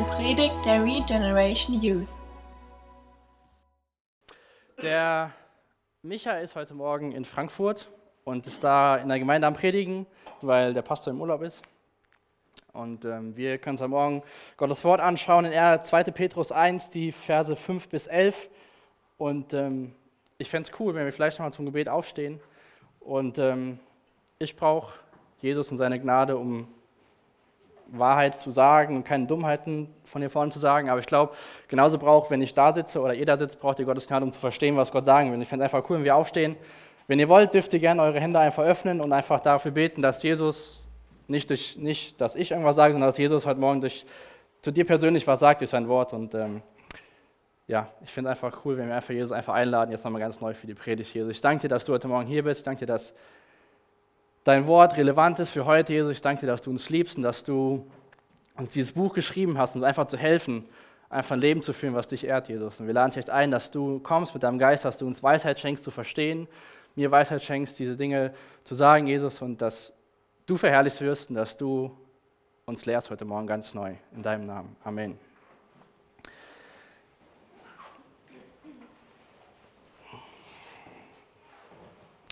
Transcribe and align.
eine 0.00 0.08
Predigt 0.08 0.64
der 0.64 0.82
Regeneration 0.82 1.82
Youth. 1.82 2.08
Der 4.80 5.32
Micha 6.00 6.38
ist 6.38 6.54
heute 6.54 6.72
Morgen 6.72 7.12
in 7.12 7.26
Frankfurt 7.26 7.90
und 8.24 8.46
ist 8.46 8.64
da 8.64 8.96
in 8.96 9.08
der 9.10 9.18
Gemeinde 9.18 9.46
am 9.46 9.52
Predigen, 9.52 10.06
weil 10.40 10.72
der 10.72 10.80
Pastor 10.80 11.12
im 11.12 11.20
Urlaub 11.20 11.42
ist. 11.42 11.60
Und 12.72 13.04
ähm, 13.04 13.36
wir 13.36 13.58
können 13.58 13.74
uns 13.74 13.82
heute 13.82 13.90
Morgen 13.90 14.22
Gottes 14.56 14.82
Wort 14.84 15.02
anschauen 15.02 15.44
in 15.44 15.52
2. 15.52 16.04
Petrus 16.04 16.50
1, 16.50 16.88
die 16.88 17.12
Verse 17.12 17.54
5 17.54 17.88
bis 17.90 18.06
11. 18.06 18.48
Und 19.18 19.52
ähm, 19.52 19.94
ich 20.38 20.48
fände 20.48 20.70
es 20.70 20.80
cool, 20.80 20.94
wenn 20.94 21.04
wir 21.04 21.12
vielleicht 21.12 21.38
nochmal 21.38 21.52
zum 21.52 21.66
Gebet 21.66 21.90
aufstehen. 21.90 22.40
Und 23.00 23.38
ähm, 23.38 23.78
ich 24.38 24.56
brauche 24.56 24.94
Jesus 25.42 25.70
und 25.70 25.76
seine 25.76 26.00
Gnade, 26.00 26.38
um 26.38 26.68
Wahrheit 27.92 28.38
zu 28.38 28.50
sagen 28.50 28.96
und 28.96 29.04
keine 29.04 29.26
Dummheiten 29.26 29.88
von 30.04 30.22
hier 30.22 30.30
vorne 30.30 30.50
zu 30.50 30.58
sagen. 30.58 30.90
Aber 30.90 31.00
ich 31.00 31.06
glaube, 31.06 31.34
genauso 31.68 31.98
braucht, 31.98 32.30
wenn 32.30 32.42
ich 32.42 32.54
da 32.54 32.72
sitze 32.72 33.00
oder 33.00 33.14
ihr 33.14 33.26
da 33.26 33.36
sitzt, 33.36 33.60
braucht 33.60 33.78
ihr 33.78 33.84
Gottes 33.84 34.06
Gnade, 34.06 34.24
um 34.24 34.32
zu 34.32 34.40
verstehen, 34.40 34.76
was 34.76 34.92
Gott 34.92 35.04
sagen 35.04 35.32
will. 35.32 35.40
Ich 35.42 35.48
fände 35.48 35.64
es 35.64 35.72
einfach 35.72 35.88
cool, 35.90 35.98
wenn 35.98 36.04
wir 36.04 36.16
aufstehen. 36.16 36.56
Wenn 37.06 37.18
ihr 37.18 37.28
wollt, 37.28 37.54
dürft 37.54 37.72
ihr 37.72 37.80
gerne 37.80 38.02
eure 38.02 38.20
Hände 38.20 38.38
einfach 38.38 38.62
öffnen 38.62 39.00
und 39.00 39.12
einfach 39.12 39.40
dafür 39.40 39.72
beten, 39.72 40.02
dass 40.02 40.22
Jesus, 40.22 40.86
nicht, 41.26 41.50
durch, 41.50 41.76
nicht 41.76 42.20
dass 42.20 42.36
ich 42.36 42.52
irgendwas 42.52 42.76
sage, 42.76 42.92
sondern 42.92 43.08
dass 43.08 43.18
Jesus 43.18 43.46
heute 43.46 43.60
Morgen 43.60 43.80
durch, 43.80 44.06
zu 44.62 44.70
dir 44.70 44.84
persönlich 44.86 45.26
was 45.26 45.40
sagt 45.40 45.60
durch 45.60 45.70
sein 45.70 45.88
Wort. 45.88 46.12
Und 46.12 46.34
ähm, 46.34 46.62
ja, 47.66 47.88
ich 48.02 48.10
finde 48.10 48.30
es 48.30 48.36
einfach 48.36 48.64
cool, 48.64 48.76
wenn 48.76 48.88
wir 48.88 48.94
einfach 48.94 49.14
Jesus 49.14 49.32
einfach 49.32 49.54
einladen, 49.54 49.90
jetzt 49.90 50.04
nochmal 50.04 50.20
ganz 50.20 50.40
neu 50.40 50.54
für 50.54 50.66
die 50.66 50.74
Predigt, 50.74 51.12
Jesus. 51.14 51.32
Ich 51.32 51.40
danke 51.40 51.62
dir, 51.62 51.68
dass 51.68 51.84
du 51.84 51.92
heute 51.92 52.08
Morgen 52.08 52.26
hier 52.26 52.44
bist. 52.44 52.60
Ich 52.60 52.64
danke 52.64 52.80
dir, 52.80 52.86
dass 52.86 53.12
dein 54.44 54.66
Wort 54.66 54.96
relevant 54.96 55.38
ist 55.40 55.50
für 55.50 55.64
heute, 55.64 55.92
Jesus. 55.92 56.12
Ich 56.12 56.22
danke 56.22 56.42
dir, 56.42 56.46
dass 56.46 56.62
du 56.62 56.70
uns 56.70 56.90
liebst 56.90 57.16
und 57.16 57.22
dass 57.22 57.44
du 57.44 57.86
uns 58.56 58.72
dieses 58.72 58.92
Buch 58.92 59.14
geschrieben 59.14 59.58
hast, 59.58 59.74
uns 59.74 59.84
einfach 59.84 60.06
zu 60.06 60.16
helfen, 60.16 60.64
einfach 61.08 61.32
ein 61.32 61.40
Leben 61.40 61.62
zu 61.62 61.72
führen, 61.72 61.94
was 61.94 62.08
dich 62.08 62.24
ehrt, 62.24 62.48
Jesus. 62.48 62.80
Und 62.80 62.86
wir 62.86 62.94
laden 62.94 63.10
dich 63.10 63.18
echt 63.18 63.30
ein, 63.30 63.50
dass 63.50 63.70
du 63.70 63.98
kommst 64.00 64.34
mit 64.34 64.42
deinem 64.42 64.58
Geist, 64.58 64.84
dass 64.84 64.98
du 64.98 65.06
uns 65.06 65.22
Weisheit 65.22 65.58
schenkst 65.58 65.84
zu 65.84 65.90
verstehen, 65.90 66.46
mir 66.94 67.10
Weisheit 67.10 67.42
schenkst, 67.42 67.78
diese 67.78 67.96
Dinge 67.96 68.34
zu 68.64 68.74
sagen, 68.74 69.06
Jesus, 69.06 69.40
und 69.42 69.60
dass 69.62 69.92
du 70.46 70.56
verherrlicht 70.56 71.00
wirst 71.00 71.30
und 71.30 71.36
dass 71.36 71.56
du 71.56 71.96
uns 72.66 72.86
lehrst 72.86 73.10
heute 73.10 73.24
Morgen 73.24 73.46
ganz 73.46 73.74
neu. 73.74 73.94
In 74.14 74.22
deinem 74.22 74.46
Namen. 74.46 74.76
Amen. 74.84 75.18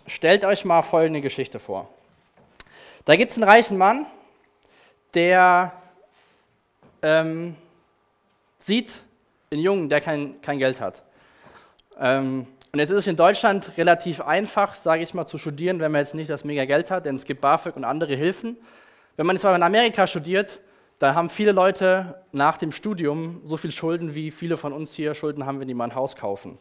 Stellt 0.07 0.45
euch 0.45 0.65
mal 0.65 0.83
folgende 0.83 1.21
Geschichte 1.21 1.59
vor. 1.59 1.89
Da 3.09 3.17
gibt 3.17 3.31
es 3.31 3.39
einen 3.39 3.49
reichen 3.49 3.79
Mann, 3.79 4.05
der 5.15 5.73
ähm, 7.01 7.57
sieht 8.59 9.01
einen 9.51 9.63
Jungen, 9.63 9.89
der 9.89 10.03
kein, 10.03 10.43
kein 10.43 10.59
Geld 10.59 10.79
hat. 10.79 11.03
Ähm, 11.99 12.47
und 12.71 12.79
jetzt 12.79 12.91
ist 12.91 12.97
es 12.97 13.07
in 13.07 13.17
Deutschland 13.17 13.79
relativ 13.79 14.21
einfach, 14.21 14.75
sage 14.75 15.03
ich 15.03 15.15
mal, 15.15 15.25
zu 15.25 15.39
studieren, 15.39 15.81
wenn 15.81 15.91
man 15.91 16.03
jetzt 16.03 16.15
nicht 16.15 16.29
das 16.29 16.45
mega 16.45 16.67
Geld 16.67 16.91
hat, 16.91 17.07
denn 17.07 17.17
es 17.17 17.25
gibt 17.25 17.41
BAföG 17.41 17.77
und 17.77 17.85
andere 17.85 18.15
Hilfen. 18.15 18.59
Wenn 19.17 19.25
man 19.25 19.37
jetzt 19.37 19.47
aber 19.47 19.57
in 19.57 19.63
Amerika 19.63 20.07
studiert, 20.07 20.61
da 20.99 21.15
haben 21.15 21.31
viele 21.31 21.53
Leute 21.53 22.23
nach 22.33 22.59
dem 22.59 22.73
Studium 22.73 23.41
so 23.47 23.57
viel 23.57 23.71
Schulden, 23.71 24.15
wie 24.15 24.31
viele 24.31 24.59
von 24.59 24.75
uns 24.75 24.93
hier 24.93 25.15
Schulden 25.15 25.47
haben, 25.47 25.61
wenn 25.61 25.69
die 25.69 25.73
mal 25.73 25.85
ein 25.85 25.95
Haus 25.95 26.15
kaufen. 26.15 26.59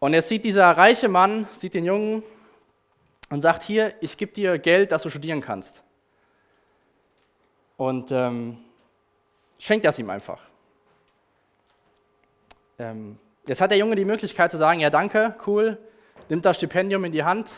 Und 0.00 0.12
jetzt 0.12 0.28
sieht 0.28 0.42
dieser 0.42 0.72
reiche 0.72 1.06
Mann, 1.06 1.46
sieht 1.56 1.74
den 1.74 1.84
Jungen 1.84 2.24
und 3.30 3.40
sagt, 3.40 3.62
hier, 3.62 3.94
ich 4.00 4.16
gebe 4.16 4.32
dir 4.32 4.58
Geld, 4.58 4.92
dass 4.92 5.02
du 5.02 5.10
studieren 5.10 5.40
kannst. 5.40 5.82
Und 7.76 8.10
ähm, 8.10 8.58
schenkt 9.58 9.84
das 9.84 9.98
ihm 9.98 10.08
einfach. 10.10 10.40
Ähm, 12.78 13.18
jetzt 13.46 13.60
hat 13.60 13.70
der 13.70 13.78
Junge 13.78 13.96
die 13.96 14.04
Möglichkeit 14.04 14.50
zu 14.50 14.58
sagen, 14.58 14.80
ja 14.80 14.90
danke, 14.90 15.34
cool, 15.46 15.78
nimmt 16.28 16.44
das 16.44 16.56
Stipendium 16.56 17.04
in 17.04 17.12
die 17.12 17.24
Hand 17.24 17.50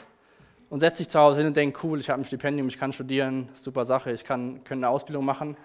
und 0.70 0.80
setzt 0.80 0.98
sich 0.98 1.08
zu 1.08 1.18
Hause 1.18 1.38
hin 1.38 1.48
und 1.48 1.56
denkt, 1.56 1.82
cool, 1.82 2.00
ich 2.00 2.10
habe 2.10 2.20
ein 2.20 2.24
Stipendium, 2.24 2.68
ich 2.68 2.78
kann 2.78 2.92
studieren, 2.92 3.48
super 3.54 3.84
Sache, 3.84 4.12
ich 4.12 4.24
kann, 4.24 4.62
kann 4.64 4.78
eine 4.78 4.88
Ausbildung 4.88 5.24
machen. 5.24 5.56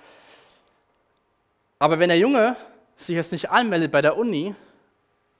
Aber 1.79 1.99
wenn 1.99 2.09
der 2.09 2.17
Junge 2.17 2.55
sich 2.97 3.15
jetzt 3.15 3.31
nicht 3.31 3.49
anmeldet 3.49 3.91
bei 3.91 4.01
der 4.01 4.17
Uni, 4.17 4.55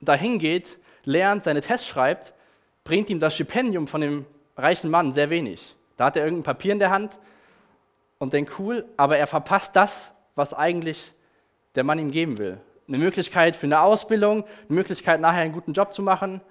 dahin 0.01 0.37
geht, 0.39 0.77
lernt, 1.05 1.43
seine 1.43 1.61
Tests 1.61 1.87
schreibt, 1.87 2.33
bringt 2.83 3.09
ihm 3.09 3.19
das 3.19 3.35
Stipendium 3.35 3.87
von 3.87 4.01
dem 4.01 4.25
reichen 4.57 4.89
Mann 4.89 5.13
sehr 5.13 5.29
wenig. 5.29 5.75
Da 5.97 6.05
hat 6.05 6.15
er 6.15 6.23
irgendein 6.23 6.43
Papier 6.43 6.73
in 6.73 6.79
der 6.79 6.91
Hand 6.91 7.19
und 8.19 8.33
denkt, 8.33 8.57
cool, 8.59 8.85
aber 8.97 9.17
er 9.17 9.27
verpasst 9.27 9.75
das, 9.75 10.13
was 10.35 10.53
eigentlich 10.53 11.13
der 11.75 11.83
Mann 11.83 11.99
ihm 11.99 12.11
geben 12.11 12.37
will. 12.37 12.59
Eine 12.87 12.97
Möglichkeit 12.97 13.55
für 13.55 13.67
eine 13.67 13.81
Ausbildung, 13.81 14.43
eine 14.43 14.75
Möglichkeit, 14.75 15.21
nachher 15.21 15.41
einen 15.41 15.53
guten 15.53 15.73
Job 15.73 15.93
zu 15.93 16.01
machen. 16.01 16.41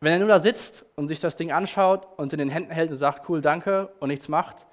Wenn 0.00 0.12
er 0.12 0.18
nur 0.20 0.28
da 0.28 0.40
sitzt 0.40 0.84
und 0.94 1.08
sich 1.08 1.20
das 1.20 1.36
Ding 1.36 1.50
anschaut 1.50 2.06
und 2.16 2.32
in 2.32 2.38
den 2.38 2.50
Händen 2.50 2.70
hält 2.70 2.90
und 2.90 2.96
sagt, 2.98 3.28
cool, 3.28 3.40
danke 3.40 3.88
und 3.98 4.08
nichts 4.08 4.28
macht, 4.28 4.66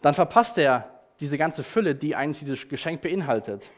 dann 0.00 0.14
verpasst 0.14 0.56
er 0.58 0.90
diese 1.20 1.38
ganze 1.38 1.62
Fülle, 1.62 1.94
die 1.94 2.16
eigentlich 2.16 2.40
dieses 2.40 2.68
Geschenk 2.68 3.02
beinhaltet. 3.02 3.70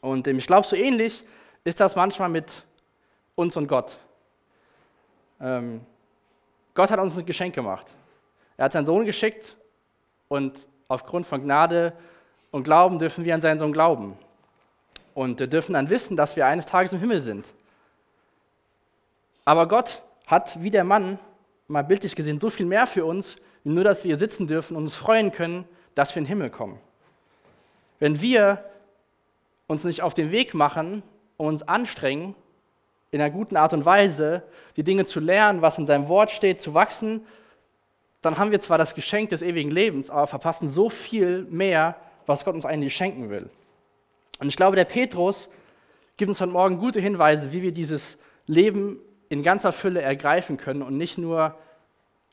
Und 0.00 0.26
ich 0.26 0.46
glaube, 0.46 0.66
so 0.66 0.76
ähnlich 0.76 1.24
ist 1.62 1.80
das 1.80 1.96
manchmal 1.96 2.28
mit 2.28 2.64
uns 3.34 3.56
und 3.56 3.68
Gott. 3.68 3.98
Ähm, 5.40 5.80
Gott 6.74 6.90
hat 6.90 6.98
uns 6.98 7.16
ein 7.16 7.24
Geschenk 7.24 7.54
gemacht. 7.54 7.86
Er 8.56 8.66
hat 8.66 8.72
seinen 8.72 8.86
Sohn 8.86 9.04
geschickt 9.04 9.56
und 10.28 10.66
aufgrund 10.88 11.26
von 11.26 11.40
Gnade 11.40 11.92
und 12.50 12.64
Glauben 12.64 12.98
dürfen 12.98 13.24
wir 13.24 13.34
an 13.34 13.40
seinen 13.40 13.58
Sohn 13.58 13.72
glauben. 13.72 14.18
Und 15.14 15.38
wir 15.38 15.46
dürfen 15.46 15.74
dann 15.74 15.90
wissen, 15.90 16.16
dass 16.16 16.36
wir 16.36 16.46
eines 16.46 16.66
Tages 16.66 16.92
im 16.92 16.98
Himmel 16.98 17.20
sind. 17.20 17.46
Aber 19.44 19.68
Gott 19.68 20.02
hat, 20.26 20.62
wie 20.62 20.70
der 20.70 20.84
Mann, 20.84 21.18
mal 21.68 21.82
bildlich 21.82 22.16
gesehen, 22.16 22.40
so 22.40 22.50
viel 22.50 22.66
mehr 22.66 22.86
für 22.86 23.04
uns, 23.04 23.36
nur 23.62 23.84
dass 23.84 24.04
wir 24.04 24.10
hier 24.10 24.18
sitzen 24.18 24.46
dürfen 24.46 24.76
und 24.76 24.84
uns 24.84 24.96
freuen 24.96 25.32
können, 25.32 25.64
dass 25.94 26.14
wir 26.14 26.20
in 26.20 26.24
den 26.24 26.28
Himmel 26.28 26.50
kommen. 26.50 26.78
Wenn 27.98 28.20
wir 28.20 28.64
uns 29.66 29.84
nicht 29.84 30.02
auf 30.02 30.14
den 30.14 30.30
Weg 30.30 30.54
machen 30.54 31.02
und 31.36 31.46
uns 31.46 31.62
anstrengen, 31.62 32.34
in 33.14 33.20
einer 33.20 33.30
guten 33.30 33.56
Art 33.56 33.72
und 33.72 33.84
Weise 33.84 34.42
die 34.76 34.82
Dinge 34.82 35.04
zu 35.04 35.20
lernen, 35.20 35.62
was 35.62 35.78
in 35.78 35.86
seinem 35.86 36.08
Wort 36.08 36.32
steht, 36.32 36.60
zu 36.60 36.74
wachsen, 36.74 37.24
dann 38.22 38.38
haben 38.38 38.50
wir 38.50 38.58
zwar 38.58 38.76
das 38.76 38.96
Geschenk 38.96 39.30
des 39.30 39.40
ewigen 39.40 39.70
Lebens, 39.70 40.10
aber 40.10 40.26
verpassen 40.26 40.68
so 40.68 40.90
viel 40.90 41.44
mehr, 41.44 41.94
was 42.26 42.44
Gott 42.44 42.56
uns 42.56 42.64
eigentlich 42.64 42.96
schenken 42.96 43.30
will. 43.30 43.48
Und 44.40 44.48
ich 44.48 44.56
glaube, 44.56 44.74
der 44.74 44.84
Petrus 44.84 45.48
gibt 46.16 46.28
uns 46.28 46.40
heute 46.40 46.50
Morgen 46.50 46.78
gute 46.78 47.00
Hinweise, 47.00 47.52
wie 47.52 47.62
wir 47.62 47.70
dieses 47.70 48.18
Leben 48.46 48.98
in 49.28 49.44
ganzer 49.44 49.70
Fülle 49.70 50.02
ergreifen 50.02 50.56
können 50.56 50.82
und 50.82 50.96
nicht 50.96 51.16
nur, 51.16 51.54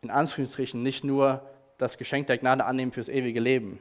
in 0.01 0.09
Anführungsstrichen, 0.09 0.81
nicht 0.81 1.03
nur 1.03 1.47
das 1.77 1.99
Geschenk 1.99 2.25
der 2.25 2.39
Gnade 2.39 2.65
annehmen 2.65 2.91
fürs 2.91 3.07
ewige 3.07 3.39
Leben. 3.39 3.79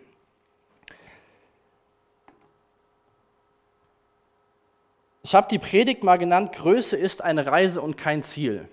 Ich 5.23 5.35
habe 5.35 5.49
die 5.49 5.59
Predigt 5.59 6.03
mal 6.03 6.17
genannt, 6.17 6.53
Größe 6.53 6.97
ist 6.97 7.23
eine 7.23 7.47
Reise 7.47 7.81
und 7.83 7.97
kein 7.97 8.23
Ziel. 8.23 8.69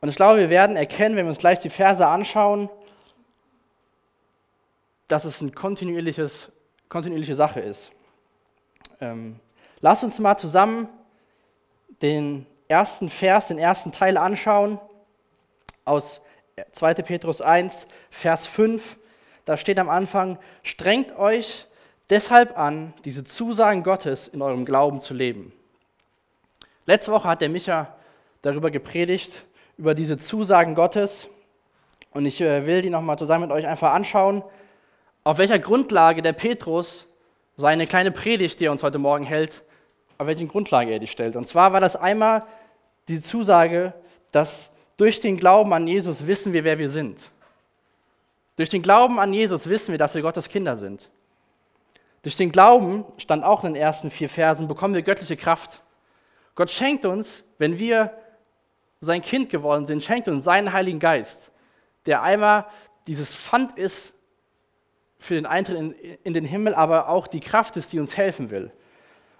Und 0.00 0.08
ich 0.08 0.16
glaube, 0.16 0.38
wir 0.38 0.50
werden 0.50 0.76
erkennen, 0.76 1.14
wenn 1.14 1.26
wir 1.26 1.30
uns 1.30 1.38
gleich 1.38 1.60
die 1.60 1.70
Verse 1.70 2.06
anschauen, 2.06 2.70
dass 5.06 5.24
es 5.24 5.40
eine 5.40 5.52
kontinuierliches, 5.52 6.50
kontinuierliche 6.88 7.34
Sache 7.34 7.60
ist. 7.60 7.92
Ähm, 9.00 9.38
lasst 9.80 10.02
uns 10.02 10.18
mal 10.18 10.36
zusammen 10.36 10.88
den 12.02 12.46
ersten 12.68 13.08
Vers, 13.08 13.48
den 13.48 13.58
ersten 13.58 13.92
Teil 13.92 14.16
anschauen 14.16 14.80
aus 15.84 16.20
2. 16.72 16.94
Petrus 16.94 17.40
1, 17.40 17.86
Vers 18.10 18.46
5. 18.46 18.96
Da 19.44 19.56
steht 19.56 19.78
am 19.78 19.88
Anfang, 19.88 20.38
strengt 20.62 21.16
euch 21.18 21.66
deshalb 22.10 22.58
an, 22.58 22.92
diese 23.04 23.24
Zusagen 23.24 23.82
Gottes 23.82 24.28
in 24.28 24.42
eurem 24.42 24.64
Glauben 24.64 25.00
zu 25.00 25.14
leben. 25.14 25.52
Letzte 26.86 27.12
Woche 27.12 27.28
hat 27.28 27.40
der 27.40 27.48
Micha 27.48 27.94
darüber 28.42 28.70
gepredigt, 28.70 29.46
über 29.78 29.94
diese 29.94 30.18
Zusagen 30.18 30.74
Gottes. 30.74 31.28
Und 32.12 32.26
ich 32.26 32.40
äh, 32.40 32.66
will 32.66 32.82
die 32.82 32.90
nochmal 32.90 33.18
zusammen 33.18 33.48
mit 33.48 33.52
euch 33.52 33.66
einfach 33.66 33.92
anschauen, 33.92 34.42
auf 35.22 35.38
welcher 35.38 35.58
Grundlage 35.58 36.22
der 36.22 36.32
Petrus 36.32 37.06
seine 37.56 37.86
kleine 37.86 38.10
Predigt, 38.10 38.58
die 38.58 38.66
er 38.66 38.72
uns 38.72 38.82
heute 38.82 38.98
Morgen 38.98 39.24
hält, 39.24 39.62
auf 40.18 40.26
welchen 40.26 40.48
Grundlage 40.48 40.90
er 40.92 40.98
die 40.98 41.06
stellt. 41.06 41.36
Und 41.36 41.46
zwar 41.46 41.72
war 41.72 41.80
das 41.80 41.94
einmal 41.96 42.44
die 43.08 43.20
Zusage, 43.20 43.92
dass 44.32 44.70
durch 44.96 45.20
den 45.20 45.36
Glauben 45.36 45.72
an 45.72 45.86
Jesus 45.86 46.26
wissen 46.26 46.52
wir, 46.52 46.64
wer 46.64 46.78
wir 46.78 46.88
sind. 46.88 47.30
Durch 48.56 48.68
den 48.68 48.82
Glauben 48.82 49.18
an 49.18 49.32
Jesus 49.32 49.68
wissen 49.68 49.92
wir, 49.92 49.98
dass 49.98 50.14
wir 50.14 50.22
Gottes 50.22 50.48
Kinder 50.48 50.76
sind. 50.76 51.08
Durch 52.22 52.36
den 52.36 52.52
Glauben, 52.52 53.04
stand 53.16 53.44
auch 53.44 53.64
in 53.64 53.74
den 53.74 53.82
ersten 53.82 54.10
vier 54.10 54.28
Versen, 54.28 54.68
bekommen 54.68 54.94
wir 54.94 55.02
göttliche 55.02 55.36
Kraft. 55.36 55.82
Gott 56.54 56.70
schenkt 56.70 57.04
uns, 57.04 57.42
wenn 57.58 57.78
wir 57.78 58.12
sein 59.00 59.22
Kind 59.22 59.48
geworden 59.48 59.86
sind, 59.86 60.02
schenkt 60.02 60.28
uns 60.28 60.44
seinen 60.44 60.72
Heiligen 60.72 60.98
Geist, 60.98 61.50
der 62.04 62.22
einmal 62.22 62.66
dieses 63.06 63.34
Pfand 63.34 63.78
ist 63.78 64.14
für 65.18 65.34
den 65.34 65.46
Eintritt 65.46 65.78
in, 65.78 65.92
in 66.22 66.32
den 66.34 66.44
Himmel, 66.44 66.74
aber 66.74 67.08
auch 67.08 67.26
die 67.26 67.40
Kraft 67.40 67.76
ist, 67.76 67.92
die 67.92 68.00
uns 68.00 68.16
helfen 68.16 68.50
will. 68.50 68.70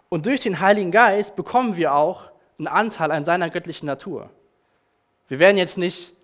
Und 0.08 0.26
durch 0.26 0.42
den 0.42 0.60
Heiligen 0.60 0.90
Geist 0.90 1.36
bekommen 1.36 1.76
wir 1.76 1.94
auch 1.94 2.30
einen 2.58 2.68
Anteil 2.68 3.10
an 3.12 3.24
seiner 3.24 3.50
göttlichen 3.50 3.86
Natur. 3.86 4.30
Wir 5.28 5.38
werden 5.38 5.56
jetzt 5.56 5.78
nicht 5.78 6.14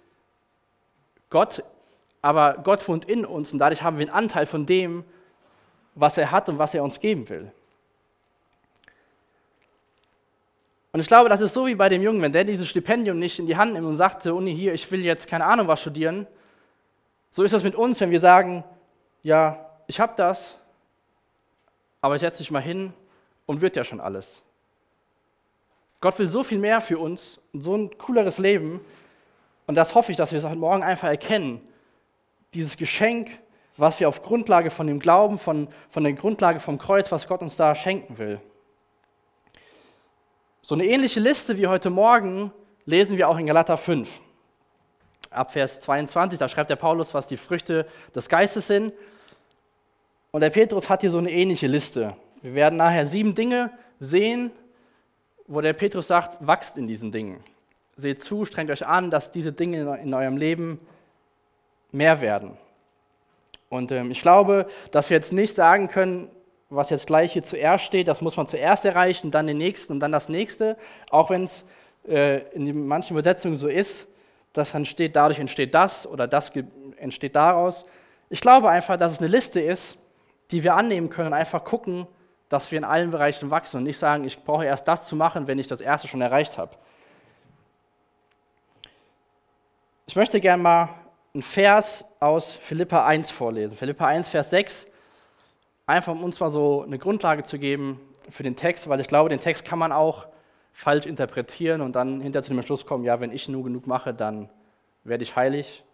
Gott, 1.31 1.63
aber 2.23 2.55
Gott 2.65 2.87
wohnt 2.89 3.05
in 3.05 3.25
uns 3.25 3.53
und 3.53 3.59
dadurch 3.59 3.83
haben 3.83 3.99
wir 3.99 4.07
einen 4.07 4.15
Anteil 4.15 4.47
von 4.47 4.67
dem, 4.67 5.05
was 5.97 6.17
er 6.19 6.31
hat 6.31 6.49
und 6.49 6.59
was 6.59 6.75
er 6.75 6.85
uns 6.85 7.01
geben 7.01 7.29
will. 7.29 7.51
Und 10.93 11.01
ich 11.01 11.09
glaube, 11.09 11.29
das 11.29 11.41
ist 11.41 11.53
so 11.53 11.67
wie 11.67 11.75
bei 11.75 11.89
dem 11.89 12.01
Jungen, 12.01 12.23
wenn 12.23 12.33
der 12.33 12.45
dieses 12.45 12.69
Stipendium 12.69 13.19
nicht 13.19 13.39
in 13.39 13.47
die 13.47 13.57
Hand 13.57 13.73
nimmt 13.73 13.87
und 13.87 13.97
sagt 13.97 14.25
Uni 14.27 14.55
hier, 14.55 14.73
ich 14.73 14.91
will 14.91 15.05
jetzt 15.05 15.27
keine 15.27 15.45
Ahnung 15.45 15.67
was 15.67 15.81
studieren, 15.81 16.27
so 17.31 17.43
ist 17.43 17.53
das 17.53 17.65
mit 17.65 17.75
uns, 17.75 18.01
wenn 18.01 18.11
wir 18.11 18.21
sagen, 18.21 18.65
ja, 19.23 19.59
ich 19.87 20.01
habe 20.01 20.15
das, 20.17 20.59
aber 22.01 22.15
ich 22.15 22.21
setze 22.21 22.41
mich 22.41 22.51
mal 22.51 22.63
hin 22.63 22.95
und 23.45 23.61
wird 23.61 23.77
ja 23.77 23.85
schon 23.85 24.01
alles. 24.01 24.43
Gott 26.01 26.19
will 26.19 26.29
so 26.29 26.43
viel 26.43 26.59
mehr 26.59 26.81
für 26.81 26.99
uns 26.99 27.41
und 27.53 27.61
so 27.61 27.75
ein 27.75 27.99
cooleres 27.99 28.39
Leben. 28.39 28.81
Und 29.67 29.75
das 29.75 29.95
hoffe 29.95 30.13
ich, 30.13 30.17
dass 30.17 30.33
wir 30.33 30.39
es 30.39 30.45
heute 30.45 30.57
Morgen 30.57 30.83
einfach 30.83 31.09
erkennen. 31.09 31.61
Dieses 32.55 32.77
Geschenk, 32.77 33.29
was 33.77 34.01
wir 34.01 34.09
auf 34.09 34.23
Grundlage 34.23 34.71
von 34.71 34.87
dem 34.87 34.99
Glauben, 34.99 35.39
von, 35.39 35.69
von 35.91 36.05
der 36.05 36.13
Grundlage 36.15 36.61
vom 36.61 36.79
Kreuz, 36.79 37.13
was 37.13 37.27
Gott 37.27 37.43
uns 37.43 37.57
da 37.57 37.75
schenken 37.75 38.19
will. 38.19 38.41
So 40.63 40.75
eine 40.75 40.85
ähnliche 40.85 41.21
Liste 41.21 41.59
wie 41.59 41.67
heute 41.67 41.91
Morgen 41.91 42.53
lesen 42.87 43.17
wir 43.17 43.29
auch 43.29 43.39
in 43.39 43.47
Galater 43.47 43.77
5. 43.77 44.09
Ab 45.31 45.53
Vers 45.53 45.81
22, 45.83 46.39
da 46.39 46.49
schreibt 46.49 46.71
der 46.71 46.77
Paulus, 46.77 47.13
was 47.15 47.27
die 47.27 47.37
Früchte 47.37 47.87
des 48.15 48.29
Geistes 48.29 48.67
sind. 48.67 48.93
Und 50.31 50.41
der 50.41 50.51
Petrus 50.51 50.89
hat 50.89 51.03
hier 51.03 51.11
so 51.11 51.19
eine 51.19 51.31
ähnliche 51.31 51.67
Liste. 51.67 52.17
Wir 52.43 52.55
werden 52.55 52.77
nachher 52.77 53.07
sieben 53.07 53.35
Dinge 53.35 53.71
sehen, 54.01 54.51
wo 55.47 55.61
der 55.61 55.73
Petrus 55.73 56.09
sagt, 56.09 56.45
wachst 56.45 56.77
in 56.77 56.87
diesen 56.87 57.13
Dingen. 57.13 57.43
Seht 57.97 58.21
zu, 58.21 58.45
strengt 58.45 58.71
euch 58.71 58.87
an, 58.87 59.11
dass 59.11 59.31
diese 59.31 59.53
Dinge 59.53 59.99
in 60.03 60.13
eurem 60.15 60.37
Leben 60.37 60.81
mehr 61.93 62.21
werden. 62.21 62.59
Und 63.69 63.91
ähm, 63.93 64.11
ich 64.11 64.23
glaube, 64.23 64.67
dass 64.91 65.11
wir 65.11 65.17
jetzt 65.17 65.33
nicht 65.33 65.55
sagen 65.55 65.89
können, 65.89 66.31
was 66.69 66.91
jetzt 66.91 67.07
gleich 67.07 67.33
hier 67.33 67.43
zuerst 67.43 67.85
steht, 67.85 68.09
das 68.09 68.21
muss 68.21 68.37
man 68.37 68.47
zuerst 68.47 68.85
erreichen, 68.85 69.31
dann 69.31 69.47
den 69.47 69.59
nächsten 69.59 69.93
und 69.93 70.01
dann 70.01 70.13
das 70.13 70.29
nächste, 70.29 70.77
auch 71.11 71.31
wenn 71.31 71.45
es 71.45 71.65
äh, 72.09 72.41
in 72.55 72.87
manchen 72.87 73.15
Übersetzungen 73.15 73.57
so 73.57 73.69
ist, 73.69 74.09
dass 74.53 74.73
dann 74.73 74.85
steht, 74.85 75.15
dadurch 75.15 75.39
entsteht 75.39 75.75
das 75.75 76.07
oder 76.07 76.27
das 76.27 76.53
entsteht 76.97 77.37
daraus. 77.37 77.85
Ich 78.31 78.41
glaube 78.41 78.69
einfach, 78.69 78.97
dass 78.97 79.13
es 79.13 79.19
eine 79.19 79.29
Liste 79.29 79.61
ist, 79.61 79.99
die 80.51 80.65
wir 80.65 80.75
annehmen 80.75 81.11
können 81.11 81.29
und 81.29 81.35
einfach 81.35 81.63
gucken, 81.63 82.07
dass 82.49 82.71
wir 82.71 82.79
in 82.79 82.85
allen 82.85 83.11
Bereichen 83.11 83.51
wachsen 83.51 83.79
und 83.79 83.83
nicht 83.85 83.99
sagen, 83.99 84.25
ich 84.25 84.43
brauche 84.43 84.65
erst 84.65 84.87
das 84.89 85.09
zu 85.09 85.17
machen, 85.17 85.47
wenn 85.47 85.59
ich 85.59 85.67
das 85.67 85.81
erste 85.81 86.09
schon 86.09 86.21
erreicht 86.21 86.59
habe. 86.59 86.77
Ich 90.07 90.15
möchte 90.15 90.41
gerne 90.41 90.63
mal 90.63 90.89
einen 91.37 91.43
Vers 91.43 92.07
aus 92.19 92.57
Philippa 92.57 93.05
1 93.05 93.31
vorlesen. 93.31 93.77
Philippa 93.77 94.07
1, 94.07 94.27
Vers 94.27 94.49
6. 94.49 94.87
Einfach 95.85 96.13
um 96.13 96.25
uns 96.25 96.41
mal 96.41 96.49
so 96.49 96.83
eine 96.83 96.99
Grundlage 96.99 97.43
zu 97.43 97.59
geben 97.59 98.01
für 98.31 98.43
den 98.43 98.57
Text, 98.57 98.89
weil 98.89 99.01
ich 99.01 99.07
glaube, 99.07 99.29
den 99.29 99.39
Text 99.39 99.67
kann 99.67 99.79
man 99.79 99.93
auch 99.93 100.29
falsch 100.73 101.05
interpretieren 101.05 101.83
und 101.83 101.95
dann 101.95 102.23
hinter 102.23 102.43
zu 102.43 102.55
dem 102.55 102.63
Schluss 102.63 102.87
kommen, 102.87 103.05
ja, 103.05 103.21
wenn 103.21 103.33
ich 103.33 103.51
nur 103.51 103.65
genug 103.65 103.87
mache, 103.87 104.15
dann 104.15 104.49
werde 105.05 105.25
ich 105.25 105.37
heilig. 105.37 105.85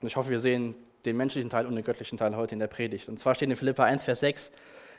Und 0.00 0.08
ich 0.08 0.16
hoffe, 0.16 0.30
wir 0.30 0.40
sehen 0.40 0.76
den 1.04 1.18
menschlichen 1.18 1.50
Teil 1.50 1.66
und 1.66 1.74
den 1.74 1.84
göttlichen 1.84 2.16
Teil 2.16 2.34
heute 2.34 2.54
in 2.54 2.58
der 2.58 2.68
Predigt. 2.68 3.10
Und 3.10 3.18
zwar 3.18 3.34
steht 3.34 3.50
in 3.50 3.56
Philippa 3.56 3.84
1, 3.84 4.02
Vers 4.02 4.20
6, 4.20 4.50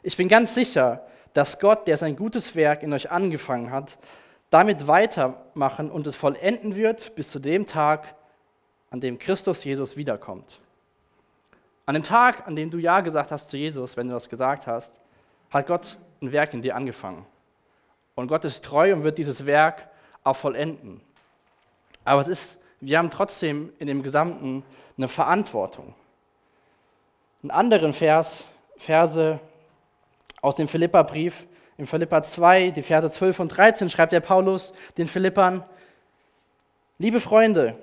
ich 0.03 0.15
bin 0.15 0.27
ganz 0.27 0.53
sicher, 0.53 1.07
dass 1.33 1.57
Gott, 1.57 1.87
der 1.87 1.97
sein 1.97 2.15
gutes 2.15 2.55
Werk 2.55 2.83
in 2.83 2.93
euch 2.93 3.09
angefangen 3.09 3.71
hat, 3.71 3.97
damit 4.51 4.85
weitermachen 4.85 5.89
und 5.89 6.05
es 6.05 6.15
vollenden 6.15 6.75
wird 6.75 7.15
bis 7.15 7.31
zu 7.31 7.39
dem 7.39 7.65
Tag, 7.65 8.13
an 8.93 9.01
dem 9.01 9.17
Christus 9.17 9.63
Jesus 9.63 9.97
wiederkommt. 9.97 10.59
An 11.87 11.95
dem 11.95 12.03
Tag, 12.03 12.47
an 12.47 12.55
dem 12.55 12.69
du 12.69 12.77
Ja 12.77 13.01
gesagt 13.01 13.31
hast 13.31 13.49
zu 13.49 13.57
Jesus, 13.57 13.97
wenn 13.97 14.07
du 14.07 14.13
das 14.13 14.29
gesagt 14.29 14.67
hast, 14.67 14.93
hat 15.49 15.65
Gott 15.65 15.97
ein 16.21 16.31
Werk 16.31 16.53
in 16.53 16.61
dir 16.61 16.75
angefangen. 16.75 17.25
Und 18.13 18.27
Gott 18.27 18.45
ist 18.45 18.63
treu 18.63 18.93
und 18.93 19.03
wird 19.03 19.17
dieses 19.17 19.47
Werk 19.47 19.89
auch 20.23 20.35
vollenden. 20.35 21.01
Aber 22.05 22.21
es 22.21 22.27
ist, 22.27 22.59
wir 22.81 22.99
haben 22.99 23.09
trotzdem 23.09 23.73
in 23.79 23.87
dem 23.87 24.03
Gesamten 24.03 24.63
eine 24.95 25.07
Verantwortung. 25.07 25.95
Einen 27.41 27.49
anderen 27.49 27.93
Vers, 27.93 28.45
Verse 28.77 29.39
aus 30.43 30.57
dem 30.57 30.67
Philipperbrief, 30.67 31.47
in 31.77 31.87
Philippa 31.87 32.21
2, 32.21 32.69
die 32.69 32.83
Verse 32.83 33.09
12 33.09 33.39
und 33.39 33.47
13, 33.47 33.89
schreibt 33.89 34.13
der 34.13 34.19
Paulus 34.19 34.71
den 34.99 35.07
Philippern, 35.07 35.63
Liebe 36.99 37.19
Freunde, 37.19 37.75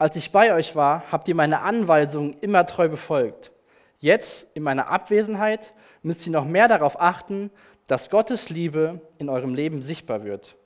als 0.00 0.16
ich 0.16 0.32
bei 0.32 0.54
euch 0.54 0.74
war, 0.74 1.04
habt 1.12 1.28
ihr 1.28 1.34
meine 1.34 1.60
Anweisungen 1.60 2.34
immer 2.40 2.64
treu 2.64 2.88
befolgt. 2.88 3.52
Jetzt, 3.98 4.46
in 4.54 4.62
meiner 4.62 4.88
Abwesenheit, 4.88 5.74
müsst 6.02 6.26
ihr 6.26 6.32
noch 6.32 6.46
mehr 6.46 6.68
darauf 6.68 6.98
achten, 6.98 7.50
dass 7.86 8.08
Gottes 8.08 8.48
Liebe 8.48 9.02
in 9.18 9.28
eurem 9.28 9.54
Leben 9.54 9.82
sichtbar 9.82 10.24
wird. 10.24 10.56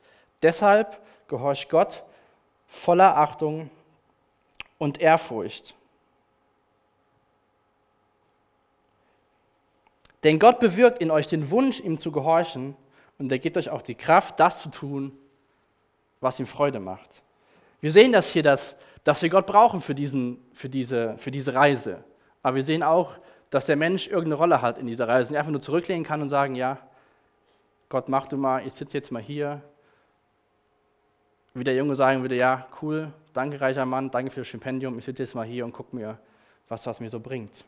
Deshalb 0.44 1.00
gehorcht 1.26 1.68
Gott 1.68 2.04
voller 2.68 3.16
Achtung 3.16 3.70
und 4.78 5.00
Ehrfurcht. 5.00 5.74
Denn 10.22 10.38
Gott 10.38 10.60
bewirkt 10.60 10.98
in 10.98 11.10
euch 11.10 11.26
den 11.26 11.50
Wunsch, 11.50 11.80
ihm 11.80 11.98
zu 11.98 12.12
gehorchen 12.12 12.76
und 13.18 13.32
er 13.32 13.40
gibt 13.40 13.56
euch 13.56 13.68
auch 13.68 13.82
die 13.82 13.96
Kraft, 13.96 14.38
das 14.38 14.62
zu 14.62 14.70
tun, 14.70 15.10
was 16.20 16.38
ihm 16.38 16.46
Freude 16.46 16.78
macht. 16.78 17.20
Wir 17.80 17.90
sehen 17.90 18.12
das 18.12 18.30
hier, 18.30 18.44
dass, 18.44 18.76
dass 19.04 19.22
wir 19.22 19.28
Gott 19.28 19.46
brauchen 19.46 19.80
für, 19.80 19.94
diesen, 19.94 20.38
für, 20.52 20.68
diese, 20.68 21.16
für 21.18 21.30
diese 21.30 21.54
Reise. 21.54 22.02
Aber 22.42 22.56
wir 22.56 22.62
sehen 22.62 22.82
auch, 22.82 23.18
dass 23.50 23.66
der 23.66 23.76
Mensch 23.76 24.06
irgendeine 24.06 24.34
Rolle 24.34 24.62
hat 24.62 24.78
in 24.78 24.86
dieser 24.86 25.06
Reise 25.06 25.30
und 25.30 25.36
einfach 25.36 25.50
nur 25.50 25.60
zurücklehnen 25.60 26.04
kann 26.04 26.22
und 26.22 26.28
sagen, 26.28 26.54
ja, 26.54 26.78
Gott, 27.88 28.08
mach 28.08 28.26
du 28.26 28.36
mal, 28.36 28.66
ich 28.66 28.72
sitze 28.72 28.96
jetzt 28.96 29.12
mal 29.12 29.22
hier. 29.22 29.62
Wie 31.52 31.62
der 31.62 31.76
Junge 31.76 31.94
sagen 31.94 32.22
würde, 32.22 32.34
ja, 32.34 32.66
cool, 32.82 33.12
danke 33.32 33.60
reicher 33.60 33.86
Mann, 33.86 34.10
danke 34.10 34.32
für 34.32 34.40
das 34.40 34.48
Stipendium, 34.48 34.98
ich 34.98 35.04
sitze 35.04 35.22
jetzt 35.22 35.34
mal 35.34 35.46
hier 35.46 35.64
und 35.64 35.72
gucke 35.72 35.94
mir, 35.94 36.18
was 36.68 36.82
das 36.82 36.98
mir 36.98 37.08
so 37.08 37.20
bringt. 37.20 37.64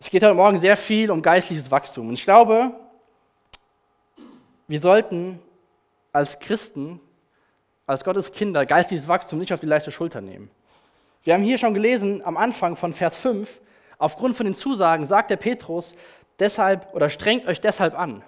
Es 0.00 0.10
geht 0.10 0.22
heute 0.22 0.34
Morgen 0.34 0.58
sehr 0.58 0.76
viel 0.76 1.10
um 1.10 1.22
geistliches 1.22 1.70
Wachstum. 1.70 2.08
Und 2.08 2.14
ich 2.14 2.24
glaube, 2.24 2.74
wir 4.66 4.80
sollten 4.80 5.38
als 6.12 6.38
Christen, 6.38 7.00
als 7.88 8.04
Gottes 8.04 8.30
Kinder, 8.32 8.66
geistliches 8.66 9.08
Wachstum 9.08 9.38
nicht 9.38 9.52
auf 9.52 9.60
die 9.60 9.66
leichte 9.66 9.90
Schulter 9.90 10.20
nehmen. 10.20 10.50
Wir 11.24 11.34
haben 11.34 11.42
hier 11.42 11.56
schon 11.56 11.72
gelesen 11.72 12.22
am 12.22 12.36
Anfang 12.36 12.76
von 12.76 12.92
Vers 12.92 13.16
5, 13.16 13.60
aufgrund 13.96 14.36
von 14.36 14.44
den 14.44 14.54
Zusagen 14.54 15.06
sagt 15.06 15.30
der 15.30 15.36
Petrus, 15.36 15.94
deshalb 16.38 16.94
oder 16.94 17.08
strengt 17.08 17.46
euch 17.48 17.60
deshalb 17.62 17.98
an. 17.98 18.22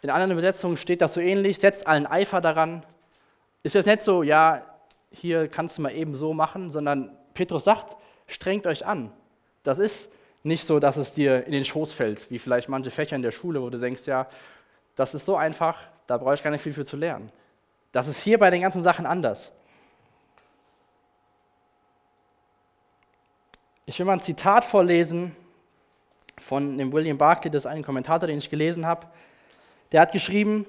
In 0.00 0.08
anderen 0.08 0.32
Übersetzungen 0.32 0.78
steht 0.78 1.02
das 1.02 1.12
so 1.12 1.20
ähnlich, 1.20 1.58
setzt 1.58 1.86
allen 1.86 2.06
Eifer 2.06 2.40
daran. 2.40 2.86
Ist 3.62 3.74
jetzt 3.74 3.86
nicht 3.86 4.00
so, 4.00 4.22
ja, 4.22 4.64
hier 5.10 5.48
kannst 5.48 5.76
du 5.76 5.82
mal 5.82 5.92
eben 5.92 6.14
so 6.14 6.32
machen, 6.32 6.70
sondern 6.70 7.14
Petrus 7.34 7.64
sagt, 7.64 7.96
strengt 8.26 8.66
euch 8.66 8.86
an. 8.86 9.12
Das 9.62 9.78
ist 9.78 10.10
nicht 10.42 10.66
so, 10.66 10.80
dass 10.80 10.96
es 10.96 11.12
dir 11.12 11.44
in 11.44 11.52
den 11.52 11.64
Schoß 11.66 11.92
fällt, 11.92 12.30
wie 12.30 12.38
vielleicht 12.38 12.70
manche 12.70 12.90
Fächer 12.90 13.16
in 13.16 13.22
der 13.22 13.32
Schule, 13.32 13.60
wo 13.60 13.68
du 13.68 13.78
denkst, 13.78 14.06
ja, 14.06 14.26
das 14.94 15.14
ist 15.14 15.26
so 15.26 15.36
einfach, 15.36 15.78
da 16.06 16.16
brauche 16.16 16.34
ich 16.34 16.42
gar 16.42 16.50
nicht 16.50 16.62
viel 16.62 16.72
für 16.72 16.84
zu 16.86 16.96
lernen. 16.96 17.30
Das 17.92 18.08
ist 18.08 18.22
hier 18.22 18.38
bei 18.38 18.50
den 18.50 18.62
ganzen 18.62 18.82
Sachen 18.82 19.06
anders. 19.06 19.52
Ich 23.86 23.98
will 23.98 24.06
mal 24.06 24.14
ein 24.14 24.20
Zitat 24.20 24.64
vorlesen 24.64 25.36
von 26.38 26.76
dem 26.76 26.92
William 26.92 27.16
Barclay, 27.16 27.50
das 27.50 27.62
ist 27.62 27.66
ein 27.66 27.84
Kommentator, 27.84 28.26
den 28.26 28.38
ich 28.38 28.50
gelesen 28.50 28.84
habe. 28.84 29.06
Der 29.92 30.00
hat 30.00 30.12
geschrieben, 30.12 30.66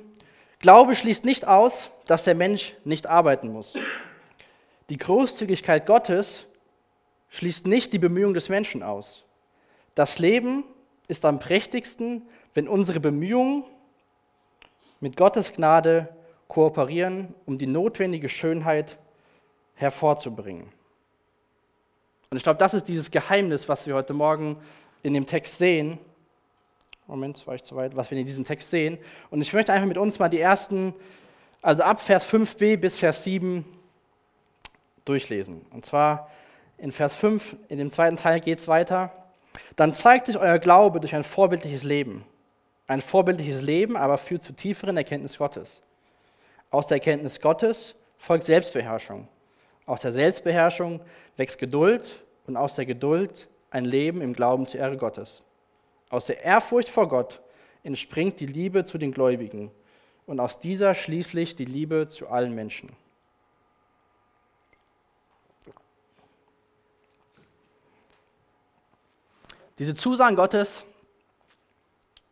Glaube 0.60 0.96
schließt 0.96 1.24
nicht 1.24 1.46
aus, 1.48 1.92
dass 2.08 2.24
der 2.24 2.36
Mensch 2.36 2.76
nicht 2.84 3.08
arbeiten 3.08 3.52
muss. 3.52 3.76
Die 4.90 4.98
Großzügigkeit 4.98 5.86
Gottes 5.86 6.46
schließt 7.30 7.68
nicht 7.68 7.94
die 7.94 8.00
Bemühungen 8.00 8.34
des 8.34 8.50
Menschen 8.50 8.82
aus. 8.82 9.24
Das 9.94 10.18
Leben 10.18 10.64
ist 11.08 11.26
am 11.26 11.40
prächtigsten, 11.40 12.28
wenn 12.54 12.68
unsere 12.68 13.00
Bemühungen 13.00 13.66
mit 15.00 15.16
Gottes 15.16 15.54
Gnade 15.54 16.16
kooperieren, 16.48 17.34
um 17.46 17.58
die 17.58 17.68
notwendige 17.68 18.30
Schönheit 18.30 18.98
hervorzubringen. 19.76 20.68
Und 22.30 22.38
ich 22.38 22.44
glaube, 22.44 22.58
das 22.58 22.74
ist 22.74 22.88
dieses 22.88 23.12
Geheimnis, 23.12 23.70
was 23.70 23.88
wir 23.88 23.96
heute 23.96 24.14
Morgen 24.14 24.58
in 25.04 25.14
dem 25.14 25.26
Text 25.26 25.58
sehen. 25.58 26.00
Moment, 27.08 27.48
war 27.48 27.56
ich 27.56 27.64
zu 27.64 27.76
weit, 27.76 27.96
was 27.96 28.12
wir 28.12 28.18
in 28.18 28.26
diesem 28.26 28.44
Text 28.44 28.70
sehen. 28.70 28.98
Und 29.30 29.42
ich 29.42 29.54
möchte 29.54 29.72
einfach 29.72 29.88
mit 29.88 29.98
uns 29.98 30.20
mal 30.20 30.28
die 30.28 30.42
ersten, 30.42 30.94
also 31.62 31.84
ab 31.84 32.02
Vers 32.02 32.28
5b 32.28 32.78
bis 32.78 32.98
Vers 32.98 33.24
7 33.24 33.66
durchlesen. 35.06 35.66
Und 35.72 35.86
zwar 35.86 36.30
in 36.78 36.92
Vers 36.92 37.16
5, 37.16 37.56
in 37.70 37.78
dem 37.78 37.92
zweiten 37.92 38.18
Teil 38.18 38.42
geht 38.42 38.60
es 38.60 38.68
weiter. 38.68 39.12
Dann 39.78 39.94
zeigt 39.94 40.26
sich 40.26 40.38
euer 40.38 40.60
Glaube 40.60 41.00
durch 41.00 41.16
ein 41.16 41.24
vorbildliches 41.24 41.84
Leben. 41.84 42.26
Ein 42.88 43.02
vorbildliches 43.02 43.62
Leben 43.62 43.96
aber 43.96 44.18
führt 44.18 44.44
zu 44.44 44.54
tieferen 44.54 44.98
Erkenntnis 44.98 45.38
Gottes. 45.38 45.82
Aus 46.70 46.88
der 46.88 46.98
Erkenntnis 46.98 47.40
Gottes 47.40 47.96
folgt 48.18 48.44
Selbstbeherrschung. 48.44 49.28
Aus 49.86 50.02
der 50.02 50.12
Selbstbeherrschung 50.12 51.02
wächst 51.38 51.60
Geduld 51.60 52.24
und 52.46 52.58
aus 52.58 52.76
der 52.76 52.86
Geduld 52.86 53.48
ein 53.70 53.86
Leben 53.86 54.22
im 54.22 54.34
Glauben 54.34 54.66
zur 54.66 54.80
Ehre 54.80 54.98
Gottes. 54.98 55.46
Aus 56.10 56.26
der 56.26 56.44
Ehrfurcht 56.44 56.90
vor 56.90 57.08
Gott 57.08 57.42
entspringt 57.84 58.40
die 58.40 58.46
Liebe 58.46 58.84
zu 58.84 58.98
den 58.98 59.12
Gläubigen 59.12 59.72
und 60.26 60.40
aus 60.40 60.60
dieser 60.60 60.94
schließlich 60.94 61.56
die 61.56 61.66
Liebe 61.66 62.08
zu 62.08 62.28
allen 62.28 62.54
Menschen. 62.54 62.90
Diese 69.80 69.94
Zusagen 69.94 70.36
Gottes, 70.36 70.84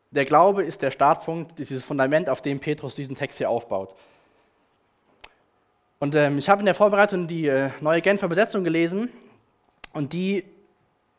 der 0.10 0.25
Glaube 0.25 0.63
ist 0.63 0.82
der 0.82 0.92
Startpunkt, 0.92 1.60
dieses 1.60 1.84
Fundament, 1.84 2.30
auf 2.30 2.42
dem 2.42 2.60
Petrus 2.60 2.96
diesen 2.96 3.15
Text 3.15 3.38
hier 3.38 3.50
aufbaut. 3.50 3.96
Und 6.00 6.16
ähm, 6.16 6.38
ich 6.38 6.50
habe 6.50 6.60
in 6.60 6.66
der 6.66 6.75
Vorbereitung 6.75 7.28
die 7.28 7.48
äh, 7.48 7.70
neue 7.82 8.02
Genfer 8.02 8.28
Besetzung 8.28 8.64
gelesen 8.64 9.10
und 9.94 10.14
die 10.14 10.44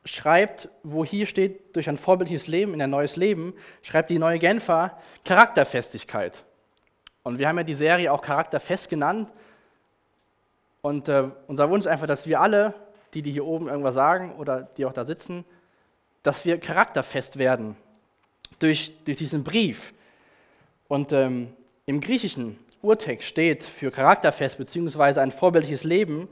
schreibt, 0.04 0.68
wo 0.82 1.04
hier 1.04 1.26
steht, 1.26 1.74
durch 1.74 1.88
ein 1.88 1.96
vorbildliches 1.96 2.46
Leben 2.46 2.74
in 2.74 2.82
ein 2.82 2.90
neues 2.90 3.16
Leben, 3.16 3.54
schreibt 3.82 4.10
die 4.10 4.18
neue 4.18 4.38
Genfer 4.38 4.98
Charakterfestigkeit. 5.24 6.44
Und 7.22 7.38
wir 7.38 7.48
haben 7.48 7.58
ja 7.58 7.64
die 7.64 7.74
Serie 7.74 8.12
auch 8.12 8.22
Charakterfest 8.22 8.88
genannt. 8.88 9.30
Und 10.80 11.08
äh, 11.08 11.24
unser 11.48 11.68
Wunsch 11.70 11.86
ist 11.86 11.90
einfach, 11.90 12.06
dass 12.06 12.26
wir 12.26 12.40
alle, 12.40 12.72
die, 13.14 13.22
die 13.22 13.32
hier 13.32 13.44
oben 13.44 13.68
irgendwas 13.68 13.94
sagen 13.94 14.36
oder 14.36 14.62
die 14.76 14.84
auch 14.84 14.92
da 14.92 15.04
sitzen, 15.04 15.44
dass 16.22 16.44
wir 16.44 16.60
charakterfest 16.60 17.38
werden 17.38 17.76
durch, 18.58 18.92
durch 19.04 19.16
diesen 19.16 19.42
Brief. 19.42 19.92
Und 20.86 21.12
ähm, 21.12 21.48
im 21.86 22.00
griechischen 22.00 22.58
Urtext 22.82 23.26
steht 23.28 23.62
für 23.62 23.90
charakterfest 23.90 24.58
bzw. 24.58 25.20
ein 25.20 25.30
vorbildliches 25.30 25.84
Leben 25.84 26.28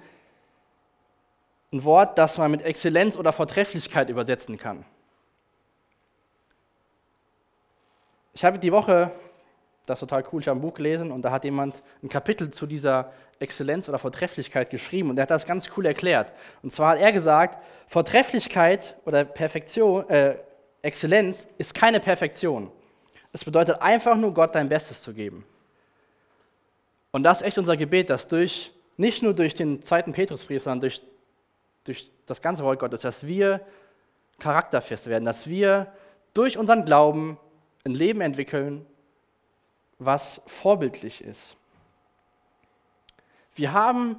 ein 1.75 1.85
Wort, 1.85 2.17
das 2.19 2.39
man 2.39 2.51
mit 2.51 2.63
Exzellenz 2.63 3.17
oder 3.17 3.33
Vortrefflichkeit 3.33 4.09
übersetzen 4.09 4.57
kann. 4.57 4.85
Ich 8.33 8.45
habe 8.45 8.59
die 8.59 8.73
Woche, 8.73 9.11
das 9.87 9.97
ist 9.97 10.09
total 10.09 10.25
cool, 10.33 10.41
ich 10.41 10.49
habe 10.49 10.59
ein 10.59 10.63
Buch 10.63 10.75
gelesen 10.75 11.11
und 11.11 11.23
da 11.23 11.31
hat 11.31 11.45
jemand 11.45 11.83
ein 12.03 12.09
Kapitel 12.09 12.51
zu 12.51 12.67
dieser 12.67 13.13
Exzellenz 13.41 13.89
oder 13.89 13.99
Vortrefflichkeit 13.99 14.71
geschrieben 14.71 15.11
und 15.11 15.19
er 15.19 15.23
hat 15.23 15.31
das 15.31 15.47
ganz 15.47 15.69
cool 15.77 15.87
erklärt. 15.87 16.33
Und 16.63 16.73
zwar 16.73 16.93
hat 16.93 17.01
er 17.01 17.13
gesagt, 17.13 17.59
Vortrefflichkeit 17.89 18.97
oder 19.05 19.25
Perfektion, 19.25 20.09
äh, 20.09 20.37
Exzellenz 20.83 21.47
ist 21.59 21.75
keine 21.75 21.99
Perfektion. 21.99 22.71
Es 23.33 23.45
bedeutet 23.45 23.81
einfach 23.83 24.17
nur, 24.17 24.33
Gott 24.33 24.55
dein 24.55 24.69
Bestes 24.69 25.03
zu 25.03 25.13
geben. 25.13 25.45
Und 27.15 27.23
das 27.23 27.43
ist 27.43 27.47
echt 27.47 27.59
unser 27.59 27.77
Gebet, 27.77 28.11
dass 28.11 28.27
durch, 28.27 28.73
nicht 28.97 29.23
nur 29.23 29.35
durch 29.35 29.55
den 29.55 29.81
zweiten 29.83 30.11
Petrusbrief, 30.11 30.65
sondern 30.65 30.81
durch, 30.81 31.01
durch 31.85 32.11
das 32.27 32.43
ganze 32.43 32.65
Wort 32.65 32.81
Gottes, 32.81 33.03
dass 33.03 33.25
wir 33.25 33.61
charakterfest 34.41 35.07
werden, 35.07 35.25
dass 35.25 35.47
wir 35.47 35.93
durch 36.33 36.59
unseren 36.59 36.85
Glauben 36.85 37.39
ein 37.85 37.93
Leben 37.93 38.21
entwickeln, 38.21 38.85
was 40.01 40.43
vorbildlich 40.47 41.23
ist. 41.23 41.57
Wir 43.55 43.73
haben 43.73 44.17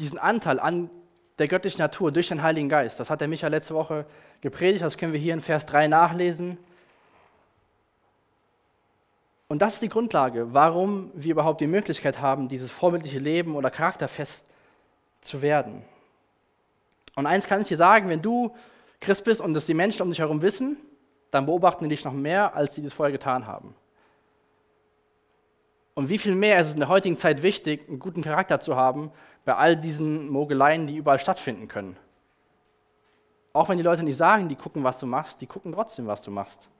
diesen 0.00 0.18
Anteil 0.18 0.58
an 0.58 0.90
der 1.38 1.46
göttlichen 1.46 1.82
Natur 1.82 2.10
durch 2.10 2.26
den 2.26 2.42
Heiligen 2.42 2.68
Geist. 2.68 2.98
Das 2.98 3.10
hat 3.10 3.20
der 3.20 3.28
Micha 3.28 3.46
letzte 3.46 3.76
Woche 3.76 4.06
gepredigt, 4.40 4.82
das 4.82 4.96
können 4.96 5.12
wir 5.12 5.20
hier 5.20 5.34
in 5.34 5.40
Vers 5.40 5.66
3 5.66 5.86
nachlesen. 5.86 6.58
Und 9.52 9.60
das 9.60 9.74
ist 9.74 9.82
die 9.82 9.90
Grundlage, 9.90 10.54
warum 10.54 11.10
wir 11.12 11.32
überhaupt 11.32 11.60
die 11.60 11.66
Möglichkeit 11.66 12.22
haben, 12.22 12.48
dieses 12.48 12.70
vorbildliche 12.70 13.18
Leben 13.18 13.54
oder 13.54 13.70
charakterfest 13.70 14.46
zu 15.20 15.42
werden. 15.42 15.84
Und 17.16 17.26
eins 17.26 17.46
kann 17.46 17.60
ich 17.60 17.68
dir 17.68 17.76
sagen, 17.76 18.08
wenn 18.08 18.22
du 18.22 18.56
Christ 18.98 19.24
bist 19.24 19.42
und 19.42 19.52
das 19.52 19.66
die 19.66 19.74
Menschen 19.74 20.00
um 20.00 20.08
dich 20.08 20.20
herum 20.20 20.40
wissen, 20.40 20.78
dann 21.30 21.44
beobachten 21.44 21.84
die 21.84 21.90
dich 21.90 22.02
noch 22.02 22.14
mehr, 22.14 22.56
als 22.56 22.74
sie 22.74 22.82
das 22.82 22.94
vorher 22.94 23.12
getan 23.12 23.46
haben. 23.46 23.74
Und 25.92 26.08
wie 26.08 26.16
viel 26.16 26.34
mehr 26.34 26.58
ist 26.58 26.68
es 26.68 26.72
in 26.72 26.80
der 26.80 26.88
heutigen 26.88 27.18
Zeit 27.18 27.42
wichtig, 27.42 27.86
einen 27.90 27.98
guten 27.98 28.22
Charakter 28.22 28.58
zu 28.58 28.76
haben, 28.76 29.12
bei 29.44 29.54
all 29.54 29.76
diesen 29.76 30.30
Mogeleien, 30.30 30.86
die 30.86 30.96
überall 30.96 31.18
stattfinden 31.18 31.68
können. 31.68 31.98
Auch 33.52 33.68
wenn 33.68 33.76
die 33.76 33.84
Leute 33.84 34.02
nicht 34.02 34.16
sagen, 34.16 34.48
die 34.48 34.56
gucken, 34.56 34.82
was 34.82 34.98
du 34.98 35.04
machst, 35.04 35.42
die 35.42 35.46
gucken 35.46 35.74
trotzdem, 35.74 36.06
was 36.06 36.22
du 36.22 36.30
machst. 36.30 36.70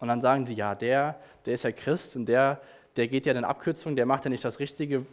Und 0.00 0.08
dann 0.08 0.20
sagen 0.20 0.46
sie, 0.46 0.54
ja, 0.54 0.74
der, 0.74 1.16
der 1.44 1.54
ist 1.54 1.64
ja 1.64 1.72
Christ 1.72 2.16
und 2.16 2.26
der, 2.26 2.60
der 2.96 3.06
geht 3.06 3.26
ja 3.26 3.32
in 3.32 3.44
Abkürzungen, 3.44 3.96
der 3.96 4.06
macht 4.06 4.24
ja 4.24 4.30
nicht 4.30 4.44
das 4.44 4.58
Richtige. 4.58 5.06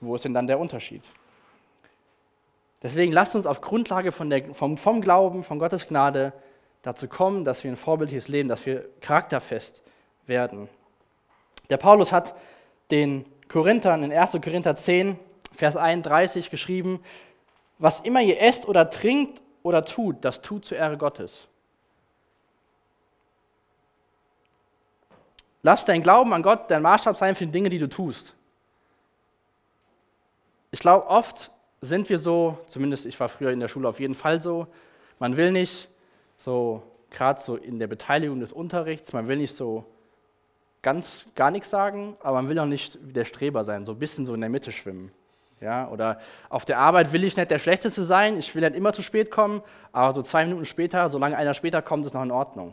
Wo 0.00 0.14
ist 0.14 0.24
denn 0.24 0.32
dann 0.32 0.46
der 0.46 0.58
Unterschied? 0.58 1.02
Deswegen 2.82 3.12
lasst 3.12 3.34
uns 3.34 3.46
auf 3.46 3.60
Grundlage 3.60 4.12
von 4.12 4.30
der, 4.30 4.54
vom, 4.54 4.78
vom 4.78 5.02
Glauben, 5.02 5.42
von 5.42 5.58
Gottes 5.58 5.86
Gnade 5.86 6.32
dazu 6.82 7.08
kommen, 7.08 7.44
dass 7.44 7.62
wir 7.62 7.70
ein 7.70 7.76
vorbildliches 7.76 8.28
Leben, 8.28 8.48
dass 8.48 8.64
wir 8.64 8.88
charakterfest 9.00 9.82
werden. 10.26 10.68
Der 11.68 11.76
Paulus 11.76 12.10
hat 12.10 12.34
den 12.90 13.26
Korinthern 13.48 14.02
in 14.02 14.12
1. 14.12 14.32
Korinther 14.42 14.76
10, 14.76 15.18
Vers 15.52 15.76
31 15.76 16.50
geschrieben, 16.50 17.02
was 17.78 18.00
immer 18.00 18.22
ihr 18.22 18.40
esst 18.40 18.66
oder 18.66 18.88
trinkt 18.88 19.42
oder 19.62 19.84
tut, 19.84 20.24
das 20.24 20.40
tut 20.40 20.64
zur 20.64 20.78
Ehre 20.78 20.96
Gottes. 20.96 21.48
Lass 25.62 25.84
dein 25.84 26.02
Glauben 26.02 26.32
an 26.32 26.42
Gott 26.42 26.70
dein 26.70 26.82
Maßstab 26.82 27.16
sein 27.16 27.34
für 27.34 27.46
die 27.46 27.52
Dinge, 27.52 27.68
die 27.68 27.78
du 27.78 27.88
tust. 27.88 28.34
Ich 30.70 30.80
glaube, 30.80 31.06
oft 31.06 31.50
sind 31.82 32.08
wir 32.08 32.18
so, 32.18 32.58
zumindest 32.66 33.06
ich 33.06 33.18
war 33.18 33.28
früher 33.28 33.50
in 33.50 33.60
der 33.60 33.68
Schule 33.68 33.88
auf 33.88 34.00
jeden 34.00 34.14
Fall 34.14 34.40
so, 34.40 34.66
man 35.18 35.36
will 35.36 35.50
nicht 35.52 35.88
so, 36.36 36.82
gerade 37.10 37.40
so 37.40 37.56
in 37.56 37.78
der 37.78 37.86
Beteiligung 37.86 38.40
des 38.40 38.52
Unterrichts, 38.52 39.12
man 39.12 39.28
will 39.28 39.36
nicht 39.36 39.54
so 39.54 39.84
ganz 40.82 41.26
gar 41.34 41.50
nichts 41.50 41.70
sagen, 41.70 42.16
aber 42.22 42.36
man 42.36 42.48
will 42.48 42.58
auch 42.58 42.66
nicht 42.66 42.98
der 43.02 43.24
Streber 43.24 43.64
sein, 43.64 43.84
so 43.84 43.92
ein 43.92 43.98
bisschen 43.98 44.24
so 44.24 44.34
in 44.34 44.40
der 44.40 44.50
Mitte 44.50 44.72
schwimmen. 44.72 45.12
Ja, 45.60 45.88
oder 45.90 46.18
auf 46.48 46.64
der 46.64 46.78
Arbeit 46.78 47.12
will 47.12 47.22
ich 47.22 47.36
nicht 47.36 47.50
der 47.50 47.58
Schlechteste 47.58 48.02
sein, 48.02 48.38
ich 48.38 48.54
will 48.54 48.62
nicht 48.62 48.76
immer 48.76 48.94
zu 48.94 49.02
spät 49.02 49.30
kommen, 49.30 49.60
aber 49.92 50.14
so 50.14 50.22
zwei 50.22 50.44
Minuten 50.46 50.64
später, 50.64 51.10
solange 51.10 51.36
einer 51.36 51.52
später 51.52 51.82
kommt, 51.82 52.06
ist 52.06 52.14
noch 52.14 52.22
in 52.22 52.30
Ordnung. 52.30 52.72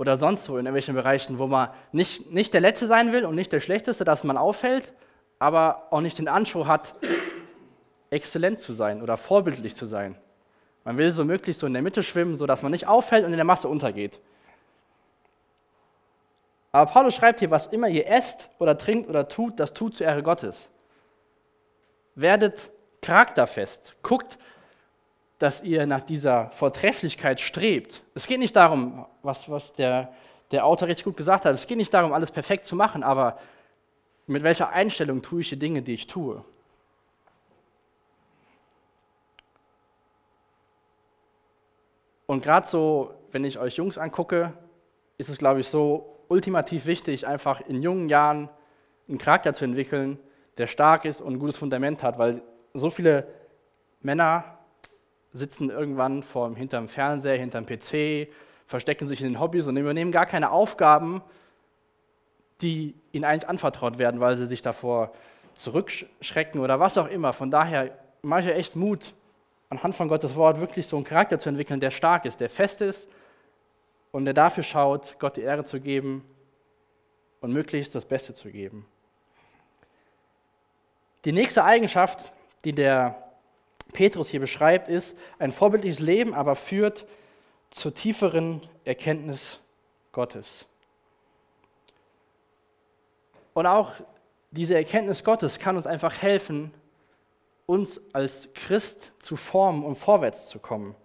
Oder 0.00 0.16
sonst 0.16 0.48
wo 0.48 0.54
in 0.54 0.64
irgendwelchen 0.64 0.94
Bereichen, 0.94 1.38
wo 1.38 1.46
man 1.46 1.68
nicht, 1.92 2.32
nicht 2.32 2.54
der 2.54 2.62
Letzte 2.62 2.86
sein 2.86 3.12
will 3.12 3.26
und 3.26 3.34
nicht 3.34 3.52
der 3.52 3.60
Schlechteste, 3.60 4.02
dass 4.02 4.24
man 4.24 4.38
auffällt, 4.38 4.94
aber 5.38 5.88
auch 5.90 6.00
nicht 6.00 6.16
den 6.16 6.26
Anspruch 6.26 6.66
hat, 6.66 6.94
exzellent 8.08 8.62
zu 8.62 8.72
sein 8.72 9.02
oder 9.02 9.18
vorbildlich 9.18 9.76
zu 9.76 9.84
sein. 9.84 10.16
Man 10.84 10.96
will 10.96 11.10
so 11.10 11.22
möglichst 11.26 11.60
so 11.60 11.66
in 11.66 11.74
der 11.74 11.82
Mitte 11.82 12.02
schwimmen, 12.02 12.34
sodass 12.34 12.62
man 12.62 12.72
nicht 12.72 12.86
auffällt 12.86 13.26
und 13.26 13.32
in 13.32 13.36
der 13.36 13.44
Masse 13.44 13.68
untergeht. 13.68 14.18
Aber 16.72 16.90
Paulus 16.90 17.16
schreibt 17.16 17.40
hier, 17.40 17.50
was 17.50 17.66
immer 17.66 17.88
ihr 17.88 18.08
esst 18.08 18.48
oder 18.58 18.78
trinkt 18.78 19.06
oder 19.06 19.28
tut, 19.28 19.60
das 19.60 19.74
tut 19.74 19.96
zur 19.96 20.06
Ehre 20.06 20.22
Gottes. 20.22 20.70
Werdet 22.14 22.70
charakterfest. 23.02 23.96
Guckt, 24.02 24.38
dass 25.40 25.62
ihr 25.62 25.86
nach 25.86 26.02
dieser 26.02 26.50
Vortrefflichkeit 26.50 27.40
strebt. 27.40 28.02
Es 28.14 28.26
geht 28.26 28.38
nicht 28.38 28.54
darum, 28.54 29.06
was, 29.22 29.48
was 29.48 29.72
der, 29.72 30.12
der 30.50 30.66
Autor 30.66 30.88
richtig 30.88 31.06
gut 31.06 31.16
gesagt 31.16 31.46
hat, 31.46 31.54
es 31.54 31.66
geht 31.66 31.78
nicht 31.78 31.94
darum, 31.94 32.12
alles 32.12 32.30
perfekt 32.30 32.66
zu 32.66 32.76
machen, 32.76 33.02
aber 33.02 33.38
mit 34.26 34.42
welcher 34.42 34.68
Einstellung 34.68 35.22
tue 35.22 35.40
ich 35.40 35.48
die 35.48 35.58
Dinge, 35.58 35.80
die 35.80 35.94
ich 35.94 36.06
tue. 36.06 36.44
Und 42.26 42.42
gerade 42.42 42.66
so, 42.66 43.14
wenn 43.32 43.42
ich 43.46 43.58
euch 43.58 43.76
Jungs 43.76 43.96
angucke, 43.96 44.52
ist 45.16 45.30
es, 45.30 45.38
glaube 45.38 45.60
ich, 45.60 45.68
so 45.68 46.18
ultimativ 46.28 46.84
wichtig, 46.84 47.26
einfach 47.26 47.62
in 47.62 47.82
jungen 47.82 48.10
Jahren 48.10 48.50
einen 49.08 49.16
Charakter 49.16 49.54
zu 49.54 49.64
entwickeln, 49.64 50.18
der 50.58 50.66
stark 50.66 51.06
ist 51.06 51.22
und 51.22 51.32
ein 51.32 51.38
gutes 51.38 51.56
Fundament 51.56 52.02
hat, 52.02 52.18
weil 52.18 52.42
so 52.74 52.90
viele 52.90 53.26
Männer 54.02 54.59
sitzen 55.32 55.70
irgendwann 55.70 56.22
vor, 56.22 56.54
hinterm 56.54 56.88
Fernseher, 56.88 57.36
hinterm 57.36 57.66
PC, 57.66 58.28
verstecken 58.66 59.08
sich 59.08 59.20
in 59.20 59.28
den 59.28 59.40
Hobbys 59.40 59.66
und 59.66 59.76
übernehmen 59.76 60.12
gar 60.12 60.26
keine 60.26 60.50
Aufgaben, 60.50 61.22
die 62.60 62.94
ihnen 63.12 63.24
eigentlich 63.24 63.48
anvertraut 63.48 63.98
werden, 63.98 64.20
weil 64.20 64.36
sie 64.36 64.46
sich 64.46 64.62
davor 64.62 65.12
zurückschrecken 65.54 66.60
oder 66.60 66.78
was 66.78 66.98
auch 66.98 67.08
immer. 67.08 67.32
Von 67.32 67.50
daher 67.50 67.96
mache 68.22 68.50
ich 68.50 68.56
echt 68.56 68.76
Mut, 68.76 69.12
anhand 69.70 69.94
von 69.94 70.08
Gottes 70.08 70.36
Wort 70.36 70.60
wirklich 70.60 70.86
so 70.86 70.96
einen 70.96 71.04
Charakter 71.04 71.38
zu 71.38 71.48
entwickeln, 71.48 71.80
der 71.80 71.90
stark 71.90 72.24
ist, 72.24 72.40
der 72.40 72.50
fest 72.50 72.80
ist 72.80 73.08
und 74.12 74.24
der 74.24 74.34
dafür 74.34 74.62
schaut, 74.62 75.16
Gott 75.18 75.36
die 75.36 75.42
Ehre 75.42 75.64
zu 75.64 75.80
geben 75.80 76.24
und 77.40 77.52
möglichst 77.52 77.94
das 77.94 78.04
Beste 78.04 78.34
zu 78.34 78.50
geben. 78.50 78.86
Die 81.24 81.32
nächste 81.32 81.64
Eigenschaft, 81.64 82.32
die 82.64 82.72
der 82.72 83.29
Petrus 83.90 84.28
hier 84.28 84.40
beschreibt, 84.40 84.88
ist 84.88 85.16
ein 85.38 85.52
vorbildliches 85.52 86.00
Leben, 86.00 86.34
aber 86.34 86.54
führt 86.54 87.06
zur 87.70 87.94
tieferen 87.94 88.62
Erkenntnis 88.84 89.60
Gottes. 90.12 90.66
Und 93.54 93.66
auch 93.66 93.92
diese 94.50 94.74
Erkenntnis 94.74 95.24
Gottes 95.24 95.58
kann 95.58 95.76
uns 95.76 95.86
einfach 95.86 96.22
helfen, 96.22 96.72
uns 97.66 98.00
als 98.12 98.48
Christ 98.54 99.12
zu 99.20 99.36
formen 99.36 99.84
und 99.84 99.96
vorwärts 99.96 100.48
zu 100.48 100.58
kommen. 100.58 100.96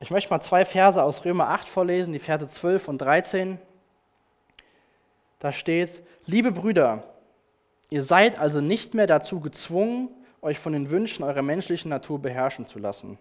Ich 0.00 0.10
möchte 0.10 0.30
mal 0.30 0.40
zwei 0.40 0.64
Verse 0.64 1.02
aus 1.02 1.24
Römer 1.24 1.48
8 1.48 1.68
vorlesen, 1.68 2.12
die 2.12 2.18
Verse 2.18 2.46
12 2.46 2.88
und 2.88 2.98
13. 2.98 3.58
Da 5.38 5.52
steht, 5.52 6.02
liebe 6.26 6.52
Brüder, 6.52 7.04
ihr 7.88 8.02
seid 8.02 8.38
also 8.38 8.60
nicht 8.60 8.94
mehr 8.94 9.06
dazu 9.06 9.40
gezwungen, 9.40 10.08
euch 10.42 10.58
von 10.58 10.72
den 10.72 10.90
Wünschen 10.90 11.24
eurer 11.24 11.42
menschlichen 11.42 11.88
Natur 11.88 12.18
beherrschen 12.18 12.66
zu 12.66 12.78
lassen. 12.78 13.18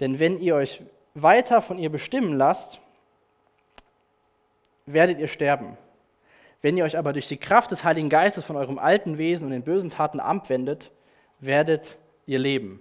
Denn 0.00 0.18
wenn 0.18 0.38
ihr 0.38 0.54
euch 0.54 0.82
weiter 1.14 1.60
von 1.62 1.78
ihr 1.78 1.90
bestimmen 1.90 2.36
lasst, 2.36 2.80
werdet 4.86 5.18
ihr 5.18 5.28
sterben. 5.28 5.76
Wenn 6.60 6.76
ihr 6.76 6.84
euch 6.84 6.96
aber 6.96 7.12
durch 7.12 7.28
die 7.28 7.36
Kraft 7.36 7.70
des 7.70 7.84
Heiligen 7.84 8.08
Geistes 8.08 8.44
von 8.44 8.56
eurem 8.56 8.78
alten 8.78 9.18
Wesen 9.18 9.46
und 9.46 9.50
den 9.50 9.64
bösen 9.64 9.90
Taten 9.90 10.20
abwendet, 10.20 10.92
werdet 11.40 11.96
ihr 12.26 12.38
leben. 12.38 12.80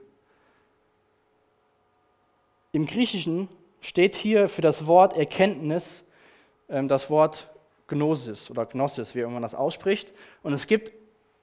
Im 2.73 2.85
Griechischen 2.85 3.49
steht 3.81 4.15
hier 4.15 4.47
für 4.47 4.61
das 4.61 4.85
Wort 4.85 5.17
Erkenntnis 5.17 6.03
ähm, 6.69 6.87
das 6.87 7.09
Wort 7.09 7.49
Gnosis 7.87 8.49
oder 8.49 8.65
Gnosis, 8.65 9.15
wie 9.15 9.23
man 9.23 9.41
das 9.41 9.55
ausspricht. 9.55 10.13
Und 10.43 10.53
es 10.53 10.67
gibt 10.67 10.93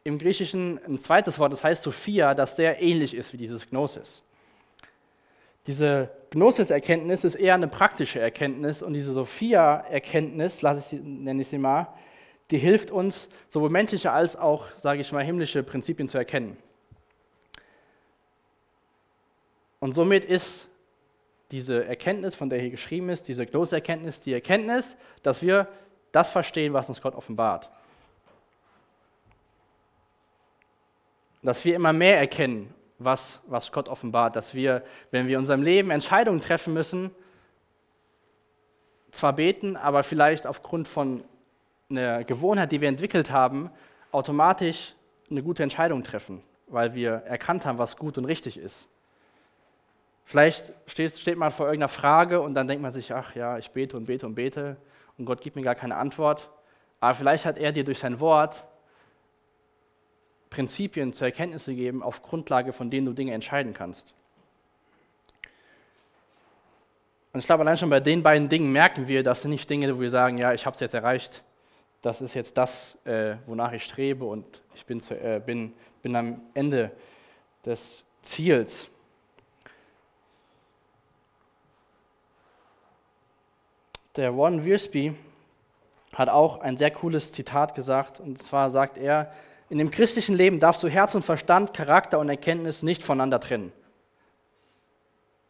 im 0.09 0.19
Griechischen 0.19 0.81
ein 0.85 0.99
zweites 0.99 1.39
Wort, 1.39 1.53
das 1.53 1.63
heißt 1.63 1.83
Sophia, 1.83 2.35
das 2.35 2.57
sehr 2.57 2.83
ähnlich 2.83 3.15
ist 3.15 3.33
wie 3.33 3.37
dieses 3.37 3.69
Gnosis. 3.69 4.25
Diese 5.67 6.11
Gnosis-Erkenntnis 6.31 7.25
ist 7.25 7.35
eher 7.35 7.55
eine 7.55 7.69
praktische 7.69 8.19
Erkenntnis 8.19 8.83
und 8.83 8.95
diese 8.95 9.13
Sophia-Erkenntnis, 9.13 10.63
nenne 10.93 11.43
ich 11.43 11.49
sie 11.49 11.59
mal, 11.59 11.89
die 12.51 12.57
hilft 12.57 12.91
uns, 12.91 13.29
sowohl 13.49 13.69
menschliche 13.69 14.11
als 14.11 14.35
auch, 14.35 14.65
sage 14.77 15.03
ich 15.03 15.13
mal, 15.13 15.23
himmlische 15.23 15.63
Prinzipien 15.63 16.09
zu 16.09 16.17
erkennen. 16.17 16.57
Und 19.79 19.93
somit 19.93 20.25
ist 20.25 20.69
diese 21.51 21.85
Erkenntnis, 21.85 22.35
von 22.35 22.49
der 22.49 22.61
hier 22.61 22.71
geschrieben 22.71 23.11
ist, 23.11 23.29
diese 23.29 23.45
Gnosis-Erkenntnis, 23.45 24.23
die 24.23 24.33
Erkenntnis, 24.33 24.97
dass 25.23 25.43
wir 25.43 25.69
das 26.13 26.31
verstehen, 26.31 26.73
was 26.73 26.89
uns 26.89 27.03
Gott 27.03 27.15
offenbart. 27.15 27.71
Dass 31.43 31.65
wir 31.65 31.77
immer 31.77 31.93
mehr 31.93 32.19
erkennen, 32.19 32.75
was, 32.99 33.41
was 33.47 33.73
Gott 33.73 33.89
offenbart. 33.89 34.37
Dass 34.37 34.55
wir, 34.55 34.83
wenn 35.11 35.27
wir 35.27 35.35
in 35.35 35.41
unserem 35.41 35.63
Leben 35.63 35.91
Entscheidungen 35.91 36.41
treffen 36.41 36.75
müssen, 36.75 37.11
zwar 39.11 39.33
beten, 39.33 39.77
aber 39.77 40.03
vielleicht 40.03 40.47
aufgrund 40.47 40.89
von 40.89 41.25
einer 41.91 42.25
Gewohnheit, 42.25 42.73
die 42.73 42.81
wir 42.81 42.89
entwickelt 42.89 43.31
haben, 43.31 43.71
automatisch 44.13 44.95
eine 45.31 45.43
gute 45.43 45.63
Entscheidung 45.63 46.03
treffen, 46.03 46.43
weil 46.67 46.95
wir 46.95 47.13
erkannt 47.27 47.65
haben, 47.65 47.79
was 47.79 47.97
gut 47.97 48.19
und 48.19 48.25
richtig 48.25 48.59
ist. 48.59 48.89
Vielleicht 50.25 50.73
steht, 50.87 51.17
steht 51.17 51.39
man 51.39 51.51
vor 51.51 51.67
irgendeiner 51.67 51.89
Frage 51.89 52.41
und 52.41 52.55
dann 52.55 52.69
denkt 52.69 52.83
man 52.83 52.93
sich, 52.93 53.15
ach 53.15 53.35
ja, 53.35 53.57
ich 53.57 53.71
bete 53.71 53.97
und 53.97 54.05
bete 54.05 54.27
und 54.27 54.35
bete 54.35 54.77
und 55.17 55.25
Gott 55.25 55.41
gibt 55.41 55.57
mir 55.57 55.63
gar 55.63 55.75
keine 55.75 55.97
Antwort. 55.97 56.51
Aber 57.01 57.15
vielleicht 57.15 57.47
hat 57.47 57.57
er 57.59 57.73
dir 57.73 57.85
durch 57.85 57.99
sein 57.99 58.21
Wort 58.21 58.65
Prinzipien 60.51 61.13
zur 61.13 61.27
Erkenntnis 61.27 61.67
gegeben, 61.67 62.03
auf 62.03 62.23
Grundlage 62.23 62.73
von 62.73 62.91
denen 62.91 63.07
du 63.07 63.13
Dinge 63.13 63.33
entscheiden 63.33 63.75
kannst. 63.75 64.15
Und 67.33 67.41
ich 67.41 67.47
glaube, 67.47 67.63
allein 67.63 67.77
schon 67.77 67.91
bei 67.91 68.01
den 68.01 68.23
beiden 68.23 68.49
Dingen 68.49 68.73
merken 68.73 69.07
wir, 69.07 69.23
das 69.23 69.43
sind 69.43 69.51
nicht 69.51 69.69
Dinge, 69.69 69.95
wo 69.95 70.01
wir 70.01 70.11
sagen, 70.11 70.39
ja, 70.39 70.53
ich 70.55 70.67
habe 70.67 70.75
es 70.75 70.81
jetzt 70.81 70.95
erreicht, 70.95 71.43
das 72.03 72.21
ist 72.21 72.35
jetzt 72.35 72.57
das, 72.57 72.97
äh, 73.05 73.37
wonach 73.47 73.73
ich 73.73 73.85
strebe 73.85 74.25
und 74.25 74.63
ich 74.75 74.87
bin, 74.87 75.01
zu, 75.01 75.15
äh, 75.15 75.41
bin, 75.45 75.75
bin 76.03 76.17
am 76.17 76.41
Ende 76.55 76.91
des 77.65 78.05
Ziels. 78.23 78.91
Der 84.17 84.37
Warren 84.37 84.65
Wiersbe 84.65 85.15
hat 86.15 86.29
auch 86.29 86.61
ein 86.61 86.77
sehr 86.77 86.91
cooles 86.91 87.33
Zitat 87.33 87.75
gesagt, 87.75 88.19
und 88.19 88.43
zwar 88.43 88.71
sagt 88.71 88.97
er, 88.99 89.33
in 89.71 89.79
dem 89.79 89.91
christlichen 89.91 90.35
Leben 90.35 90.61
darfst 90.61 90.83
du 90.83 90.89
Herz 90.89 91.15
und 91.15 91.25
Verstand, 91.25 91.75
Charakter 91.75 92.19
und 92.19 92.29
Erkenntnis 92.29 92.83
nicht 92.83 93.03
voneinander 93.03 93.41
trennen. 93.41 93.73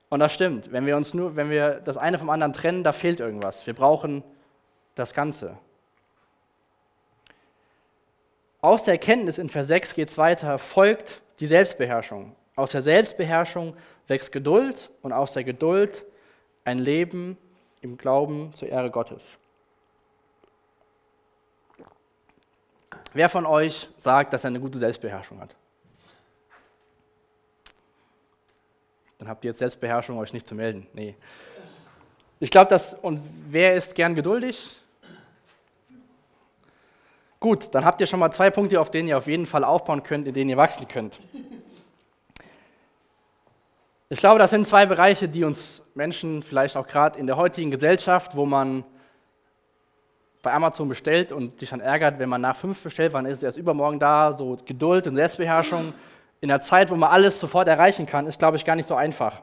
Und 0.09 0.21
das 0.21 0.33
stimmt. 0.33 0.73
Wenn 0.73 0.87
wir 0.87 0.97
uns 0.97 1.15
nur, 1.15 1.37
wenn 1.37 1.51
wir 1.51 1.81
das 1.81 1.97
eine 1.97 2.19
vom 2.19 2.31
anderen 2.31 2.53
trennen, 2.53 2.83
da 2.83 2.93
fehlt 2.93 3.21
irgendwas. 3.21 3.67
Wir 3.67 3.75
brauchen 3.75 4.25
das 4.95 5.13
Ganze. 5.13 5.59
Aus 8.61 8.85
der 8.85 8.95
Erkenntnis 8.95 9.39
in 9.39 9.49
Vers 9.49 9.69
6 9.69 9.95
geht 9.95 10.09
es 10.09 10.19
weiter, 10.19 10.59
folgt 10.59 11.23
die 11.39 11.47
Selbstbeherrschung. 11.47 12.35
Aus 12.57 12.73
der 12.73 12.83
Selbstbeherrschung 12.83 13.77
wächst 14.09 14.33
Geduld 14.33 14.91
und 15.03 15.13
aus 15.13 15.33
der 15.33 15.45
Geduld 15.45 16.05
ein 16.65 16.79
Leben 16.79 17.39
im 17.83 17.97
Glauben 17.97 18.53
zur 18.53 18.69
Ehre 18.69 18.91
Gottes. 18.91 19.38
Wer 23.13 23.29
von 23.29 23.47
euch 23.47 23.89
sagt, 23.99 24.33
dass 24.33 24.45
er 24.45 24.49
eine 24.49 24.61
gute 24.61 24.79
Selbstbeherrschung 24.79 25.41
hat? 25.41 25.55
Dann 29.19 29.29
habt 29.29 29.45
ihr 29.45 29.51
jetzt 29.51 29.59
Selbstbeherrschung, 29.59 30.19
euch 30.19 30.33
nicht 30.33 30.47
zu 30.47 30.55
melden. 30.55 30.87
Nee. 30.93 31.17
Ich 32.41 32.51
glaube, 32.51 32.71
dass, 32.71 32.95
und 32.95 33.21
wer 33.47 33.75
ist 33.75 33.95
gern 33.95 34.15
geduldig? 34.15 34.81
Gut, 37.41 37.75
dann 37.75 37.85
habt 37.85 38.01
ihr 38.01 38.07
schon 38.07 38.21
mal 38.21 38.31
zwei 38.31 38.51
Punkte, 38.51 38.81
auf 38.81 38.91
denen 38.91 39.09
ihr 39.09 39.17
auf 39.17 39.27
jeden 39.27 39.47
Fall 39.47 39.65
aufbauen 39.65 40.03
könnt, 40.03 40.27
in 40.27 40.35
denen 40.35 40.51
ihr 40.51 40.57
wachsen 40.57 40.87
könnt. 40.87 41.21
Ich 44.09 44.21
glaube, 44.21 44.39
das 44.39 44.51
sind 44.51 44.67
zwei 44.67 44.87
Bereiche, 44.87 45.29
die 45.29 45.45
uns 45.45 45.83
Menschen 45.95 46.43
vielleicht 46.43 46.77
auch 46.77 46.87
gerade 46.87 47.19
in 47.19 47.27
der 47.27 47.37
heutigen 47.37 47.71
Gesellschaft, 47.71 48.35
wo 48.37 48.47
man 48.47 48.85
bei 50.49 50.55
Amazon 50.55 50.89
bestellt 50.89 51.31
und 51.31 51.61
sich 51.61 51.69
dann 51.69 51.81
ärgert, 51.81 52.19
wenn 52.19 52.29
man 52.31 52.41
nach 52.41 52.57
fünf 52.57 52.83
bestellt, 52.83 53.13
wann 53.13 53.27
ist 53.27 53.39
es 53.39 53.43
erst 53.43 53.59
übermorgen 53.59 53.99
da, 53.99 54.33
so 54.33 54.57
Geduld 54.65 55.07
und 55.07 55.15
Selbstbeherrschung 55.15 55.93
in 56.41 56.49
der 56.49 56.63
Zeit, 56.63 56.91
wo 56.91 56.97
man 56.97 57.11
alles 57.11 57.39
sofort 57.39 57.69
erreichen 57.69 58.07
kann, 58.07 58.27
ist, 58.27 58.39
glaube 58.39 58.57
ich, 58.57 58.65
gar 58.65 58.75
nicht 58.75 58.87
so 58.87 58.95
einfach. 58.95 59.43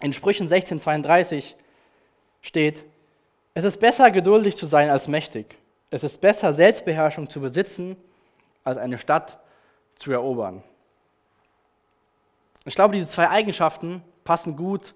In 0.00 0.12
Sprüchen 0.12 0.42
1632 0.42 1.56
steht, 2.42 2.84
es 3.54 3.64
ist 3.64 3.80
besser, 3.80 4.10
geduldig 4.10 4.54
zu 4.58 4.66
sein 4.66 4.90
als 4.90 5.08
mächtig. 5.08 5.56
Es 5.90 6.04
ist 6.04 6.20
besser, 6.20 6.52
Selbstbeherrschung 6.52 7.30
zu 7.30 7.40
besitzen, 7.40 7.96
als 8.64 8.76
eine 8.76 8.98
Stadt 8.98 9.38
zu 9.94 10.12
erobern. 10.12 10.62
Ich 12.66 12.74
glaube, 12.74 12.94
diese 12.94 13.06
zwei 13.06 13.30
Eigenschaften 13.30 14.02
passen 14.24 14.56
gut 14.56 14.92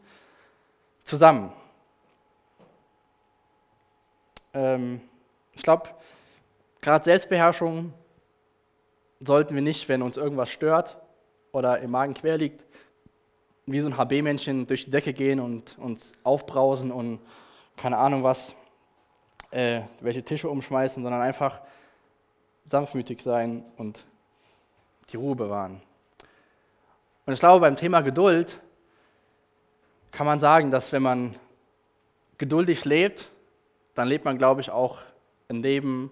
zusammen. 1.05 1.55
Ähm, 4.53 5.01
ich 5.53 5.63
glaube, 5.63 5.91
gerade 6.81 7.05
Selbstbeherrschung 7.05 7.93
sollten 9.21 9.55
wir 9.55 9.63
nicht, 9.63 9.89
wenn 9.89 10.03
uns 10.03 10.17
irgendwas 10.17 10.51
stört 10.51 10.99
oder 11.53 11.79
im 11.79 11.91
Magen 11.91 12.15
quer 12.15 12.39
liegt, 12.39 12.65
wie 13.67 13.81
so 13.81 13.89
ein 13.89 13.97
HB-Männchen 13.97 14.67
durch 14.67 14.85
die 14.85 14.91
Decke 14.91 15.13
gehen 15.13 15.39
und 15.39 15.79
uns 15.79 16.13
aufbrausen 16.25 16.91
und 16.91 17.21
keine 17.77 17.99
Ahnung 17.99 18.23
was, 18.25 18.55
äh, 19.51 19.83
welche 20.01 20.23
Tische 20.23 20.49
umschmeißen, 20.49 21.03
sondern 21.03 21.23
einfach 21.23 21.61
sanftmütig 22.65 23.23
sein 23.23 23.65
und 23.77 24.05
die 25.11 25.17
Ruhe 25.17 25.37
bewahren. 25.37 25.83
Und 27.27 27.33
ich 27.33 27.41
glaube, 27.41 27.61
beim 27.61 27.77
Thema 27.77 28.01
Geduld 28.01 28.61
kann 30.11 30.27
man 30.27 30.41
sagen, 30.41 30.71
dass 30.71 30.93
wenn 30.93 31.03
man 31.03 31.37
geduldig 32.39 32.85
lebt, 32.85 33.31
dann 33.95 34.09
lebt 34.09 34.25
man, 34.25 34.39
glaube 34.39 34.61
ich, 34.61 34.71
auch 34.71 34.99
ein 35.49 35.63
Leben 35.63 36.11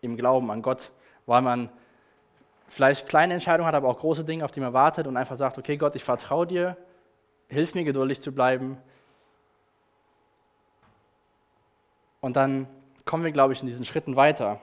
im 0.00 0.16
Glauben 0.16 0.50
an 0.50 0.62
Gott, 0.62 0.90
weil 1.26 1.42
man 1.42 1.70
vielleicht 2.68 3.08
kleine 3.08 3.34
Entscheidungen 3.34 3.66
hat, 3.66 3.74
aber 3.74 3.88
auch 3.88 3.98
große 3.98 4.24
Dinge, 4.24 4.44
auf 4.44 4.50
die 4.50 4.60
man 4.60 4.72
wartet 4.72 5.06
und 5.06 5.16
einfach 5.16 5.36
sagt, 5.36 5.58
okay 5.58 5.76
Gott, 5.76 5.94
ich 5.94 6.04
vertraue 6.04 6.46
dir, 6.46 6.76
hilf 7.48 7.74
mir 7.74 7.84
geduldig 7.84 8.20
zu 8.20 8.32
bleiben. 8.32 8.78
Und 12.20 12.36
dann 12.36 12.66
kommen 13.04 13.24
wir, 13.24 13.32
glaube 13.32 13.52
ich, 13.52 13.60
in 13.60 13.66
diesen 13.66 13.84
Schritten 13.84 14.16
weiter. 14.16 14.60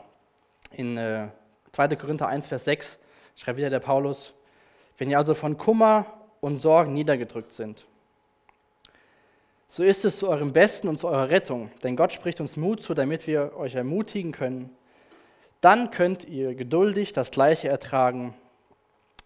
In 0.72 0.98
äh, 0.98 1.28
2. 1.74 1.96
Korinther 1.96 2.28
1, 2.28 2.48
Vers 2.48 2.66
6 2.66 2.98
schreibt 3.36 3.58
wieder 3.58 3.70
der 3.70 3.80
Paulus, 3.80 4.34
wenn 4.98 5.10
ihr 5.10 5.18
also 5.18 5.34
von 5.34 5.58
Kummer 5.58 6.06
und 6.42 6.58
Sorgen 6.58 6.94
niedergedrückt 6.94 7.54
sind, 7.54 7.86
so 9.72 9.84
ist 9.84 10.04
es 10.04 10.18
zu 10.18 10.28
eurem 10.28 10.52
Besten 10.52 10.88
und 10.88 10.98
zu 10.98 11.08
eurer 11.08 11.30
Rettung, 11.30 11.70
denn 11.84 11.96
Gott 11.96 12.12
spricht 12.12 12.42
uns 12.42 12.58
Mut 12.58 12.82
zu, 12.82 12.96
damit 12.96 13.28
wir 13.28 13.56
euch 13.56 13.76
ermutigen 13.76 14.32
können. 14.32 14.76
dann 15.62 15.92
könnt 15.92 16.24
ihr 16.24 16.56
geduldig 16.56 17.14
das 17.14 17.32
Gleiche 17.32 17.68
ertragen, 17.68 18.34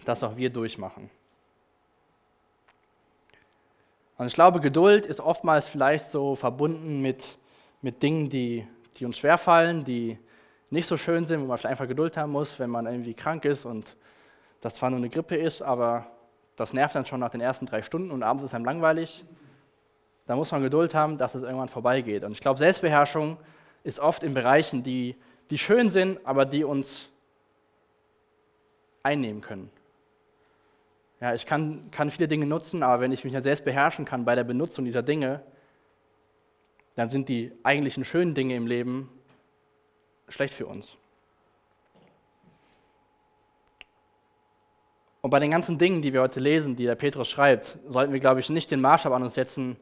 das 0.04 0.24
auch 0.24 0.36
wir 0.36 0.50
durchmachen. 0.50 1.10
Und 4.18 4.26
ich 4.28 4.34
glaube, 4.34 4.60
Geduld 4.60 5.06
ist 5.06 5.20
oftmals 5.20 5.68
vielleicht 5.68 6.06
so 6.06 6.36
verbunden 6.36 7.02
mit, 7.02 7.38
mit 7.82 8.02
Dingen, 8.04 8.30
die, 8.30 8.68
die 8.98 9.06
uns 9.06 9.20
schwerfallen, 9.20 9.84
die 9.84 10.18
nicht 10.72 10.88
so 10.88 10.98
schön 10.98 11.24
sind, 11.26 11.42
wo 11.42 11.46
man 11.46 11.58
vielleicht 11.58 11.72
einfach 11.72 11.88
Geduld 11.88 12.18
haben 12.18 12.32
muss, 12.32 12.60
wenn 12.60 12.70
man 12.70 12.86
irgendwie 12.86 13.14
krank 13.14 13.46
ist 13.46 13.64
und 13.64 13.96
das 14.60 14.76
zwar 14.76 14.90
nur 14.90 14.98
eine 14.98 15.10
Grippe 15.10 15.36
ist, 15.36 15.62
aber 15.62 16.08
das 16.56 16.74
nervt 16.74 16.96
dann 16.96 17.06
schon 17.06 17.20
nach 17.20 17.30
den 17.30 17.42
ersten 17.42 17.66
drei 17.66 17.82
Stunden 17.82 18.12
und 18.12 18.24
abends 18.24 18.44
ist 18.44 18.56
einem 18.56 18.66
langweilig. 18.66 19.24
Da 20.26 20.36
muss 20.36 20.52
man 20.52 20.62
Geduld 20.62 20.94
haben, 20.94 21.18
dass 21.18 21.36
es 21.36 21.44
irgendwann 21.44 21.70
vorbeigeht. 21.70 22.24
Und 22.24 22.32
ich 22.32 22.40
glaube, 22.40 22.58
Selbstbeherrschung 22.58 23.38
ist 23.84 24.00
oft 24.00 24.24
in 24.24 24.34
Bereichen, 24.34 24.84
die, 24.84 25.16
die 25.50 25.58
schön 25.58 25.90
sind, 25.90 26.20
aber 26.26 26.46
die 26.46 26.64
uns 26.64 27.10
einnehmen 29.04 29.42
können. 29.42 29.70
Ja, 31.20 31.34
ich 31.34 31.46
kann, 31.46 31.90
kann 31.92 32.10
viele 32.10 32.28
Dinge 32.28 32.46
nutzen, 32.46 32.84
aber 32.84 33.02
wenn 33.02 33.12
ich 33.12 33.24
mich 33.24 33.34
nicht 33.34 33.44
selbst 33.44 33.66
beherrschen 33.66 34.06
kann 34.06 34.26
bei 34.26 34.36
der 34.36 34.44
Benutzung 34.44 34.86
dieser 34.86 35.04
Dinge, 35.04 35.42
dann 36.96 37.10
sind 37.10 37.30
die 37.30 37.52
eigentlichen 37.64 38.06
schönen 38.06 38.34
Dinge 38.34 38.56
im 38.56 38.68
Leben 38.68 39.10
schlecht 40.28 40.54
für 40.54 40.68
uns. 40.68 40.98
Und 45.22 45.30
bei 45.30 45.40
den 45.40 45.52
ganzen 45.52 45.78
Dingen, 45.78 46.02
die 46.02 46.12
wir 46.12 46.22
heute 46.22 46.42
lesen, 46.42 46.76
die 46.76 46.84
der 46.84 46.96
Petrus 46.96 47.30
schreibt, 47.30 47.80
sollten 47.88 48.12
wir, 48.12 48.20
glaube 48.20 48.42
ich, 48.42 48.50
nicht 48.50 48.70
den 48.72 48.82
Maßstab 48.82 49.14
an 49.14 49.24
uns 49.24 49.34
setzen, 49.34 49.78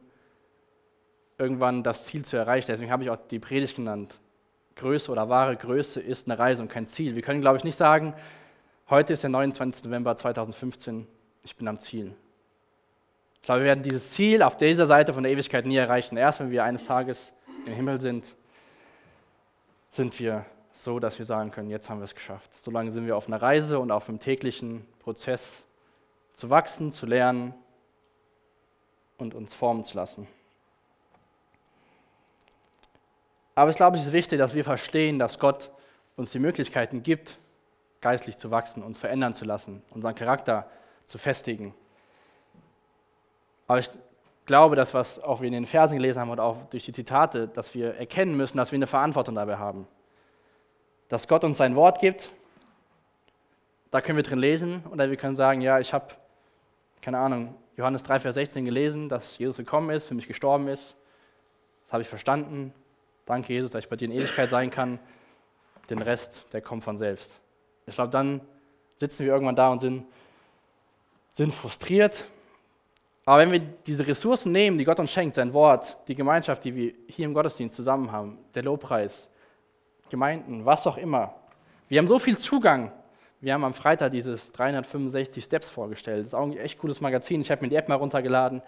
irgendwann 1.42 1.82
das 1.82 2.06
Ziel 2.06 2.24
zu 2.24 2.36
erreichen. 2.36 2.68
Deswegen 2.70 2.90
habe 2.90 3.02
ich 3.02 3.10
auch 3.10 3.18
die 3.30 3.38
Predigt 3.38 3.76
genannt. 3.76 4.18
Größe 4.76 5.10
oder 5.10 5.28
wahre 5.28 5.56
Größe 5.56 6.00
ist 6.00 6.26
eine 6.26 6.38
Reise 6.38 6.62
und 6.62 6.68
kein 6.68 6.86
Ziel. 6.86 7.14
Wir 7.14 7.22
können, 7.22 7.40
glaube 7.40 7.58
ich, 7.58 7.64
nicht 7.64 7.76
sagen, 7.76 8.14
heute 8.88 9.12
ist 9.12 9.22
der 9.22 9.30
29. 9.30 9.84
November 9.84 10.16
2015, 10.16 11.06
ich 11.42 11.56
bin 11.56 11.68
am 11.68 11.78
Ziel. 11.78 12.14
Ich 13.34 13.42
glaube, 13.42 13.60
wir 13.60 13.66
werden 13.66 13.82
dieses 13.82 14.12
Ziel 14.12 14.42
auf 14.42 14.56
dieser 14.56 14.86
Seite 14.86 15.12
von 15.12 15.24
der 15.24 15.32
Ewigkeit 15.32 15.66
nie 15.66 15.76
erreichen. 15.76 16.16
Erst 16.16 16.40
wenn 16.40 16.50
wir 16.50 16.64
eines 16.64 16.84
Tages 16.84 17.32
im 17.66 17.72
Himmel 17.72 18.00
sind, 18.00 18.34
sind 19.90 20.18
wir 20.20 20.46
so, 20.72 20.98
dass 21.00 21.18
wir 21.18 21.26
sagen 21.26 21.50
können, 21.50 21.68
jetzt 21.68 21.90
haben 21.90 21.98
wir 21.98 22.04
es 22.04 22.14
geschafft. 22.14 22.50
Solange 22.54 22.92
sind 22.92 23.06
wir 23.06 23.16
auf 23.16 23.26
einer 23.26 23.42
Reise 23.42 23.78
und 23.78 23.90
auf 23.90 24.08
einem 24.08 24.20
täglichen 24.20 24.86
Prozess 25.00 25.66
zu 26.32 26.50
wachsen, 26.50 26.92
zu 26.92 27.04
lernen 27.04 27.52
und 29.18 29.34
uns 29.34 29.54
formen 29.54 29.84
zu 29.84 29.96
lassen. 29.96 30.26
Aber 33.54 33.70
ich 33.70 33.76
glaube, 33.76 33.96
es 33.96 34.04
ist 34.04 34.12
wichtig, 34.12 34.38
dass 34.38 34.54
wir 34.54 34.64
verstehen, 34.64 35.18
dass 35.18 35.38
Gott 35.38 35.70
uns 36.16 36.30
die 36.30 36.38
Möglichkeiten 36.38 37.02
gibt, 37.02 37.38
geistlich 38.00 38.36
zu 38.36 38.50
wachsen, 38.50 38.82
uns 38.82 38.98
verändern 38.98 39.34
zu 39.34 39.44
lassen, 39.44 39.82
unseren 39.90 40.14
Charakter 40.14 40.66
zu 41.04 41.18
festigen. 41.18 41.74
Aber 43.66 43.78
ich 43.78 43.90
glaube, 44.46 44.76
dass 44.76 44.92
was 44.94 45.18
auch 45.20 45.40
wir 45.40 45.46
in 45.46 45.54
den 45.54 45.66
Versen 45.66 45.96
gelesen 45.96 46.20
haben 46.20 46.30
und 46.30 46.40
auch 46.40 46.56
durch 46.70 46.84
die 46.84 46.92
Zitate, 46.92 47.48
dass 47.48 47.74
wir 47.74 47.94
erkennen 47.94 48.36
müssen, 48.36 48.56
dass 48.56 48.72
wir 48.72 48.76
eine 48.76 48.86
Verantwortung 48.86 49.34
dabei 49.34 49.56
haben. 49.56 49.86
Dass 51.08 51.28
Gott 51.28 51.44
uns 51.44 51.58
sein 51.58 51.76
Wort 51.76 52.00
gibt, 52.00 52.30
da 53.90 54.00
können 54.00 54.16
wir 54.16 54.22
drin 54.22 54.38
lesen 54.38 54.82
oder 54.90 55.10
wir 55.10 55.16
können 55.16 55.36
sagen, 55.36 55.60
ja, 55.60 55.78
ich 55.78 55.92
habe, 55.92 56.06
keine 57.02 57.18
Ahnung, 57.18 57.54
Johannes 57.76 58.02
3, 58.02 58.20
Vers 58.20 58.34
16 58.34 58.64
gelesen, 58.64 59.08
dass 59.08 59.38
Jesus 59.38 59.58
gekommen 59.58 59.90
ist, 59.90 60.06
für 60.06 60.14
mich 60.14 60.26
gestorben 60.26 60.68
ist. 60.68 60.96
Das 61.84 61.92
habe 61.92 62.02
ich 62.02 62.08
verstanden. 62.08 62.72
Danke, 63.24 63.52
Jesus, 63.52 63.70
dass 63.70 63.84
ich 63.84 63.90
bei 63.90 63.96
dir 63.96 64.06
in 64.06 64.12
Ewigkeit 64.12 64.50
sein 64.50 64.70
kann. 64.70 64.98
Den 65.90 66.00
Rest, 66.00 66.44
der 66.52 66.60
kommt 66.60 66.84
von 66.84 66.98
selbst. 66.98 67.30
Ich 67.86 67.94
glaube, 67.94 68.10
dann 68.10 68.40
sitzen 68.96 69.24
wir 69.24 69.32
irgendwann 69.32 69.56
da 69.56 69.68
und 69.68 69.80
sind, 69.80 70.06
sind 71.34 71.52
frustriert. 71.52 72.24
Aber 73.24 73.38
wenn 73.38 73.52
wir 73.52 73.60
diese 73.60 74.06
Ressourcen 74.06 74.52
nehmen, 74.52 74.78
die 74.78 74.84
Gott 74.84 74.98
uns 74.98 75.12
schenkt, 75.12 75.36
sein 75.36 75.52
Wort, 75.52 75.98
die 76.08 76.14
Gemeinschaft, 76.14 76.64
die 76.64 76.74
wir 76.74 76.94
hier 77.06 77.26
im 77.26 77.34
Gottesdienst 77.34 77.76
zusammen 77.76 78.10
haben, 78.10 78.38
der 78.54 78.64
Lobpreis, 78.64 79.28
Gemeinden, 80.10 80.64
was 80.64 80.86
auch 80.86 80.96
immer, 80.96 81.34
wir 81.88 81.98
haben 81.98 82.08
so 82.08 82.18
viel 82.18 82.38
Zugang. 82.38 82.90
Wir 83.40 83.54
haben 83.54 83.64
am 83.64 83.74
Freitag 83.74 84.12
dieses 84.12 84.52
365 84.52 85.44
Steps 85.44 85.68
vorgestellt. 85.68 86.20
Das 86.20 86.28
ist 86.28 86.34
auch 86.34 86.44
ein 86.44 86.56
echt 86.56 86.78
cooles 86.78 87.00
Magazin. 87.00 87.40
Ich 87.40 87.50
habe 87.50 87.62
mir 87.62 87.68
die 87.68 87.76
App 87.76 87.88
mal 87.88 87.96
runtergeladen. 87.96 88.62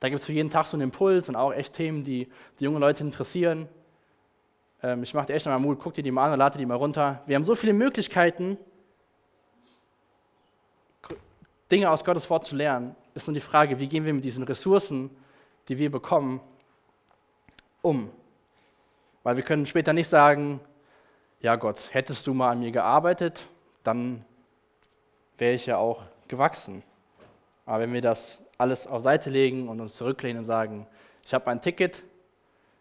Da 0.00 0.08
gibt 0.08 0.20
es 0.20 0.26
für 0.26 0.32
jeden 0.32 0.50
Tag 0.50 0.66
so 0.66 0.76
einen 0.76 0.82
Impuls 0.82 1.28
und 1.28 1.36
auch 1.36 1.52
echt 1.52 1.74
Themen, 1.74 2.04
die 2.04 2.26
die 2.58 2.64
jungen 2.64 2.80
Leute 2.80 3.04
interessieren. 3.04 3.68
Ähm, 4.82 5.02
ich 5.02 5.12
mache 5.14 5.26
dir 5.26 5.34
echt 5.34 5.46
mal 5.46 5.58
Mut, 5.58 5.78
guck 5.78 5.94
dir 5.94 6.02
die 6.02 6.10
mal 6.10 6.26
an 6.26 6.32
und 6.32 6.38
lade 6.38 6.58
die 6.58 6.66
mal 6.66 6.74
runter. 6.76 7.22
Wir 7.26 7.36
haben 7.36 7.44
so 7.44 7.54
viele 7.54 7.74
Möglichkeiten, 7.74 8.56
Dinge 11.70 11.90
aus 11.90 12.04
Gottes 12.04 12.28
Wort 12.30 12.44
zu 12.44 12.56
lernen. 12.56 12.96
Ist 13.14 13.28
nur 13.28 13.34
die 13.34 13.40
Frage, 13.40 13.78
wie 13.78 13.88
gehen 13.88 14.04
wir 14.04 14.14
mit 14.14 14.24
diesen 14.24 14.42
Ressourcen, 14.42 15.10
die 15.68 15.78
wir 15.78 15.90
bekommen, 15.90 16.40
um? 17.82 18.10
Weil 19.22 19.36
wir 19.36 19.44
können 19.44 19.66
später 19.66 19.92
nicht 19.92 20.08
sagen, 20.08 20.60
ja 21.40 21.56
Gott, 21.56 21.88
hättest 21.92 22.26
du 22.26 22.34
mal 22.34 22.50
an 22.50 22.60
mir 22.60 22.72
gearbeitet, 22.72 23.46
dann 23.84 24.24
wäre 25.38 25.52
ich 25.52 25.66
ja 25.66 25.76
auch 25.76 26.02
gewachsen. 26.28 26.82
Aber 27.66 27.80
wenn 27.80 27.92
wir 27.92 28.02
das 28.02 28.42
alles 28.60 28.86
auf 28.86 29.02
Seite 29.02 29.30
legen 29.30 29.68
und 29.68 29.80
uns 29.80 29.96
zurücklehnen 29.96 30.38
und 30.38 30.44
sagen, 30.44 30.86
ich 31.24 31.32
habe 31.34 31.44
mein 31.46 31.60
Ticket, 31.60 32.02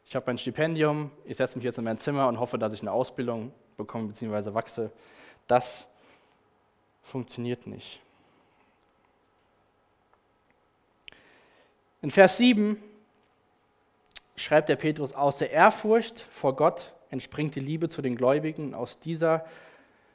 ich 0.06 0.15
habe 0.15 0.26
mein 0.28 0.38
Stipendium, 0.38 1.12
ich 1.26 1.38
setze 1.38 1.58
mich 1.58 1.63
jetzt 1.63 1.78
in 1.78 1.86
mein 1.86 2.00
Zimmer 2.00 2.28
und 2.28 2.39
hoffe, 2.39 2.58
dass 2.60 2.74
ich 2.74 2.82
eine 2.82 2.92
Ausbildung 2.92 3.54
bekomme 3.78 4.08
bzw. 4.08 4.54
wachse, 4.54 4.92
das 5.48 5.88
funktioniert 7.04 7.65
nicht. 7.65 8.02
In 12.02 12.12
Vers 12.12 12.38
7 12.38 12.82
schreibt 14.36 14.70
der 14.70 14.76
Petrus, 14.78 15.13
aus 15.13 15.39
der 15.39 15.52
Ehrfurcht 15.52 16.28
vor 16.32 16.56
Gott 16.56 16.94
entspringt 17.10 17.56
die 17.56 17.60
Liebe 17.60 17.89
zu 17.89 18.02
den 18.02 18.15
Gläubigen, 18.15 18.74
aus 18.74 19.00
dieser 19.00 19.46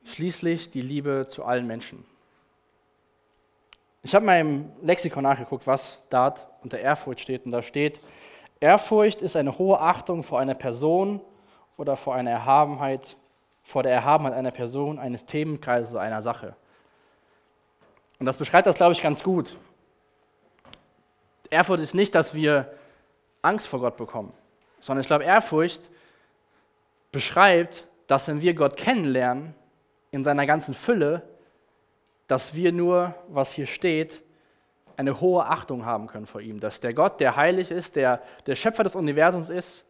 schließlich 0.05 0.71
die 0.71 0.81
Liebe 0.81 1.27
zu 1.29 1.45
allen 1.45 1.67
Menschen. 1.67 2.05
Ich 4.05 4.15
habe 4.15 4.27
mal 4.27 4.39
im 4.39 4.71
Lexikon 4.83 5.23
nachgeguckt, 5.23 5.67
was 5.67 5.99
dort 6.11 6.47
unter 6.63 6.79
Ehrfurcht 6.79 7.21
steht. 7.21 7.47
Und 7.47 7.53
da 7.53 7.63
steht, 7.63 8.01
Ehrfurcht 8.61 9.23
ist 9.23 9.35
eine 9.35 9.57
hohe 9.57 9.81
Achtung 9.81 10.23
vor 10.23 10.39
einer 10.39 10.55
Person 10.55 11.23
oder 11.79 11.97
vor 11.97 12.15
einer 12.15 12.31
Erhabenheit, 12.31 13.17
vor 13.63 13.83
der 13.83 13.93
Erhabenheit 13.93 14.35
einer 14.35 14.51
Person, 14.51 14.99
eines 14.99 15.25
Themenkreises 15.25 15.93
oder 15.93 16.03
einer 16.03 16.21
Sache. 16.21 16.55
Und 18.19 18.27
das 18.27 18.37
beschreibt 18.37 18.67
das, 18.67 18.75
glaube 18.75 18.93
ich, 18.93 19.01
ganz 19.01 19.23
gut. 19.23 19.57
Ehrfurcht 21.49 21.83
ist 21.83 21.95
nicht, 21.95 22.15
dass 22.15 22.35
wir 22.35 22.75
Angst 23.41 23.69
vor 23.69 23.81
Gott 23.81 23.97
bekommen, 23.97 24.35
sondern 24.81 25.01
ich 25.01 25.07
glaube, 25.07 25.25
Ehrfurcht 25.25 25.89
beschreibt, 27.11 27.87
dass 28.07 28.29
wenn 28.29 28.43
wir 28.43 28.55
Gott 28.55 28.77
kennenlernen, 28.77 29.55
in 30.11 30.25
seiner 30.25 30.47
ganzen 30.47 30.75
Fülle, 30.75 31.23
dass 32.27 32.55
wir 32.55 32.73
nur, 32.73 33.15
was 33.29 33.53
hier 33.53 33.67
steht, 33.67 34.23
eine 34.97 35.21
hohe 35.21 35.47
Achtung 35.47 35.85
haben 35.85 36.07
können 36.07 36.27
vor 36.27 36.41
ihm. 36.41 36.61
Dass 36.61 36.81
der 36.81 36.95
Gott, 36.95 37.21
der 37.21 37.37
heilig 37.37 37.71
ist, 37.71 37.97
der, 37.97 38.23
der 38.47 38.55
Schöpfer 38.55 38.85
des 38.85 38.95
Universums 38.95 39.51
ist, 39.51 39.85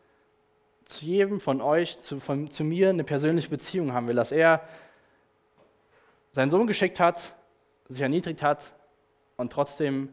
zu 0.85 1.07
jedem 1.07 1.40
von 1.40 1.61
euch, 1.61 2.01
zu, 2.01 2.20
von, 2.20 2.51
zu 2.51 2.64
mir 2.64 2.90
eine 2.90 3.05
persönliche 3.05 3.49
Beziehung 3.49 3.92
haben 3.92 4.09
will. 4.09 4.16
Dass 4.16 4.33
er 4.33 4.62
seinen 6.33 6.51
Sohn 6.51 6.66
geschickt 6.66 7.01
hat, 7.01 7.20
sich 7.88 8.03
erniedrigt 8.03 8.42
hat 8.42 8.75
und 9.37 9.53
trotzdem 9.53 10.11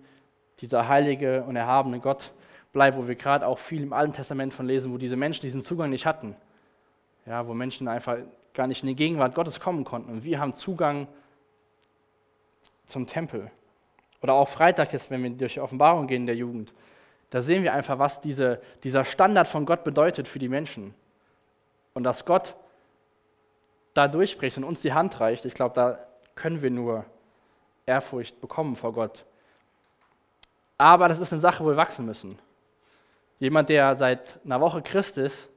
dieser 0.59 0.87
heilige 0.87 1.43
und 1.43 1.55
erhabene 1.55 1.99
Gott 1.99 2.31
bleibt, 2.73 2.97
wo 2.97 3.07
wir 3.07 3.15
gerade 3.15 3.47
auch 3.47 3.57
viel 3.57 3.81
im 3.81 3.93
Alten 3.93 4.13
Testament 4.13 4.53
von 4.53 4.65
lesen, 4.65 4.93
wo 4.93 4.97
diese 4.97 5.15
Menschen 5.15 5.41
diesen 5.41 5.61
Zugang 5.61 5.89
nicht 5.89 6.05
hatten. 6.05 6.35
Ja, 7.25 7.47
wo 7.47 7.53
Menschen 7.53 7.87
einfach 7.87 8.17
gar 8.53 8.67
nicht 8.67 8.83
in 8.83 8.87
die 8.87 8.95
Gegenwart 8.95 9.35
Gottes 9.35 9.59
kommen 9.59 9.83
konnten. 9.83 10.11
Und 10.11 10.23
wir 10.23 10.39
haben 10.39 10.53
Zugang 10.53 11.07
zum 12.91 13.07
Tempel. 13.07 13.49
Oder 14.21 14.33
auch 14.33 14.47
Freitag 14.47 14.93
jetzt, 14.93 15.09
wenn 15.09 15.23
wir 15.23 15.29
durch 15.31 15.55
die 15.55 15.61
Offenbarung 15.61 16.07
gehen 16.07 16.23
in 16.23 16.27
der 16.27 16.35
Jugend, 16.35 16.73
da 17.31 17.41
sehen 17.41 17.63
wir 17.63 17.73
einfach, 17.73 17.97
was 17.97 18.21
diese, 18.21 18.61
dieser 18.83 19.05
Standard 19.05 19.47
von 19.47 19.65
Gott 19.65 19.83
bedeutet 19.83 20.27
für 20.27 20.37
die 20.37 20.49
Menschen. 20.49 20.93
Und 21.93 22.03
dass 22.03 22.25
Gott 22.25 22.55
da 23.93 24.07
durchspricht 24.07 24.57
und 24.57 24.63
uns 24.63 24.81
die 24.81 24.93
Hand 24.93 25.19
reicht, 25.19 25.45
ich 25.45 25.53
glaube, 25.53 25.73
da 25.73 25.99
können 26.35 26.61
wir 26.61 26.69
nur 26.69 27.05
Ehrfurcht 27.85 28.39
bekommen 28.41 28.75
vor 28.75 28.93
Gott. 28.93 29.25
Aber 30.77 31.07
das 31.07 31.19
ist 31.19 31.31
eine 31.31 31.39
Sache, 31.39 31.63
wo 31.63 31.69
wir 31.69 31.77
wachsen 31.77 32.05
müssen. 32.05 32.39
Jemand, 33.39 33.69
der 33.69 33.95
seit 33.95 34.39
einer 34.45 34.61
Woche 34.61 34.81
Christ 34.81 35.17
ist, 35.17 35.49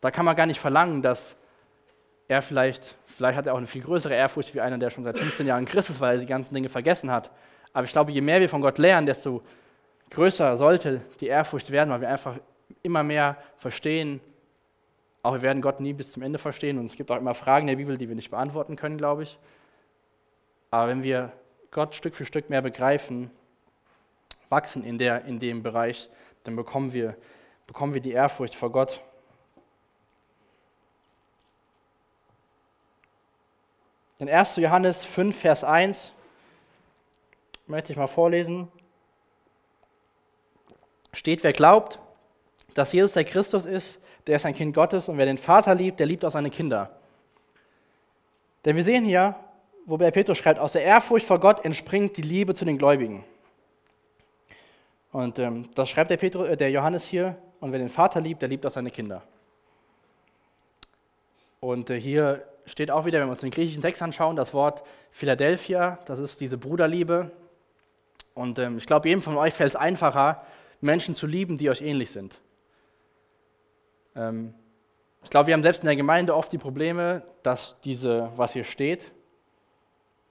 da 0.00 0.10
kann 0.10 0.24
man 0.24 0.36
gar 0.36 0.46
nicht 0.46 0.60
verlangen, 0.60 1.02
dass 1.02 1.36
er 2.28 2.42
vielleicht 2.42 2.96
Vielleicht 3.16 3.38
hat 3.38 3.46
er 3.46 3.54
auch 3.54 3.58
eine 3.58 3.66
viel 3.66 3.82
größere 3.82 4.14
Ehrfurcht 4.14 4.54
wie 4.54 4.60
einer, 4.60 4.76
der 4.76 4.90
schon 4.90 5.02
seit 5.02 5.16
15 5.16 5.46
Jahren 5.46 5.64
Christ 5.64 5.88
ist, 5.88 6.00
weil 6.00 6.16
er 6.16 6.20
die 6.20 6.26
ganzen 6.26 6.54
Dinge 6.54 6.68
vergessen 6.68 7.10
hat. 7.10 7.30
Aber 7.72 7.84
ich 7.84 7.92
glaube, 7.92 8.12
je 8.12 8.20
mehr 8.20 8.40
wir 8.40 8.48
von 8.48 8.60
Gott 8.60 8.76
lernen, 8.76 9.06
desto 9.06 9.42
größer 10.10 10.58
sollte 10.58 11.00
die 11.20 11.26
Ehrfurcht 11.26 11.70
werden, 11.70 11.90
weil 11.90 12.02
wir 12.02 12.10
einfach 12.10 12.38
immer 12.82 13.02
mehr 13.02 13.38
verstehen, 13.56 14.20
Auch 15.22 15.32
wir 15.32 15.42
werden 15.42 15.60
Gott 15.62 15.80
nie 15.80 15.92
bis 15.92 16.12
zum 16.12 16.22
Ende 16.22 16.38
verstehen 16.38 16.78
und 16.78 16.84
es 16.84 16.94
gibt 16.94 17.10
auch 17.10 17.16
immer 17.16 17.34
Fragen 17.34 17.66
der 17.66 17.76
Bibel, 17.76 17.98
die 17.98 18.06
wir 18.06 18.14
nicht 18.14 18.30
beantworten 18.30 18.76
können, 18.76 18.96
glaube 18.96 19.24
ich. 19.24 19.38
Aber 20.70 20.88
wenn 20.88 21.02
wir 21.02 21.32
Gott 21.70 21.94
Stück 21.94 22.14
für 22.14 22.24
Stück 22.24 22.48
mehr 22.48 22.62
begreifen, 22.62 23.30
wachsen 24.50 24.84
in, 24.84 24.98
der, 24.98 25.24
in 25.24 25.40
dem 25.40 25.62
Bereich, 25.62 26.08
dann 26.44 26.54
bekommen 26.54 26.92
wir, 26.92 27.16
bekommen 27.66 27.92
wir 27.92 28.00
die 28.00 28.12
Ehrfurcht 28.12 28.54
vor 28.54 28.70
Gott. 28.70 29.00
In 34.18 34.30
1. 34.30 34.56
Johannes 34.56 35.04
5, 35.04 35.38
Vers 35.38 35.62
1 35.62 36.14
möchte 37.66 37.92
ich 37.92 37.98
mal 37.98 38.06
vorlesen. 38.06 38.68
Steht, 41.12 41.44
wer 41.44 41.52
glaubt, 41.52 41.98
dass 42.72 42.92
Jesus 42.92 43.12
der 43.12 43.24
Christus 43.24 43.66
ist, 43.66 44.00
der 44.26 44.36
ist 44.36 44.46
ein 44.46 44.54
Kind 44.54 44.74
Gottes 44.74 45.08
und 45.08 45.18
wer 45.18 45.26
den 45.26 45.36
Vater 45.36 45.74
liebt, 45.74 46.00
der 46.00 46.06
liebt 46.06 46.24
auch 46.24 46.30
seine 46.30 46.50
Kinder. 46.50 46.98
Denn 48.64 48.74
wir 48.74 48.82
sehen 48.82 49.04
hier, 49.04 49.36
wo 49.84 49.98
der 49.98 50.10
Petrus 50.10 50.38
schreibt, 50.38 50.58
aus 50.58 50.72
der 50.72 50.82
Ehrfurcht 50.82 51.26
vor 51.26 51.38
Gott 51.38 51.64
entspringt 51.64 52.16
die 52.16 52.22
Liebe 52.22 52.54
zu 52.54 52.64
den 52.64 52.78
Gläubigen. 52.78 53.22
Und 55.12 55.38
ähm, 55.38 55.68
das 55.74 55.90
schreibt 55.90 56.10
der, 56.10 56.16
Petrus, 56.16 56.48
äh, 56.48 56.56
der 56.56 56.70
Johannes 56.70 57.06
hier, 57.06 57.36
und 57.60 57.72
wer 57.72 57.78
den 57.78 57.88
Vater 57.88 58.20
liebt, 58.20 58.42
der 58.42 58.48
liebt 58.48 58.66
auch 58.66 58.70
seine 58.70 58.90
Kinder. 58.90 59.22
Und 61.60 61.90
äh, 61.90 62.00
hier 62.00 62.46
steht 62.66 62.90
auch 62.90 63.04
wieder, 63.04 63.20
wenn 63.20 63.28
wir 63.28 63.32
uns 63.32 63.40
den 63.40 63.50
griechischen 63.50 63.82
Text 63.82 64.02
anschauen, 64.02 64.36
das 64.36 64.52
Wort 64.52 64.82
Philadelphia, 65.10 65.98
das 66.06 66.18
ist 66.18 66.40
diese 66.40 66.58
Bruderliebe. 66.58 67.30
Und 68.34 68.58
ähm, 68.58 68.78
ich 68.78 68.86
glaube, 68.86 69.08
jedem 69.08 69.22
von 69.22 69.36
euch 69.36 69.54
fällt 69.54 69.70
es 69.70 69.76
einfacher, 69.76 70.44
Menschen 70.80 71.14
zu 71.14 71.26
lieben, 71.26 71.56
die 71.56 71.70
euch 71.70 71.80
ähnlich 71.80 72.10
sind. 72.10 72.38
Ähm, 74.14 74.52
ich 75.22 75.30
glaube, 75.30 75.48
wir 75.48 75.54
haben 75.54 75.62
selbst 75.62 75.82
in 75.82 75.86
der 75.86 75.96
Gemeinde 75.96 76.34
oft 76.34 76.52
die 76.52 76.58
Probleme, 76.58 77.22
dass 77.42 77.80
diese, 77.80 78.30
was 78.36 78.52
hier 78.52 78.64
steht, 78.64 79.12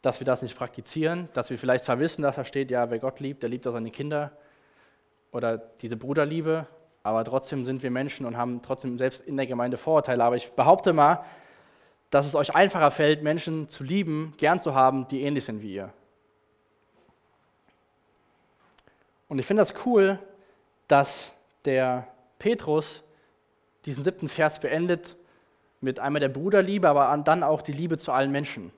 dass 0.01 0.19
wir 0.19 0.25
das 0.25 0.41
nicht 0.41 0.55
praktizieren, 0.55 1.29
dass 1.33 1.49
wir 1.49 1.57
vielleicht 1.57 1.83
zwar 1.83 1.99
wissen, 1.99 2.21
dass 2.21 2.35
da 2.35 2.45
steht, 2.45 2.69
ja, 2.69 2.89
wer 2.91 2.99
Gott 2.99 3.19
liebt, 3.19 3.41
der 3.41 3.49
liebt 3.49 3.65
auch 3.67 3.71
seine 3.71 3.91
Kinder 3.91 4.31
oder 5.31 5.57
diese 5.57 5.97
Bruderliebe, 5.97 6.67
aber 7.01 7.23
trotzdem 7.23 7.65
sind 7.65 7.83
wir 7.83 7.91
Menschen 7.91 8.25
und 8.25 8.37
haben 8.37 8.61
trotzdem 8.61 8.97
selbst 8.97 9.21
in 9.21 9.35
der 9.35 9.47
Gemeinde 9.47 9.77
Vorurteile. 9.77 10.23
Aber 10.23 10.35
ich 10.35 10.51
behaupte 10.51 10.93
mal, 10.93 11.25
dass 12.15 12.25
es 12.25 12.33
euch 12.33 12.55
einfacher 12.55 12.91
fällt, 12.91 13.23
Menschen 13.23 13.67
zu 13.67 13.83
lieben, 13.83 14.33
gern 14.37 14.61
zu 14.61 14.73
haben, 14.73 15.05
die 15.09 15.23
ähnlich 15.23 15.43
sind 15.43 15.61
wie 15.61 15.73
ihr. 15.73 15.93
Und 19.27 19.37
ich 19.37 19.45
finde 19.45 19.59
das 19.59 19.73
cool, 19.85 20.17
dass 20.87 21.33
der 21.65 22.07
Petrus 22.39 23.03
diesen 23.83 24.05
siebten 24.05 24.29
Vers 24.29 24.61
beendet 24.61 25.17
mit 25.81 25.99
einmal 25.99 26.21
der 26.21 26.29
Bruderliebe, 26.29 26.87
aber 26.87 27.21
dann 27.21 27.43
auch 27.43 27.61
die 27.61 27.73
Liebe 27.73 27.97
zu 27.97 28.13
allen 28.13 28.31
Menschen. 28.31 28.71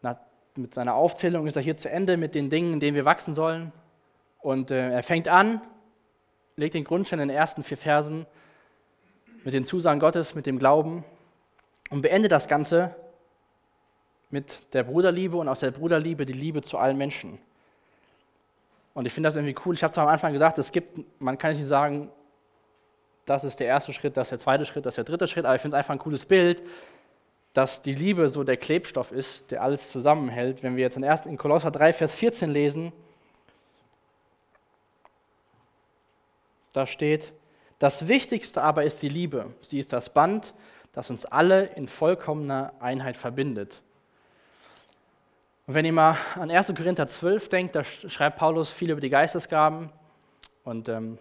Na, 0.00 0.18
mit 0.54 0.72
seiner 0.72 0.94
Aufzählung 0.94 1.46
ist 1.46 1.56
er 1.56 1.62
hier 1.62 1.76
zu 1.76 1.90
Ende 1.90 2.16
mit 2.16 2.34
den 2.34 2.48
Dingen, 2.48 2.72
in 2.72 2.80
denen 2.80 2.96
wir 2.96 3.04
wachsen 3.04 3.34
sollen. 3.34 3.72
Und 4.38 4.70
äh, 4.70 4.90
er 4.90 5.02
fängt 5.02 5.28
an, 5.28 5.60
legt 6.56 6.72
den 6.72 6.84
Grundstein 6.84 7.20
in 7.20 7.28
den 7.28 7.36
ersten 7.36 7.62
vier 7.62 7.76
Versen 7.76 8.24
mit 9.44 9.52
den 9.52 9.66
Zusagen 9.66 10.00
Gottes, 10.00 10.34
mit 10.34 10.46
dem 10.46 10.58
Glauben 10.58 11.04
und 11.90 12.02
beendet 12.02 12.32
das 12.32 12.48
Ganze 12.48 12.94
mit 14.30 14.72
der 14.74 14.82
Bruderliebe 14.82 15.36
und 15.36 15.48
aus 15.48 15.60
der 15.60 15.70
Bruderliebe 15.70 16.26
die 16.26 16.32
Liebe 16.32 16.62
zu 16.62 16.78
allen 16.78 16.96
Menschen. 16.96 17.38
Und 18.94 19.06
ich 19.06 19.12
finde 19.12 19.28
das 19.28 19.36
irgendwie 19.36 19.54
cool. 19.64 19.74
Ich 19.74 19.82
habe 19.82 19.92
zwar 19.92 20.04
am 20.04 20.12
Anfang 20.12 20.32
gesagt, 20.32 20.58
es 20.58 20.72
gibt, 20.72 20.98
man 21.20 21.36
kann 21.38 21.52
nicht 21.52 21.66
sagen, 21.66 22.10
das 23.26 23.44
ist 23.44 23.60
der 23.60 23.66
erste 23.66 23.92
Schritt, 23.92 24.16
das 24.16 24.26
ist 24.26 24.30
der 24.30 24.38
zweite 24.38 24.64
Schritt, 24.64 24.86
das 24.86 24.92
ist 24.92 24.96
der 24.96 25.04
dritte 25.04 25.28
Schritt, 25.28 25.44
aber 25.44 25.54
ich 25.54 25.60
finde 25.60 25.76
es 25.76 25.78
einfach 25.78 25.92
ein 25.92 25.98
cooles 25.98 26.24
Bild, 26.24 26.62
dass 27.52 27.82
die 27.82 27.94
Liebe 27.94 28.28
so 28.28 28.44
der 28.44 28.56
Klebstoff 28.56 29.12
ist, 29.12 29.50
der 29.50 29.62
alles 29.62 29.90
zusammenhält. 29.90 30.62
Wenn 30.62 30.76
wir 30.76 30.84
jetzt 30.84 31.26
in 31.26 31.36
Kolosser 31.36 31.70
3, 31.70 31.92
Vers 31.92 32.14
14 32.14 32.50
lesen, 32.50 32.92
da 36.72 36.86
steht, 36.86 37.32
das 37.78 38.08
Wichtigste 38.08 38.62
aber 38.62 38.84
ist 38.84 39.02
die 39.02 39.08
Liebe. 39.08 39.54
Sie 39.62 39.78
ist 39.78 39.92
das 39.92 40.12
Band, 40.12 40.54
das 40.96 41.10
uns 41.10 41.26
alle 41.26 41.66
in 41.74 41.88
vollkommener 41.88 42.72
Einheit 42.80 43.18
verbindet. 43.18 43.82
Und 45.66 45.74
wenn 45.74 45.84
ihr 45.84 45.92
mal 45.92 46.16
an 46.36 46.50
1. 46.50 46.72
Korinther 46.74 47.06
12 47.06 47.50
denkt, 47.50 47.74
da 47.74 47.84
schreibt 47.84 48.38
Paulus 48.38 48.70
viel 48.70 48.90
über 48.90 49.00
die 49.02 49.10
Geistesgaben 49.10 49.90
und 50.64 50.88
ähm, 50.88 51.18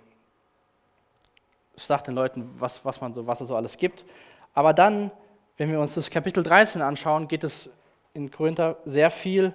sagt 1.75 2.07
den 2.07 2.15
Leuten, 2.15 2.49
was, 2.57 2.85
was, 2.85 3.01
man 3.01 3.13
so, 3.13 3.27
was 3.27 3.41
es 3.41 3.49
so 3.49 3.55
alles 3.57 3.75
gibt. 3.75 4.05
Aber 4.53 4.73
dann, 4.73 5.11
wenn 5.57 5.69
wir 5.69 5.81
uns 5.81 5.95
das 5.95 6.09
Kapitel 6.09 6.41
13 6.41 6.81
anschauen, 6.81 7.27
geht 7.27 7.43
es 7.43 7.69
in 8.13 8.31
Korinther 8.31 8.77
sehr 8.85 9.09
viel 9.09 9.53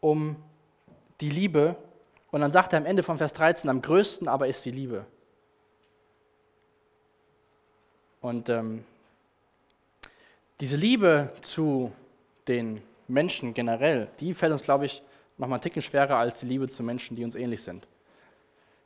um 0.00 0.36
die 1.20 1.30
Liebe. 1.30 1.74
Und 2.30 2.40
dann 2.40 2.52
sagt 2.52 2.72
er 2.72 2.76
am 2.76 2.86
Ende 2.86 3.02
von 3.02 3.18
Vers 3.18 3.32
13, 3.32 3.68
am 3.68 3.82
größten 3.82 4.28
aber 4.28 4.46
ist 4.46 4.64
die 4.64 4.70
Liebe. 4.70 5.04
Und 8.20 8.48
ähm, 8.48 8.84
diese 10.62 10.76
Liebe 10.76 11.32
zu 11.40 11.90
den 12.46 12.82
Menschen 13.08 13.52
generell, 13.52 14.06
die 14.20 14.32
fällt 14.32 14.52
uns, 14.52 14.62
glaube 14.62 14.86
ich, 14.86 15.02
nochmal 15.36 15.56
einen 15.56 15.62
Ticken 15.62 15.82
schwerer 15.82 16.18
als 16.18 16.38
die 16.38 16.46
Liebe 16.46 16.68
zu 16.68 16.84
Menschen, 16.84 17.16
die 17.16 17.24
uns 17.24 17.34
ähnlich 17.34 17.64
sind. 17.64 17.84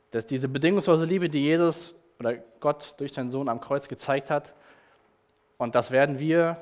Dass 0.09 0.25
diese 0.25 0.47
bedingungslose 0.47 1.05
Liebe, 1.05 1.29
die 1.29 1.43
Jesus 1.43 1.93
oder 2.19 2.33
Gott 2.61 2.95
durch 2.97 3.13
seinen 3.13 3.29
Sohn 3.29 3.47
am 3.47 3.61
Kreuz 3.61 3.87
gezeigt 3.87 4.31
hat. 4.31 4.55
Und 5.59 5.75
das 5.75 5.91
werden 5.91 6.17
wir 6.17 6.57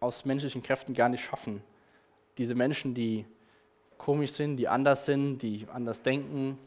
aus 0.00 0.26
menschlichen 0.26 0.62
Kräften 0.62 0.92
gar 0.92 1.08
nicht 1.08 1.24
schaffen. 1.24 1.62
Diese 2.36 2.54
Menschen, 2.54 2.92
die 2.92 3.24
komisch 3.96 4.32
sind, 4.32 4.58
die 4.58 4.68
anders 4.68 5.06
sind, 5.06 5.38
die 5.38 5.66
anders 5.72 6.02
denken, 6.02 6.58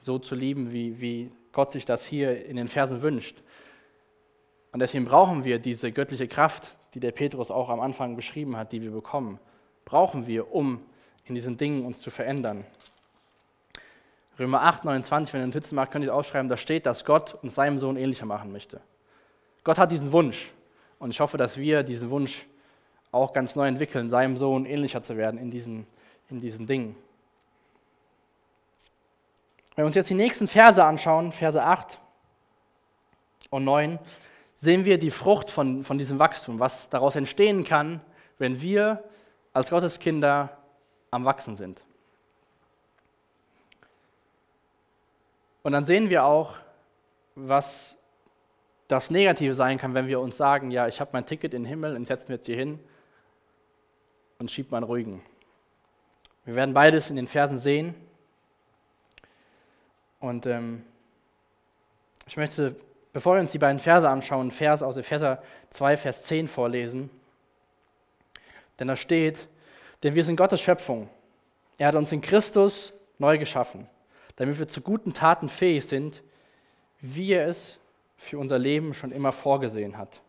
so 0.00 0.18
zu 0.18 0.34
lieben, 0.34 0.72
wie, 0.72 0.98
wie 1.02 1.30
Gott 1.52 1.70
sich 1.70 1.84
das 1.84 2.06
hier 2.06 2.46
in 2.46 2.56
den 2.56 2.68
Versen 2.68 3.02
wünscht. 3.02 3.42
Und 4.76 4.80
deswegen 4.80 5.06
brauchen 5.06 5.42
wir 5.44 5.58
diese 5.58 5.90
göttliche 5.90 6.28
Kraft, 6.28 6.76
die 6.92 7.00
der 7.00 7.10
Petrus 7.10 7.50
auch 7.50 7.70
am 7.70 7.80
Anfang 7.80 8.14
beschrieben 8.14 8.58
hat, 8.58 8.72
die 8.72 8.82
wir 8.82 8.90
bekommen. 8.90 9.40
Brauchen 9.86 10.26
wir, 10.26 10.52
um 10.52 10.82
in 11.24 11.34
diesen 11.34 11.56
Dingen 11.56 11.86
uns 11.86 12.00
zu 12.00 12.10
verändern. 12.10 12.62
Römer 14.38 14.64
8, 14.64 14.84
29, 14.84 15.32
wenn 15.32 15.40
ihr 15.40 15.46
Notizen 15.46 15.76
macht, 15.76 15.92
könnt 15.92 16.04
ihr 16.04 16.14
aufschreiben, 16.14 16.50
da 16.50 16.58
steht, 16.58 16.84
dass 16.84 17.06
Gott 17.06 17.38
uns 17.42 17.54
seinem 17.54 17.78
Sohn 17.78 17.96
ähnlicher 17.96 18.26
machen 18.26 18.52
möchte. 18.52 18.82
Gott 19.64 19.78
hat 19.78 19.92
diesen 19.92 20.12
Wunsch 20.12 20.50
und 20.98 21.10
ich 21.10 21.20
hoffe, 21.20 21.38
dass 21.38 21.56
wir 21.56 21.82
diesen 21.82 22.10
Wunsch 22.10 22.44
auch 23.12 23.32
ganz 23.32 23.56
neu 23.56 23.68
entwickeln, 23.68 24.10
seinem 24.10 24.36
Sohn 24.36 24.66
ähnlicher 24.66 25.00
zu 25.00 25.16
werden 25.16 25.40
in 25.40 25.50
diesen, 25.50 25.86
in 26.28 26.42
diesen 26.42 26.66
Dingen. 26.66 26.96
Wenn 29.74 29.84
wir 29.84 29.86
uns 29.86 29.94
jetzt 29.94 30.10
die 30.10 30.14
nächsten 30.14 30.46
Verse 30.46 30.84
anschauen, 30.84 31.32
Verse 31.32 31.62
8 31.62 31.98
und 33.48 33.64
9, 33.64 33.98
sehen 34.56 34.84
wir 34.84 34.98
die 34.98 35.10
Frucht 35.10 35.50
von, 35.50 35.84
von 35.84 35.98
diesem 35.98 36.18
Wachstum, 36.18 36.58
was 36.58 36.88
daraus 36.88 37.14
entstehen 37.14 37.62
kann, 37.62 38.00
wenn 38.38 38.60
wir 38.60 39.04
als 39.52 39.70
Gotteskinder 39.70 40.56
am 41.10 41.24
Wachsen 41.24 41.56
sind. 41.56 41.82
Und 45.62 45.72
dann 45.72 45.84
sehen 45.84 46.10
wir 46.10 46.24
auch, 46.24 46.56
was 47.34 47.96
das 48.88 49.10
Negative 49.10 49.54
sein 49.54 49.78
kann, 49.78 49.94
wenn 49.94 50.06
wir 50.06 50.20
uns 50.20 50.36
sagen, 50.36 50.70
ja, 50.70 50.86
ich 50.86 51.00
habe 51.00 51.10
mein 51.12 51.26
Ticket 51.26 51.54
in 51.54 51.62
den 51.62 51.68
Himmel 51.68 51.96
und 51.96 52.06
setze 52.06 52.28
mir 52.28 52.36
jetzt 52.36 52.46
hier 52.46 52.56
hin 52.56 52.78
und 54.38 54.50
schiebe 54.50 54.70
meinen 54.70 54.84
Ruhigen. 54.84 55.22
Wir 56.44 56.54
werden 56.54 56.72
beides 56.72 57.10
in 57.10 57.16
den 57.16 57.26
Versen 57.26 57.58
sehen. 57.58 57.94
Und 60.20 60.46
ähm, 60.46 60.84
ich 62.26 62.36
möchte, 62.36 62.76
bevor 63.16 63.34
wir 63.34 63.40
uns 63.40 63.52
die 63.52 63.58
beiden 63.58 63.78
Verse 63.78 64.08
anschauen, 64.08 64.50
Vers 64.50 64.82
aus 64.82 64.98
Epheser 64.98 65.42
2, 65.70 65.96
Vers 65.96 66.24
10 66.24 66.48
vorlesen. 66.48 67.08
Denn 68.78 68.88
da 68.88 68.96
steht, 68.96 69.48
denn 70.02 70.14
wir 70.14 70.22
sind 70.22 70.36
Gottes 70.36 70.60
Schöpfung. 70.60 71.08
Er 71.78 71.88
hat 71.88 71.94
uns 71.94 72.12
in 72.12 72.20
Christus 72.20 72.92
neu 73.18 73.38
geschaffen 73.38 73.88
damit 74.36 74.58
wir 74.58 74.68
zu 74.68 74.82
guten 74.82 75.14
Taten 75.14 75.48
fähig 75.48 75.86
sind, 75.86 76.22
wie 77.00 77.32
er 77.32 77.48
es 77.48 77.78
für 78.16 78.38
unser 78.38 78.58
Leben 78.58 78.94
schon 78.94 79.12
immer 79.12 79.32
vorgesehen 79.32 79.98
hat. 79.98 80.20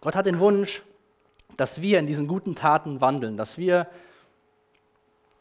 Gott 0.00 0.14
hat 0.14 0.26
den 0.26 0.38
Wunsch, 0.38 0.82
dass 1.56 1.82
wir 1.82 1.98
in 1.98 2.06
diesen 2.06 2.28
guten 2.28 2.54
Taten 2.54 3.00
wandeln, 3.00 3.36
dass 3.36 3.58
wir 3.58 3.88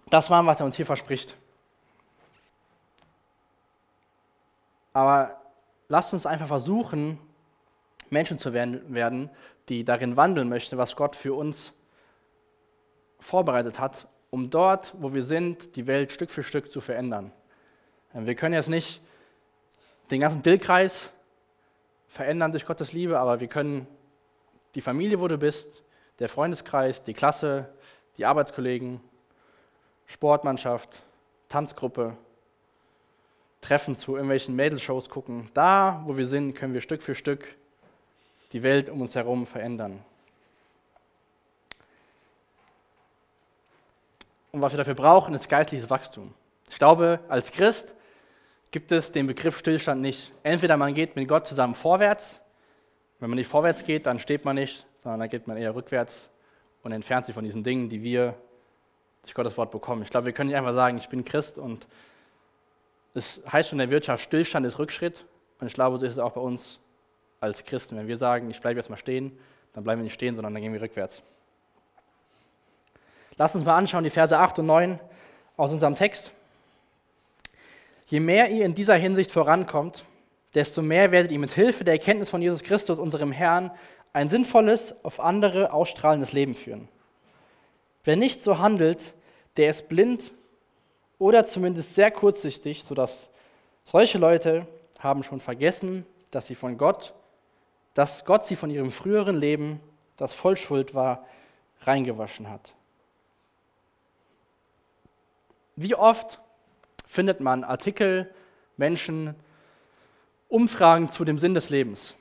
das 0.09 0.29
machen, 0.29 0.47
was 0.47 0.59
er 0.59 0.65
uns 0.65 0.75
hier 0.75 0.85
verspricht. 0.85 1.35
Aber 4.95 5.35
lasst 5.89 6.13
uns 6.13 6.25
einfach 6.25 6.47
versuchen, 6.47 7.19
Menschen 8.09 8.39
zu 8.39 8.53
werden, 8.53 9.29
die 9.67 9.83
darin 9.83 10.15
wandeln 10.15 10.47
möchten, 10.47 10.77
was 10.77 10.95
Gott 10.95 11.15
für 11.15 11.33
uns 11.33 11.73
vorbereitet 13.19 13.77
hat 13.77 14.07
um 14.35 14.49
dort, 14.49 14.93
wo 14.97 15.13
wir 15.13 15.23
sind, 15.23 15.77
die 15.77 15.87
Welt 15.87 16.11
Stück 16.11 16.29
für 16.29 16.43
Stück 16.43 16.69
zu 16.69 16.81
verändern. 16.81 17.31
Wir 18.11 18.35
können 18.35 18.53
jetzt 18.53 18.67
nicht 18.67 19.01
den 20.11 20.19
ganzen 20.19 20.43
Dillkreis 20.43 21.09
verändern 22.09 22.51
durch 22.51 22.65
Gottes 22.65 22.91
Liebe, 22.91 23.17
aber 23.17 23.39
wir 23.39 23.47
können 23.47 23.87
die 24.75 24.81
Familie, 24.81 25.21
wo 25.21 25.29
du 25.29 25.37
bist, 25.37 25.83
der 26.19 26.27
Freundeskreis, 26.27 27.01
die 27.01 27.13
Klasse, 27.13 27.69
die 28.17 28.25
Arbeitskollegen, 28.25 28.99
Sportmannschaft, 30.05 31.01
Tanzgruppe, 31.47 32.17
Treffen 33.65 33.95
zu 33.95 34.13
irgendwelchen 34.13 34.55
Mädelshows 34.55 35.09
gucken. 35.09 35.49
Da, 35.55 36.03
wo 36.05 36.15
wir 36.15 36.27
sind, 36.27 36.53
können 36.53 36.75
wir 36.75 36.81
Stück 36.81 37.01
für 37.01 37.15
Stück 37.15 37.55
die 38.51 38.61
Welt 38.61 38.89
um 38.89 39.01
uns 39.01 39.15
herum 39.15 39.47
verändern. 39.47 40.05
Und 44.51 44.61
was 44.61 44.71
wir 44.71 44.77
dafür 44.77 44.93
brauchen, 44.93 45.33
ist 45.33 45.49
geistliches 45.49 45.89
Wachstum. 45.89 46.31
Ich 46.69 46.77
glaube, 46.77 47.19
als 47.27 47.51
Christ 47.51 47.95
gibt 48.69 48.91
es 48.91 49.11
den 49.11 49.25
Begriff 49.25 49.57
Stillstand 49.57 49.99
nicht. 49.99 50.31
Entweder 50.43 50.77
man 50.77 50.93
geht 50.93 51.15
mit 51.15 51.27
Gott 51.27 51.47
zusammen 51.47 51.73
vorwärts, 51.73 52.41
wenn 53.19 53.31
man 53.31 53.37
nicht 53.37 53.47
vorwärts 53.47 53.83
geht, 53.83 54.05
dann 54.05 54.19
steht 54.19 54.45
man 54.45 54.57
nicht, 54.57 54.85
sondern 54.99 55.21
dann 55.21 55.29
geht 55.29 55.47
man 55.47 55.57
eher 55.57 55.73
rückwärts 55.73 56.29
und 56.83 56.91
entfernt 56.91 57.25
sich 57.25 57.33
von 57.33 57.43
diesen 57.43 57.63
Dingen, 57.63 57.89
die 57.89 58.03
wir 58.03 58.35
durch 59.23 59.33
Gottes 59.33 59.57
Wort 59.57 59.71
bekommen. 59.71 60.03
Ich 60.03 60.11
glaube, 60.11 60.27
wir 60.27 60.33
können 60.33 60.49
nicht 60.49 60.57
einfach 60.57 60.75
sagen, 60.75 60.97
ich 60.97 61.09
bin 61.09 61.25
Christ 61.25 61.57
und 61.57 61.87
es 63.15 63.41
heißt 63.51 63.69
schon 63.69 63.79
in 63.79 63.89
der 63.89 63.95
Wirtschaft, 63.95 64.23
Stillstand 64.23 64.65
ist 64.65 64.77
Rückschritt. 64.77 65.25
Und 65.59 65.67
ich 65.67 65.73
glaube, 65.73 65.97
so 65.97 66.05
ist 66.05 66.11
es 66.13 66.19
auch 66.19 66.33
bei 66.33 66.41
uns 66.41 66.79
als 67.39 67.63
Christen. 67.63 67.97
Wenn 67.97 68.07
wir 68.07 68.17
sagen, 68.17 68.49
ich 68.49 68.59
bleibe 68.59 68.77
jetzt 68.77 68.89
mal 68.89 68.97
stehen, 68.97 69.37
dann 69.73 69.83
bleiben 69.83 70.01
wir 70.01 70.03
nicht 70.03 70.13
stehen, 70.13 70.35
sondern 70.35 70.53
dann 70.53 70.61
gehen 70.61 70.73
wir 70.73 70.81
rückwärts. 70.81 71.23
Lass 73.37 73.55
uns 73.55 73.65
mal 73.65 73.75
anschauen, 73.75 74.03
die 74.03 74.09
Verse 74.09 74.37
8 74.37 74.59
und 74.59 74.65
9 74.65 74.99
aus 75.57 75.71
unserem 75.71 75.95
Text. 75.95 76.31
Je 78.07 78.19
mehr 78.19 78.49
ihr 78.49 78.65
in 78.65 78.73
dieser 78.73 78.95
Hinsicht 78.95 79.31
vorankommt, 79.31 80.05
desto 80.53 80.81
mehr 80.81 81.11
werdet 81.11 81.31
ihr 81.31 81.39
mit 81.39 81.51
Hilfe 81.51 81.83
der 81.83 81.95
Erkenntnis 81.95 82.29
von 82.29 82.41
Jesus 82.41 82.63
Christus, 82.63 82.99
unserem 82.99 83.31
Herrn, 83.31 83.71
ein 84.13 84.29
sinnvolles, 84.29 84.95
auf 85.03 85.19
andere 85.19 85.73
ausstrahlendes 85.73 86.31
Leben 86.31 86.55
führen. 86.55 86.87
Wer 88.03 88.15
nicht 88.15 88.41
so 88.41 88.59
handelt, 88.59 89.13
der 89.57 89.69
ist 89.69 89.89
blind 89.89 90.31
oder 91.19 91.45
zumindest 91.45 91.95
sehr 91.95 92.11
kurzsichtig, 92.11 92.83
sodass 92.83 93.29
solche 93.83 94.17
Leute 94.17 94.67
haben 94.99 95.23
schon 95.23 95.39
vergessen, 95.39 96.05
dass 96.31 96.47
sie 96.47 96.55
von 96.55 96.77
Gott, 96.77 97.13
dass 97.93 98.25
Gott 98.25 98.45
sie 98.45 98.55
von 98.55 98.69
ihrem 98.69 98.91
früheren 98.91 99.37
Leben, 99.37 99.79
das 100.17 100.33
voll 100.33 100.57
Schuld 100.57 100.93
war, 100.93 101.25
reingewaschen 101.81 102.49
hat. 102.49 102.73
Wie 105.75 105.95
oft 105.95 106.39
findet 107.05 107.39
man 107.41 107.63
Artikel, 107.63 108.33
Menschen, 108.77 109.35
Umfragen 110.47 111.09
zu 111.09 111.25
dem 111.25 111.37
Sinn 111.37 111.53
des 111.53 111.69
Lebens? 111.69 112.15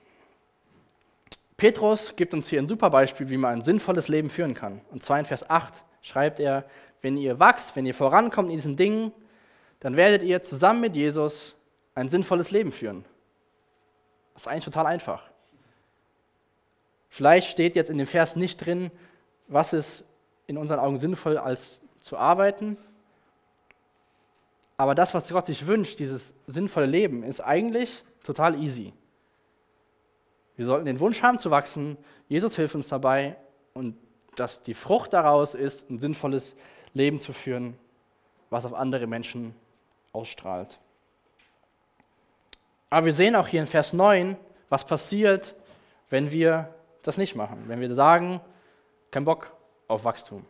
Petrus 1.56 2.16
gibt 2.16 2.34
uns 2.34 2.48
hier 2.48 2.60
ein 2.60 2.68
super 2.68 2.90
Beispiel, 2.90 3.30
wie 3.30 3.36
man 3.36 3.54
ein 3.54 3.62
sinnvolles 3.62 4.08
Leben 4.08 4.28
führen 4.28 4.54
kann. 4.54 4.80
Und 4.90 5.04
zwar 5.04 5.20
in 5.20 5.24
Vers 5.24 5.48
8 5.48 5.84
schreibt 6.04 6.38
er, 6.38 6.64
wenn 7.00 7.16
ihr 7.16 7.40
wachst, 7.40 7.74
wenn 7.76 7.86
ihr 7.86 7.94
vorankommt 7.94 8.50
in 8.50 8.56
diesen 8.56 8.76
Dingen, 8.76 9.10
dann 9.80 9.96
werdet 9.96 10.22
ihr 10.22 10.42
zusammen 10.42 10.82
mit 10.82 10.94
Jesus 10.94 11.56
ein 11.94 12.10
sinnvolles 12.10 12.50
Leben 12.50 12.72
führen. 12.72 13.04
Das 14.34 14.42
ist 14.42 14.48
eigentlich 14.48 14.64
total 14.66 14.86
einfach. 14.86 15.22
Vielleicht 17.08 17.48
steht 17.48 17.74
jetzt 17.74 17.90
in 17.90 17.98
dem 17.98 18.06
Vers 18.06 18.36
nicht 18.36 18.58
drin, 18.58 18.90
was 19.48 19.72
ist 19.72 20.04
in 20.46 20.58
unseren 20.58 20.78
Augen 20.78 20.98
sinnvoll 20.98 21.38
als 21.38 21.80
zu 22.00 22.18
arbeiten, 22.18 22.76
aber 24.76 24.94
das, 24.94 25.14
was 25.14 25.32
Gott 25.32 25.46
sich 25.46 25.66
wünscht, 25.66 26.00
dieses 26.00 26.34
sinnvolle 26.46 26.86
Leben, 26.86 27.22
ist 27.22 27.40
eigentlich 27.40 28.04
total 28.22 28.60
easy. 28.60 28.92
Wir 30.56 30.66
sollten 30.66 30.84
den 30.84 31.00
Wunsch 31.00 31.22
haben 31.22 31.38
zu 31.38 31.50
wachsen. 31.50 31.96
Jesus 32.28 32.56
hilft 32.56 32.74
uns 32.74 32.88
dabei 32.88 33.36
und 33.72 33.96
dass 34.36 34.62
die 34.62 34.74
Frucht 34.74 35.12
daraus 35.12 35.54
ist, 35.54 35.88
ein 35.90 35.98
sinnvolles 35.98 36.56
Leben 36.92 37.18
zu 37.18 37.32
führen, 37.32 37.78
was 38.50 38.64
auf 38.64 38.74
andere 38.74 39.06
Menschen 39.06 39.54
ausstrahlt. 40.12 40.78
Aber 42.90 43.06
wir 43.06 43.12
sehen 43.12 43.34
auch 43.34 43.48
hier 43.48 43.60
in 43.60 43.66
Vers 43.66 43.92
9, 43.92 44.36
was 44.68 44.84
passiert, 44.84 45.54
wenn 46.10 46.30
wir 46.30 46.72
das 47.02 47.18
nicht 47.18 47.34
machen, 47.34 47.64
wenn 47.66 47.80
wir 47.80 47.92
sagen, 47.94 48.40
kein 49.10 49.24
Bock 49.24 49.52
auf 49.88 50.04
Wachstum. 50.04 50.44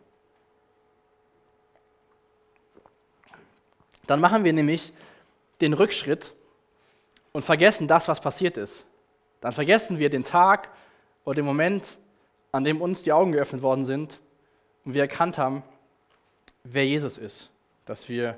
Dann 4.07 4.21
machen 4.21 4.43
wir 4.43 4.53
nämlich 4.53 4.93
den 5.61 5.73
Rückschritt 5.73 6.33
und 7.31 7.43
vergessen 7.43 7.87
das, 7.87 8.07
was 8.07 8.21
passiert 8.21 8.57
ist. 8.57 8.85
Dann 9.41 9.51
vergessen 9.51 9.99
wir 9.99 10.09
den 10.09 10.23
Tag 10.23 10.71
oder 11.23 11.35
den 11.35 11.45
Moment, 11.45 11.97
an 12.55 12.63
dem 12.63 12.81
uns 12.81 13.03
die 13.03 13.11
Augen 13.11 13.33
geöffnet 13.33 13.61
worden 13.61 13.85
sind 13.85 14.21
und 14.85 14.93
wir 14.93 15.01
erkannt 15.01 15.37
haben, 15.37 15.61
wer 16.63 16.85
Jesus 16.85 17.17
ist, 17.17 17.49
dass 17.83 18.07
wir 18.07 18.37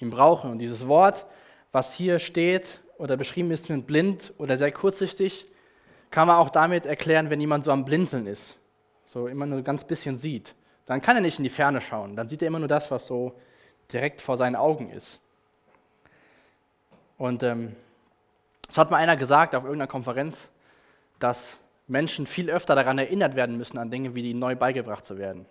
ihn 0.00 0.10
brauchen. 0.10 0.50
Und 0.50 0.58
dieses 0.58 0.88
Wort, 0.88 1.24
was 1.70 1.94
hier 1.94 2.18
steht 2.18 2.80
oder 2.98 3.16
beschrieben 3.16 3.52
ist 3.52 3.70
mit 3.70 3.86
blind 3.86 4.32
oder 4.38 4.56
sehr 4.56 4.72
kurzsichtig, 4.72 5.46
kann 6.10 6.26
man 6.26 6.36
auch 6.36 6.50
damit 6.50 6.84
erklären, 6.84 7.30
wenn 7.30 7.40
jemand 7.40 7.62
so 7.62 7.70
am 7.70 7.84
Blinzeln 7.84 8.26
ist, 8.26 8.58
so 9.06 9.28
immer 9.28 9.46
nur 9.46 9.62
ganz 9.62 9.84
bisschen 9.84 10.18
sieht. 10.18 10.56
Dann 10.84 11.00
kann 11.00 11.14
er 11.14 11.22
nicht 11.22 11.38
in 11.38 11.44
die 11.44 11.50
Ferne 11.50 11.80
schauen, 11.80 12.16
dann 12.16 12.26
sieht 12.26 12.42
er 12.42 12.48
immer 12.48 12.58
nur 12.58 12.68
das, 12.68 12.90
was 12.90 13.06
so 13.06 13.38
direkt 13.92 14.20
vor 14.20 14.36
seinen 14.36 14.56
Augen 14.56 14.90
ist. 14.90 15.20
Und 17.18 17.44
ähm, 17.44 17.76
es 18.68 18.76
hat 18.76 18.90
mal 18.90 18.96
einer 18.96 19.16
gesagt 19.16 19.54
auf 19.54 19.62
irgendeiner 19.62 19.86
Konferenz, 19.86 20.48
dass 21.20 21.60
Menschen 21.86 22.26
viel 22.26 22.50
öfter 22.50 22.74
daran 22.74 22.98
erinnert 22.98 23.36
werden 23.36 23.56
müssen, 23.56 23.78
an 23.78 23.90
Dinge, 23.90 24.14
wie 24.14 24.22
die 24.22 24.34
neu 24.34 24.56
beigebracht 24.56 25.04
zu 25.04 25.18
werden. 25.18 25.46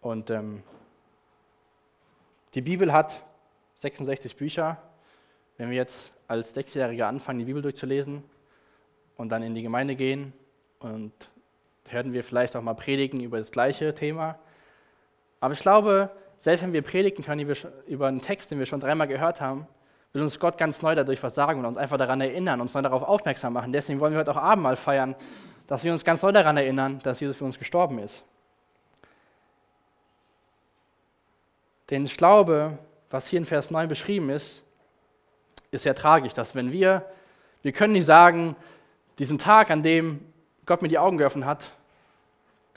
Und 0.00 0.30
ähm, 0.30 0.62
die 2.54 2.62
Bibel 2.62 2.92
hat 2.92 3.22
66 3.76 4.36
Bücher. 4.36 4.78
Wenn 5.56 5.70
wir 5.70 5.76
jetzt 5.76 6.12
als 6.26 6.54
Sechsjährige 6.54 7.06
anfangen, 7.06 7.38
die 7.38 7.44
Bibel 7.44 7.62
durchzulesen 7.62 8.24
und 9.16 9.30
dann 9.30 9.42
in 9.42 9.54
die 9.54 9.62
Gemeinde 9.62 9.94
gehen 9.94 10.32
und 10.80 11.12
hören 11.88 12.12
wir 12.12 12.24
vielleicht 12.24 12.56
auch 12.56 12.62
mal 12.62 12.74
predigen 12.74 13.20
über 13.20 13.38
das 13.38 13.50
gleiche 13.50 13.94
Thema, 13.94 14.38
aber 15.42 15.54
ich 15.54 15.60
glaube, 15.60 16.08
selbst 16.38 16.62
wenn 16.62 16.72
wir 16.72 16.82
predigen 16.82 17.24
können 17.24 17.52
über 17.88 18.06
einen 18.06 18.20
Text, 18.20 18.52
den 18.52 18.60
wir 18.60 18.66
schon 18.66 18.78
dreimal 18.78 19.08
gehört 19.08 19.40
haben, 19.40 19.66
will 20.12 20.22
uns 20.22 20.38
Gott 20.38 20.58
ganz 20.58 20.82
neu 20.82 20.94
dadurch 20.94 21.22
was 21.22 21.34
sagen 21.34 21.60
und 21.60 21.66
uns 21.66 21.76
einfach 21.76 21.96
daran 21.96 22.20
erinnern, 22.20 22.60
uns 22.60 22.74
neu 22.74 22.82
darauf 22.82 23.02
aufmerksam 23.02 23.54
machen. 23.54 23.72
Deswegen 23.72 24.00
wollen 24.00 24.12
wir 24.12 24.20
heute 24.20 24.32
auch 24.32 24.42
Abendmahl 24.42 24.76
feiern, 24.76 25.14
dass 25.66 25.84
wir 25.84 25.92
uns 25.92 26.04
ganz 26.04 26.22
neu 26.22 26.32
daran 26.32 26.56
erinnern, 26.56 26.98
dass 27.02 27.20
Jesus 27.20 27.36
für 27.38 27.44
uns 27.44 27.58
gestorben 27.58 27.98
ist. 27.98 28.22
Denn 31.90 32.04
ich 32.04 32.16
glaube, 32.16 32.78
was 33.10 33.28
hier 33.28 33.38
in 33.38 33.44
Vers 33.44 33.70
9 33.70 33.88
beschrieben 33.88 34.30
ist, 34.30 34.62
ist 35.70 35.82
sehr 35.82 35.94
tragisch, 35.94 36.32
dass 36.32 36.54
wenn 36.54 36.72
wir, 36.72 37.04
wir 37.62 37.72
können 37.72 37.94
nicht 37.94 38.06
sagen, 38.06 38.56
diesen 39.18 39.38
Tag, 39.38 39.70
an 39.70 39.82
dem 39.82 40.20
Gott 40.66 40.82
mir 40.82 40.88
die 40.88 40.98
Augen 40.98 41.16
geöffnet 41.16 41.44
hat, 41.44 41.70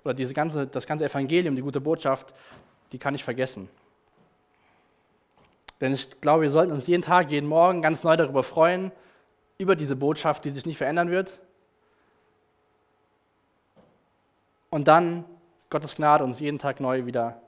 oder 0.04 0.14
diese 0.14 0.34
ganze, 0.34 0.68
das 0.68 0.86
ganze 0.86 1.06
Evangelium, 1.06 1.56
die 1.56 1.62
gute 1.62 1.82
Botschaft, 1.82 2.34
die 2.92 3.00
kann 3.00 3.16
ich 3.16 3.24
vergessen. 3.24 3.68
Denn 5.82 5.94
ich 5.94 6.22
glaube, 6.22 6.44
wir 6.44 6.52
sollten 6.52 6.72
uns 6.72 6.88
jeden 6.88 7.02
Tag, 7.02 7.32
jeden 7.32 7.48
Morgen 7.48 7.82
ganz 7.82 8.04
neu 8.04 8.16
darüber 8.16 8.44
freuen, 8.44 8.92
über 9.58 9.76
diese 9.76 9.96
Botschaft, 9.96 10.46
die 10.46 10.52
sich 10.52 10.66
nicht 10.66 10.78
verändern 10.78 11.10
wird. 11.10 11.40
Und 14.70 14.88
dann 14.88 15.26
Gottes 15.70 15.96
Gnade 15.96 16.24
uns 16.24 16.40
jeden 16.40 16.60
Tag 16.60 16.80
neu 16.80 17.06
wieder 17.06 17.42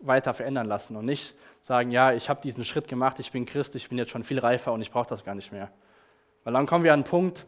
weiter 0.00 0.34
verändern 0.34 0.66
lassen 0.66 0.96
und 0.96 1.04
nicht 1.04 1.34
sagen, 1.62 1.90
ja, 1.90 2.12
ich 2.12 2.28
habe 2.28 2.40
diesen 2.42 2.64
Schritt 2.64 2.86
gemacht, 2.86 3.18
ich 3.18 3.32
bin 3.32 3.46
Christ, 3.46 3.74
ich 3.74 3.88
bin 3.88 3.98
jetzt 3.98 4.10
schon 4.10 4.24
viel 4.24 4.38
reifer 4.38 4.72
und 4.72 4.82
ich 4.82 4.90
brauche 4.90 5.08
das 5.08 5.24
gar 5.24 5.34
nicht 5.34 5.52
mehr. 5.52 5.70
Weil 6.44 6.52
dann 6.52 6.66
kommen 6.66 6.84
wir 6.84 6.92
an 6.92 7.00
einen 7.00 7.04
Punkt, 7.04 7.46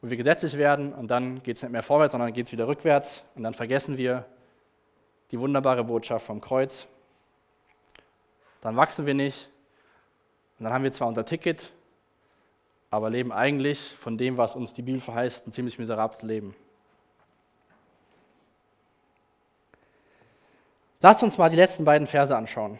wo 0.00 0.10
wir 0.10 0.16
gesetzlich 0.16 0.56
werden 0.56 0.92
und 0.92 1.10
dann 1.10 1.42
geht 1.42 1.56
es 1.56 1.62
nicht 1.62 1.72
mehr 1.72 1.82
vorwärts, 1.82 2.12
sondern 2.12 2.32
geht 2.32 2.46
es 2.46 2.52
wieder 2.52 2.68
rückwärts 2.68 3.24
und 3.34 3.42
dann 3.42 3.54
vergessen 3.54 3.96
wir 3.96 4.24
die 5.30 5.40
wunderbare 5.40 5.82
Botschaft 5.84 6.26
vom 6.26 6.40
Kreuz. 6.40 6.86
Dann 8.60 8.76
wachsen 8.76 9.06
wir 9.06 9.14
nicht 9.14 9.48
und 10.58 10.64
dann 10.64 10.72
haben 10.72 10.84
wir 10.84 10.92
zwar 10.92 11.08
unser 11.08 11.24
Ticket, 11.24 11.70
aber 12.90 13.10
leben 13.10 13.32
eigentlich 13.32 13.94
von 13.98 14.16
dem, 14.16 14.38
was 14.38 14.54
uns 14.54 14.72
die 14.72 14.82
Bibel 14.82 15.00
verheißt, 15.00 15.46
ein 15.46 15.52
ziemlich 15.52 15.78
miserables 15.78 16.22
Leben. 16.22 16.54
Lasst 21.02 21.22
uns 21.22 21.36
mal 21.36 21.50
die 21.50 21.56
letzten 21.56 21.84
beiden 21.84 22.06
Verse 22.06 22.34
anschauen. 22.34 22.78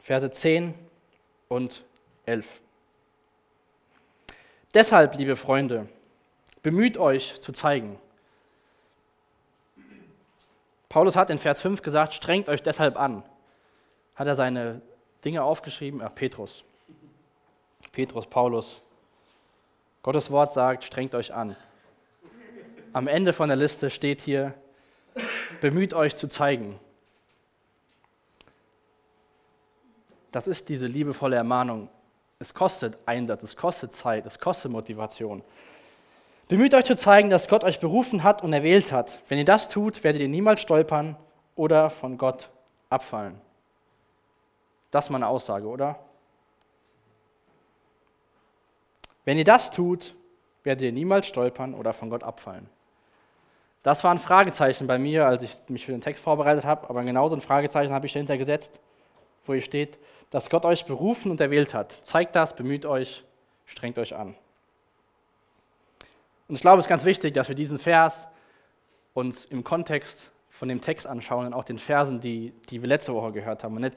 Verse 0.00 0.30
10 0.30 0.74
und 1.48 1.84
11. 2.26 2.60
Deshalb, 4.74 5.14
liebe 5.16 5.36
Freunde, 5.36 5.88
bemüht 6.62 6.98
euch 6.98 7.40
zu 7.40 7.52
zeigen. 7.52 7.98
Paulus 10.88 11.16
hat 11.16 11.30
in 11.30 11.38
Vers 11.38 11.62
5 11.62 11.80
gesagt, 11.82 12.12
strengt 12.12 12.48
euch 12.50 12.62
deshalb 12.62 12.98
an. 12.98 13.22
Hat 14.14 14.26
er 14.26 14.36
seine 14.36 14.82
Dinge 15.24 15.42
aufgeschrieben. 15.42 16.02
Ach, 16.02 16.14
Petrus. 16.14 16.64
Petrus, 17.92 18.26
Paulus. 18.26 18.80
Gottes 20.02 20.30
Wort 20.30 20.52
sagt, 20.52 20.84
strengt 20.84 21.14
euch 21.14 21.32
an. 21.32 21.56
Am 22.92 23.06
Ende 23.06 23.32
von 23.32 23.48
der 23.48 23.56
Liste 23.56 23.88
steht 23.88 24.20
hier, 24.20 24.54
bemüht 25.60 25.94
euch 25.94 26.16
zu 26.16 26.28
zeigen. 26.28 26.78
Das 30.32 30.46
ist 30.46 30.68
diese 30.68 30.86
liebevolle 30.86 31.36
Ermahnung. 31.36 31.88
Es 32.38 32.52
kostet 32.54 32.98
Einsatz, 33.06 33.42
es 33.42 33.56
kostet 33.56 33.92
Zeit, 33.92 34.26
es 34.26 34.38
kostet 34.38 34.72
Motivation. 34.72 35.44
Bemüht 36.48 36.74
euch 36.74 36.84
zu 36.84 36.96
zeigen, 36.96 37.30
dass 37.30 37.48
Gott 37.48 37.64
euch 37.64 37.78
berufen 37.78 38.24
hat 38.24 38.42
und 38.42 38.52
erwählt 38.52 38.90
hat. 38.90 39.20
Wenn 39.28 39.38
ihr 39.38 39.44
das 39.44 39.68
tut, 39.68 40.02
werdet 40.02 40.20
ihr 40.22 40.28
niemals 40.28 40.60
stolpern 40.60 41.16
oder 41.54 41.88
von 41.88 42.18
Gott 42.18 42.50
abfallen. 42.90 43.40
Das 44.92 45.06
ist 45.06 45.10
meine 45.10 45.26
Aussage, 45.26 45.66
oder? 45.66 45.98
Wenn 49.24 49.38
ihr 49.38 49.44
das 49.44 49.70
tut, 49.70 50.14
werdet 50.62 50.84
ihr 50.84 50.92
niemals 50.92 51.26
stolpern 51.26 51.74
oder 51.74 51.92
von 51.92 52.10
Gott 52.10 52.22
abfallen. 52.22 52.68
Das 53.82 54.04
war 54.04 54.12
ein 54.12 54.18
Fragezeichen 54.18 54.86
bei 54.86 54.98
mir, 54.98 55.26
als 55.26 55.42
ich 55.42 55.68
mich 55.68 55.86
für 55.86 55.92
den 55.92 56.02
Text 56.02 56.22
vorbereitet 56.22 56.64
habe, 56.64 56.88
aber 56.88 57.02
genauso 57.02 57.34
ein 57.34 57.40
Fragezeichen 57.40 57.92
habe 57.92 58.06
ich 58.06 58.12
dahinter 58.12 58.38
gesetzt, 58.38 58.78
wo 59.46 59.54
hier 59.54 59.62
steht, 59.62 59.98
dass 60.30 60.50
Gott 60.50 60.64
euch 60.64 60.84
berufen 60.84 61.30
und 61.30 61.40
erwählt 61.40 61.74
hat. 61.74 61.92
Zeigt 62.02 62.36
das, 62.36 62.54
bemüht 62.54 62.86
euch, 62.86 63.24
strengt 63.64 63.98
euch 63.98 64.14
an. 64.14 64.36
Und 66.48 66.56
ich 66.56 66.60
glaube, 66.60 66.80
es 66.80 66.84
ist 66.84 66.90
ganz 66.90 67.04
wichtig, 67.04 67.34
dass 67.34 67.48
wir 67.48 67.56
diesen 67.56 67.78
Vers 67.78 68.28
uns 69.14 69.46
im 69.46 69.64
Kontext 69.64 70.30
von 70.52 70.68
dem 70.68 70.82
Text 70.82 71.06
anschauen 71.06 71.46
und 71.46 71.54
auch 71.54 71.64
den 71.64 71.78
Versen, 71.78 72.20
die, 72.20 72.52
die 72.68 72.82
wir 72.82 72.88
letzte 72.88 73.14
Woche 73.14 73.32
gehört 73.32 73.64
haben. 73.64 73.74
Und 73.74 73.82
nicht 73.82 73.96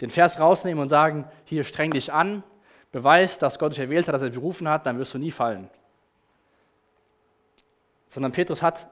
den 0.00 0.08
Vers 0.08 0.38
rausnehmen 0.38 0.80
und 0.80 0.88
sagen, 0.88 1.28
hier 1.44 1.64
streng 1.64 1.90
dich 1.90 2.12
an, 2.12 2.44
beweis, 2.92 3.38
dass 3.38 3.58
Gott 3.58 3.72
dich 3.72 3.80
erwählt 3.80 4.06
hat, 4.06 4.14
dass 4.14 4.22
er 4.22 4.30
dich 4.30 4.38
berufen 4.38 4.68
hat, 4.68 4.86
dann 4.86 4.98
wirst 4.98 5.12
du 5.14 5.18
nie 5.18 5.32
fallen. 5.32 5.68
Sondern 8.06 8.30
Petrus 8.30 8.62
hat 8.62 8.88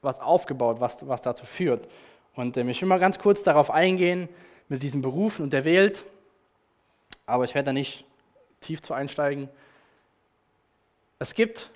was 0.00 0.20
aufgebaut, 0.20 0.80
was, 0.80 1.06
was 1.08 1.22
dazu 1.22 1.44
führt. 1.44 1.88
Und 2.36 2.56
äh, 2.56 2.62
ich 2.70 2.80
will 2.80 2.88
mal 2.88 3.00
ganz 3.00 3.18
kurz 3.18 3.42
darauf 3.42 3.70
eingehen, 3.70 4.28
mit 4.68 4.82
diesem 4.82 5.02
Berufen 5.02 5.42
und 5.42 5.52
erwählt, 5.52 6.04
aber 7.26 7.44
ich 7.44 7.54
werde 7.54 7.66
da 7.66 7.72
nicht 7.72 8.06
tief 8.60 8.80
zu 8.80 8.94
einsteigen. 8.94 9.48
Es 11.18 11.34
gibt 11.34 11.70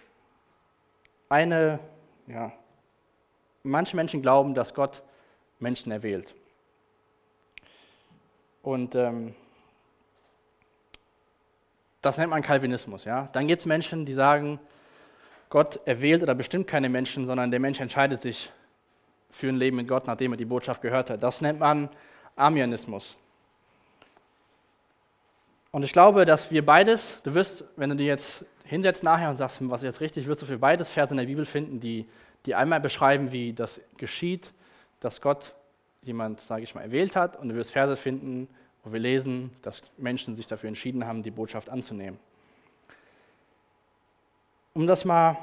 eine, 1.29 1.81
ja, 2.29 2.53
manche 3.69 3.97
Menschen 3.97 4.23
glauben, 4.23 4.55
dass 4.55 4.75
Gott 4.75 5.03
Menschen 5.59 5.93
erwählt. 5.93 6.35
Und 8.63 8.95
ähm, 8.95 9.35
das 12.03 12.19
nennt 12.19 12.31
man 12.31 12.43
Calvinismus. 12.43 13.05
Ja? 13.05 13.29
Dann 13.33 13.47
gibt 13.47 13.61
es 13.61 13.67
Menschen, 13.67 14.05
die 14.05 14.15
sagen, 14.15 14.59
Gott 15.51 15.81
erwählt 15.87 16.23
oder 16.23 16.35
bestimmt 16.35 16.67
keine 16.67 16.89
Menschen, 16.89 17.27
sondern 17.27 17.51
der 17.51 17.61
Mensch 17.61 17.81
entscheidet 17.81 18.21
sich 18.21 18.53
für 19.31 19.49
ein 19.49 19.57
Leben 19.57 19.77
mit 19.77 19.89
Gott, 19.89 20.07
nachdem 20.07 20.33
er 20.33 20.37
die 20.37 20.45
Botschaft 20.45 20.83
gehört 20.83 21.11
hat. 21.11 21.23
Das 21.23 21.41
nennt 21.41 21.61
man 21.61 21.89
Armianismus. 22.37 23.17
Und 25.71 25.85
ich 25.85 25.93
glaube, 25.93 26.25
dass 26.25 26.51
wir 26.51 26.65
beides, 26.65 27.21
du 27.23 27.35
wirst, 27.35 27.65
wenn 27.77 27.91
du 27.91 27.97
dir 27.97 28.07
jetzt 28.07 28.45
hinsetzt 28.69 29.03
nachher 29.03 29.31
und 29.31 29.39
sagst, 29.39 29.59
was 29.63 29.83
jetzt 29.83 30.01
richtig, 30.01 30.27
wirst 30.27 30.43
du 30.43 30.47
für 30.47 30.59
beides 30.59 30.89
Verse 30.89 31.13
in 31.13 31.19
der 31.19 31.25
Bibel 31.25 31.47
finden, 31.47 31.81
die, 31.81 32.07
die 32.45 32.55
einmal 32.55 32.81
beschreiben, 32.81 33.33
wie 33.33 33.55
das 33.55 33.81
geschieht, 33.97 34.53
dass 35.01 35.21
Gott 35.21 35.55
jemand, 36.03 36.41
sage 36.41 36.63
ich 36.63 36.75
mal, 36.75 36.83
erwählt 36.83 37.17
hat. 37.17 37.37
Und 37.37 37.49
du 37.49 37.55
wirst 37.55 37.73
Verse 37.73 37.97
finden, 37.97 38.47
wo 38.85 38.93
wir 38.93 39.01
lesen, 39.01 39.51
dass 39.63 39.83
Menschen 39.97 40.37
sich 40.37 40.47
dafür 40.47 40.69
entschieden 40.69 41.07
haben, 41.07 41.23
die 41.23 41.31
Botschaft 41.31 41.71
anzunehmen. 41.71 42.19
Um 44.75 44.87
das 44.87 45.05
mal 45.05 45.39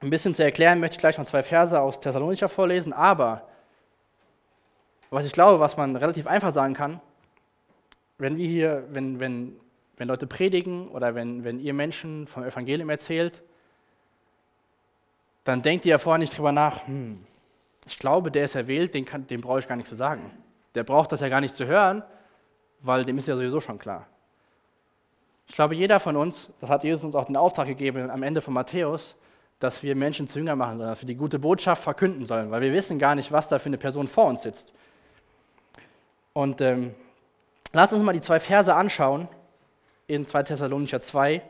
ein 0.00 0.10
bisschen 0.10 0.32
zu 0.32 0.42
erklären, 0.42 0.80
möchte 0.80 0.94
ich 0.94 1.00
gleich 1.00 1.18
noch 1.18 1.26
zwei 1.26 1.42
Verse 1.42 1.78
aus 1.78 2.00
Thessalonicher 2.00 2.48
vorlesen, 2.48 2.92
aber 2.92 3.46
was 5.10 5.26
ich 5.26 5.32
glaube, 5.32 5.60
was 5.60 5.76
man 5.76 5.96
relativ 5.96 6.26
einfach 6.26 6.50
sagen 6.50 6.74
kann, 6.74 7.00
wenn 8.16 8.36
wir 8.36 8.48
hier, 8.48 8.84
wenn, 8.90 9.20
wenn, 9.20 9.60
wenn 9.98 10.08
Leute 10.08 10.26
predigen 10.26 10.88
oder 10.88 11.14
wenn, 11.14 11.44
wenn 11.44 11.58
ihr 11.58 11.74
Menschen 11.74 12.26
vom 12.26 12.44
Evangelium 12.44 12.88
erzählt, 12.88 13.42
dann 15.44 15.62
denkt 15.62 15.84
ihr 15.84 15.90
ja 15.90 15.98
vorher 15.98 16.18
nicht 16.18 16.36
drüber 16.36 16.52
nach, 16.52 16.86
hm, 16.86 17.24
ich 17.86 17.98
glaube, 17.98 18.30
der 18.30 18.44
ist 18.44 18.54
erwählt, 18.54 18.94
den, 18.94 19.04
kann, 19.04 19.26
den 19.26 19.40
brauche 19.40 19.58
ich 19.58 19.68
gar 19.68 19.76
nicht 19.76 19.88
zu 19.88 19.94
sagen. 19.94 20.30
Der 20.74 20.84
braucht 20.84 21.10
das 21.10 21.20
ja 21.20 21.28
gar 21.28 21.40
nicht 21.40 21.54
zu 21.54 21.66
hören, 21.66 22.02
weil 22.80 23.04
dem 23.04 23.18
ist 23.18 23.28
ja 23.28 23.36
sowieso 23.36 23.60
schon 23.60 23.78
klar. 23.78 24.06
Ich 25.48 25.54
glaube, 25.54 25.74
jeder 25.74 25.98
von 25.98 26.16
uns, 26.16 26.50
das 26.60 26.68
hat 26.68 26.84
Jesus 26.84 27.04
uns 27.04 27.14
auch 27.14 27.24
den 27.24 27.36
Auftrag 27.36 27.66
gegeben 27.66 28.10
am 28.10 28.22
Ende 28.22 28.42
von 28.42 28.52
Matthäus, 28.52 29.16
dass 29.58 29.82
wir 29.82 29.96
Menschen 29.96 30.28
zu 30.28 30.38
Jünger 30.38 30.54
machen 30.54 30.76
sollen, 30.76 30.90
dass 30.90 31.00
wir 31.00 31.06
die 31.06 31.16
gute 31.16 31.38
Botschaft 31.38 31.82
verkünden 31.82 32.26
sollen, 32.26 32.50
weil 32.50 32.60
wir 32.60 32.72
wissen 32.72 32.98
gar 32.98 33.14
nicht, 33.14 33.32
was 33.32 33.48
da 33.48 33.58
für 33.58 33.66
eine 33.66 33.78
Person 33.78 34.06
vor 34.06 34.26
uns 34.26 34.42
sitzt. 34.42 34.72
Und 36.34 36.60
ähm, 36.60 36.94
lass 37.72 37.92
uns 37.92 38.02
mal 38.02 38.12
die 38.12 38.20
zwei 38.20 38.38
Verse 38.38 38.72
anschauen 38.72 39.28
in 40.08 40.26
2 40.26 40.42
Thessalonicher 40.42 41.00
2, 41.00 41.42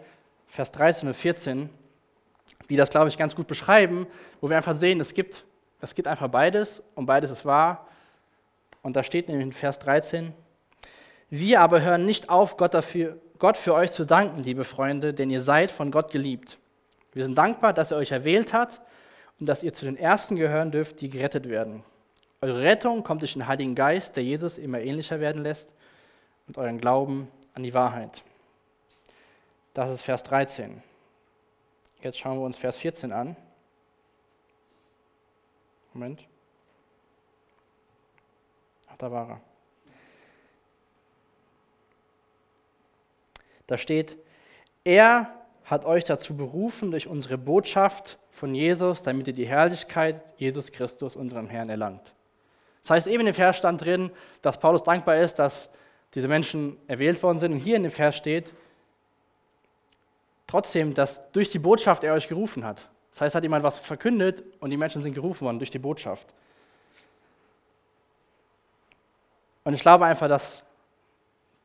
Vers 0.48 0.72
13 0.72 1.08
und 1.08 1.14
14, 1.14 1.70
die 2.68 2.76
das, 2.76 2.90
glaube 2.90 3.08
ich, 3.08 3.16
ganz 3.16 3.34
gut 3.34 3.46
beschreiben, 3.46 4.06
wo 4.40 4.50
wir 4.50 4.56
einfach 4.56 4.74
sehen, 4.74 5.00
es 5.00 5.14
gibt, 5.14 5.44
es 5.80 5.94
gibt 5.94 6.08
einfach 6.08 6.28
beides 6.28 6.82
und 6.94 7.06
beides 7.06 7.30
ist 7.30 7.46
wahr. 7.46 7.86
Und 8.82 8.96
da 8.96 9.02
steht 9.02 9.28
nämlich 9.28 9.46
in 9.46 9.52
Vers 9.52 9.78
13, 9.78 10.34
wir 11.30 11.60
aber 11.60 11.82
hören 11.82 12.04
nicht 12.04 12.30
auf, 12.30 12.56
Gott, 12.56 12.74
dafür, 12.74 13.18
Gott 13.38 13.56
für 13.56 13.74
euch 13.74 13.92
zu 13.92 14.04
danken, 14.04 14.42
liebe 14.42 14.64
Freunde, 14.64 15.14
denn 15.14 15.30
ihr 15.30 15.40
seid 15.40 15.70
von 15.70 15.90
Gott 15.90 16.10
geliebt. 16.10 16.58
Wir 17.12 17.24
sind 17.24 17.36
dankbar, 17.36 17.72
dass 17.72 17.90
er 17.90 17.98
euch 17.98 18.12
erwählt 18.12 18.52
hat 18.52 18.80
und 19.38 19.46
dass 19.46 19.62
ihr 19.62 19.72
zu 19.72 19.84
den 19.84 19.96
Ersten 19.96 20.36
gehören 20.36 20.70
dürft, 20.70 21.00
die 21.00 21.08
gerettet 21.08 21.48
werden. 21.48 21.84
Eure 22.40 22.62
Rettung 22.62 23.04
kommt 23.04 23.22
durch 23.22 23.34
den 23.34 23.46
Heiligen 23.46 23.74
Geist, 23.74 24.16
der 24.16 24.24
Jesus 24.24 24.58
immer 24.58 24.80
ähnlicher 24.80 25.20
werden 25.20 25.42
lässt, 25.42 25.74
und 26.46 26.56
euren 26.56 26.78
Glauben 26.78 27.28
an 27.52 27.62
die 27.62 27.74
Wahrheit. 27.74 28.22
Das 29.78 29.90
ist 29.90 30.02
Vers 30.02 30.24
13. 30.24 30.82
Jetzt 32.02 32.18
schauen 32.18 32.36
wir 32.40 32.44
uns 32.44 32.56
Vers 32.58 32.76
14 32.78 33.12
an. 33.12 33.36
Moment. 35.94 36.26
Ach, 38.88 38.96
da 38.96 39.12
war 39.12 39.30
er. 39.30 39.40
Da 43.68 43.78
steht, 43.78 44.16
er 44.82 45.32
hat 45.64 45.84
euch 45.84 46.02
dazu 46.02 46.36
berufen 46.36 46.90
durch 46.90 47.06
unsere 47.06 47.38
Botschaft 47.38 48.18
von 48.32 48.56
Jesus, 48.56 49.04
damit 49.04 49.28
ihr 49.28 49.32
die 49.32 49.46
Herrlichkeit 49.46 50.24
Jesus 50.38 50.72
Christus, 50.72 51.14
unserem 51.14 51.48
Herrn, 51.48 51.68
erlangt. 51.68 52.12
Das 52.82 52.90
heißt, 52.90 53.06
eben 53.06 53.28
im 53.28 53.34
Vers 53.34 53.58
stand 53.58 53.80
drin, 53.80 54.10
dass 54.42 54.58
Paulus 54.58 54.82
dankbar 54.82 55.18
ist, 55.18 55.36
dass 55.36 55.70
diese 56.16 56.26
Menschen 56.26 56.76
erwählt 56.88 57.22
worden 57.22 57.38
sind. 57.38 57.52
Und 57.52 57.60
hier 57.60 57.76
in 57.76 57.84
dem 57.84 57.92
Vers 57.92 58.16
steht 58.16 58.52
trotzdem, 60.48 60.94
dass 60.94 61.30
durch 61.30 61.50
die 61.50 61.60
Botschaft 61.60 62.02
er 62.02 62.14
euch 62.14 62.26
gerufen 62.26 62.64
hat. 62.64 62.88
Das 63.12 63.20
heißt, 63.20 63.36
hat 63.36 63.44
jemand 63.44 63.62
was 63.62 63.78
verkündet 63.78 64.42
und 64.58 64.70
die 64.70 64.76
Menschen 64.76 65.02
sind 65.02 65.14
gerufen 65.14 65.44
worden 65.44 65.58
durch 65.58 65.70
die 65.70 65.78
Botschaft. 65.78 66.26
Und 69.62 69.74
ich 69.74 69.80
glaube 69.80 70.06
einfach, 70.06 70.28
dass, 70.28 70.64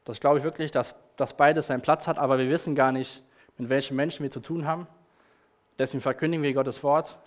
das 0.03 0.19
glaube 0.19 0.37
ich 0.37 0.43
wirklich, 0.43 0.69
dass, 0.69 0.93
dass 1.15 1.35
beides 1.35 1.67
seinen 1.67 1.81
Platz 1.81 2.05
hat, 2.05 2.19
aber 2.19 2.37
wir 2.37 2.49
wissen 2.49 2.75
gar 2.75 2.91
nicht, 2.91 3.23
mit 3.57 3.69
welchen 3.69 3.95
Menschen 3.95 4.23
wir 4.23 4.31
zu 4.31 4.41
tun 4.41 4.67
haben. 4.67 4.85
Deswegen 5.79 6.01
verkündigen 6.01 6.43
wir 6.43 6.53
Gottes 6.53 6.83
Wort. 6.83 7.17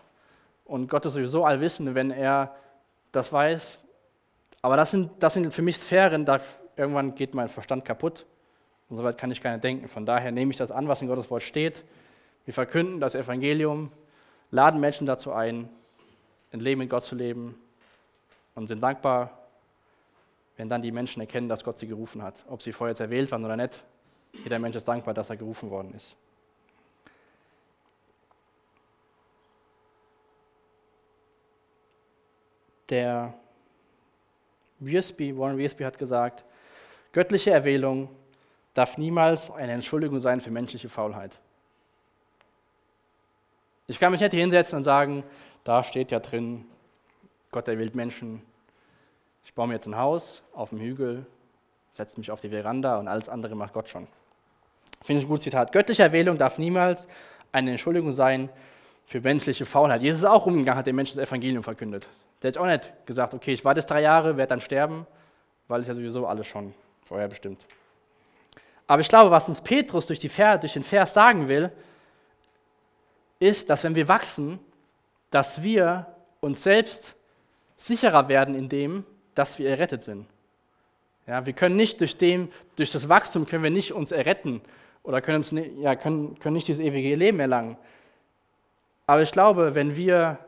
Und 0.65 0.89
Gott 0.89 1.07
ist 1.07 1.15
sowieso 1.15 1.45
allwissend, 1.45 1.95
wenn 1.95 2.11
er 2.11 2.55
das 3.13 3.33
weiß, 3.33 3.87
aber 4.67 4.77
das 4.77 4.91
sind, 4.91 5.11
das 5.21 5.35
sind 5.35 5.55
für 5.55 5.63
mich 5.63 5.79
Sphären, 5.79 6.25
da 6.25 6.41
irgendwann 6.77 7.15
geht 7.15 7.35
mein 7.35 7.49
Verstand 7.49 7.85
kaputt. 7.85 8.27
Und 8.89 8.97
soweit 8.97 9.19
kann 9.19 9.31
ich 9.31 9.43
nicht 9.43 9.65
denken. 9.65 9.89
Von 9.89 10.07
daher 10.07 10.31
nehme 10.31 10.51
ich 10.51 10.57
das 10.57 10.71
an, 10.71 10.87
was 10.89 11.03
in 11.03 11.09
Gottes 11.09 11.31
Wort 11.31 11.43
steht. 11.43 11.83
Wir 12.45 12.55
verkünden 12.55 13.01
das 13.01 13.15
Evangelium, 13.15 13.91
laden 14.51 14.81
Menschen 14.81 15.07
dazu 15.07 15.33
ein, 15.33 15.69
ein 16.53 16.61
Leben 16.61 16.81
mit 16.81 16.91
Gott 16.91 17.03
zu 17.03 17.17
leben 17.17 17.57
und 18.55 18.69
sind 18.69 18.83
dankbar, 18.83 19.37
wenn 20.57 20.69
dann 20.69 20.83
die 20.83 20.93
Menschen 20.93 21.21
erkennen, 21.21 21.49
dass 21.49 21.65
Gott 21.65 21.79
sie 21.79 21.89
gerufen 21.89 22.23
hat. 22.23 22.45
Ob 22.49 22.63
sie 22.63 22.73
vorher 22.73 22.99
erwählt 22.99 23.31
waren 23.33 23.45
oder 23.45 23.57
nicht, 23.57 23.83
jeder 24.33 24.59
Mensch 24.59 24.77
ist 24.77 24.87
dankbar, 24.87 25.15
dass 25.15 25.29
er 25.29 25.37
gerufen 25.37 25.71
worden 25.71 25.93
ist. 25.95 26.17
Der 32.89 33.35
Wiersbe, 34.79 35.37
Warren 35.37 35.59
Wiersbe 35.59 35.85
hat 35.85 35.99
gesagt, 35.99 36.45
göttliche 37.13 37.51
Erwählung 37.51 38.09
darf 38.77 38.99
niemals 38.99 39.51
eine 39.51 39.73
Entschuldigung 39.73 40.21
sein 40.21 40.41
für 40.41 40.51
menschliche 40.51 40.91
Faulheit. 40.91 41.39
Ich 43.87 43.99
kann 43.99 44.13
mich 44.13 44.21
nicht 44.21 44.33
hier 44.33 44.41
hinsetzen 44.41 44.77
und 44.77 44.85
sagen, 44.85 45.25
da 45.65 45.83
steht 45.83 46.11
ja 46.11 46.21
drin, 46.21 46.67
Gott 47.53 47.69
erwählt 47.69 47.95
Menschen. 47.95 48.43
Ich 49.45 49.55
baue 49.55 49.69
mir 49.69 49.75
jetzt 49.75 49.87
ein 49.87 49.97
Haus 49.97 50.43
auf 50.53 50.71
dem 50.71 50.81
Hügel, 50.81 51.25
setze 51.95 52.19
mich 52.21 52.31
auf 52.31 52.41
die 52.41 52.51
Veranda 52.51 52.99
und 52.99 53.09
alles 53.09 53.31
andere 53.31 53.55
macht 53.55 53.73
Gott 53.73 53.89
schon. 53.89 54.07
Finde 55.03 55.21
ich 55.21 55.27
ein 55.27 55.29
gutes 55.29 55.45
Zitat. 55.45 55.73
Göttliche 55.73 56.03
Erwählung 56.03 56.37
darf 56.37 56.59
niemals 56.59 57.09
eine 57.53 57.71
Entschuldigung 57.71 58.13
sein 58.13 58.51
für 59.07 59.23
menschliche 59.23 59.65
Faulheit. 59.65 60.03
Jesus 60.03 60.19
ist 60.19 60.27
auch 60.27 60.45
umgegangen, 60.45 60.79
hat 60.79 60.87
den 60.87 60.97
Menschen 60.97 61.17
das 61.17 61.29
Evangelium 61.29 61.63
verkündet. 61.63 62.09
Der 62.43 62.49
hat 62.49 62.59
auch 62.59 62.67
nicht 62.67 62.93
gesagt, 63.07 63.33
okay, 63.33 63.55
ich 63.55 63.65
warte 63.65 63.81
jetzt 63.81 63.91
drei 63.91 64.03
Jahre, 64.03 64.37
werde 64.37 64.51
dann 64.51 64.61
sterben, 64.61 65.07
weil 65.67 65.81
es 65.81 65.89
ja 65.89 65.95
sowieso 65.95 66.27
alles 66.27 66.47
schon 66.47 66.75
vorher 67.07 67.29
bestimmt. 67.29 67.65
Aber 68.87 69.01
ich 69.01 69.09
glaube, 69.09 69.31
was 69.31 69.49
uns 69.49 69.61
Petrus 69.61 70.07
durch, 70.07 70.21
Vers, 70.31 70.61
durch 70.61 70.75
den 70.75 70.83
Vers 70.83 71.13
sagen 71.13 71.49
will, 71.49 71.73
ist, 73.39 73.69
dass 73.69 73.85
wenn 73.85 73.95
wir 73.95 74.09
wachsen, 74.09 74.59
dass 75.31 75.63
wir 75.63 76.07
uns 76.41 76.63
selbst 76.63 77.15
sicherer 77.77 78.29
werden 78.29 78.55
in 78.55 78.69
dem, 78.69 79.05
dass 79.35 79.59
wir 79.59 79.69
errettet 79.69 80.03
sind. 80.03 80.27
Ja, 81.27 81.45
wir 81.45 81.53
können 81.53 81.77
nicht 81.77 82.01
durch, 82.01 82.17
dem, 82.17 82.51
durch 82.77 82.93
das 82.93 83.09
Wachstum 83.09 83.47
können 83.47 83.65
wir 83.65 83.71
nicht 83.71 83.93
uns 83.93 84.13
erretten 84.13 84.63
oder 85.03 85.21
können, 85.21 85.39
uns, 85.39 85.53
ja, 85.81 85.97
können, 85.97 86.39
können 86.39 86.55
nicht 86.55 86.69
dieses 86.69 86.83
ewige 86.83 87.15
Leben 87.17 87.41
erlangen. 87.41 87.77
Aber 89.07 89.23
ich 89.23 89.33
glaube, 89.33 89.75
wenn 89.75 89.97
wir 89.97 90.39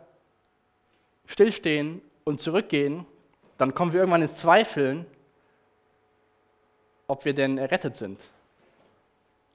stillstehen 1.27 2.01
und 2.25 2.41
zurückgehen, 2.41 3.07
dann 3.57 3.75
kommen 3.75 3.93
wir 3.93 4.01
irgendwann 4.01 4.23
ins 4.23 4.39
Zweifeln, 4.39 5.05
ob 7.09 7.25
wir 7.25 7.35
denn 7.35 7.59
errettet 7.59 7.97
sind. 7.97 8.21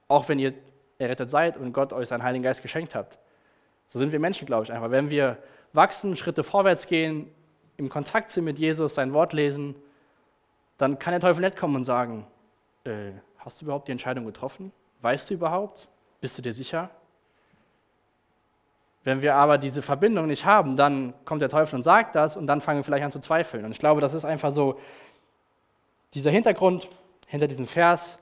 Auch 0.08 0.28
wenn 0.28 0.38
ihr 0.38 0.52
errettet 0.98 1.30
seid 1.30 1.56
und 1.56 1.72
Gott 1.72 1.92
euch 1.92 2.08
seinen 2.08 2.22
Heiligen 2.22 2.44
Geist 2.44 2.60
geschenkt 2.60 2.94
habt. 2.94 3.18
So 3.88 3.98
sind 3.98 4.12
wir 4.12 4.20
Menschen, 4.20 4.46
glaube 4.46 4.64
ich, 4.64 4.72
einfach. 4.72 4.90
Wenn 4.90 5.08
wir 5.08 5.38
wachsen, 5.72 6.16
Schritte 6.16 6.44
vorwärts 6.44 6.86
gehen, 6.86 7.30
im 7.76 7.88
Kontakt 7.88 8.30
sind 8.30 8.44
mit 8.44 8.58
Jesus, 8.58 8.94
sein 8.94 9.12
Wort 9.12 9.32
lesen, 9.32 9.74
dann 10.78 10.98
kann 10.98 11.12
der 11.12 11.20
Teufel 11.20 11.42
nicht 11.42 11.56
kommen 11.56 11.76
und 11.76 11.84
sagen, 11.84 12.26
äh, 12.84 13.12
hast 13.38 13.60
du 13.60 13.66
überhaupt 13.66 13.88
die 13.88 13.92
Entscheidung 13.92 14.26
getroffen? 14.26 14.72
Weißt 15.00 15.30
du 15.30 15.34
überhaupt? 15.34 15.88
Bist 16.20 16.36
du 16.38 16.42
dir 16.42 16.52
sicher? 16.52 16.90
Wenn 19.04 19.20
wir 19.20 19.34
aber 19.34 19.58
diese 19.58 19.82
Verbindung 19.82 20.26
nicht 20.26 20.46
haben, 20.46 20.76
dann 20.76 21.12
kommt 21.24 21.42
der 21.42 21.50
Teufel 21.50 21.76
und 21.76 21.82
sagt 21.82 22.14
das 22.14 22.36
und 22.36 22.46
dann 22.46 22.60
fangen 22.60 22.78
wir 22.78 22.84
vielleicht 22.84 23.04
an 23.04 23.12
zu 23.12 23.20
zweifeln. 23.20 23.64
Und 23.64 23.72
ich 23.72 23.78
glaube, 23.78 24.00
das 24.00 24.14
ist 24.14 24.24
einfach 24.24 24.50
so 24.50 24.80
dieser 26.14 26.30
Hintergrund 26.30 26.88
hinter 27.34 27.48
diesem 27.48 27.66
Vers, 27.66 28.16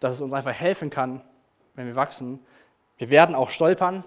dass 0.00 0.14
es 0.14 0.20
uns 0.22 0.32
einfach 0.32 0.54
helfen 0.54 0.88
kann, 0.88 1.20
wenn 1.74 1.86
wir 1.86 1.96
wachsen. 1.96 2.40
Wir 2.96 3.10
werden 3.10 3.34
auch 3.34 3.50
stolpern. 3.50 4.04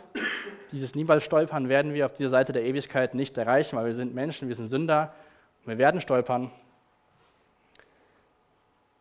Dieses 0.71 0.95
niemals 0.95 1.23
stolpern 1.23 1.69
werden 1.69 1.93
wir 1.93 2.07
auf 2.07 2.13
dieser 2.13 2.31
Seite 2.31 2.51
der 2.51 2.63
Ewigkeit 2.63 3.13
nicht 3.13 3.37
erreichen, 3.37 3.77
weil 3.77 3.85
wir 3.85 3.93
sind 3.93 4.15
Menschen, 4.15 4.47
wir 4.47 4.55
sind 4.55 4.67
Sünder. 4.67 5.13
Und 5.59 5.67
wir 5.67 5.77
werden 5.77 6.01
stolpern. 6.01 6.49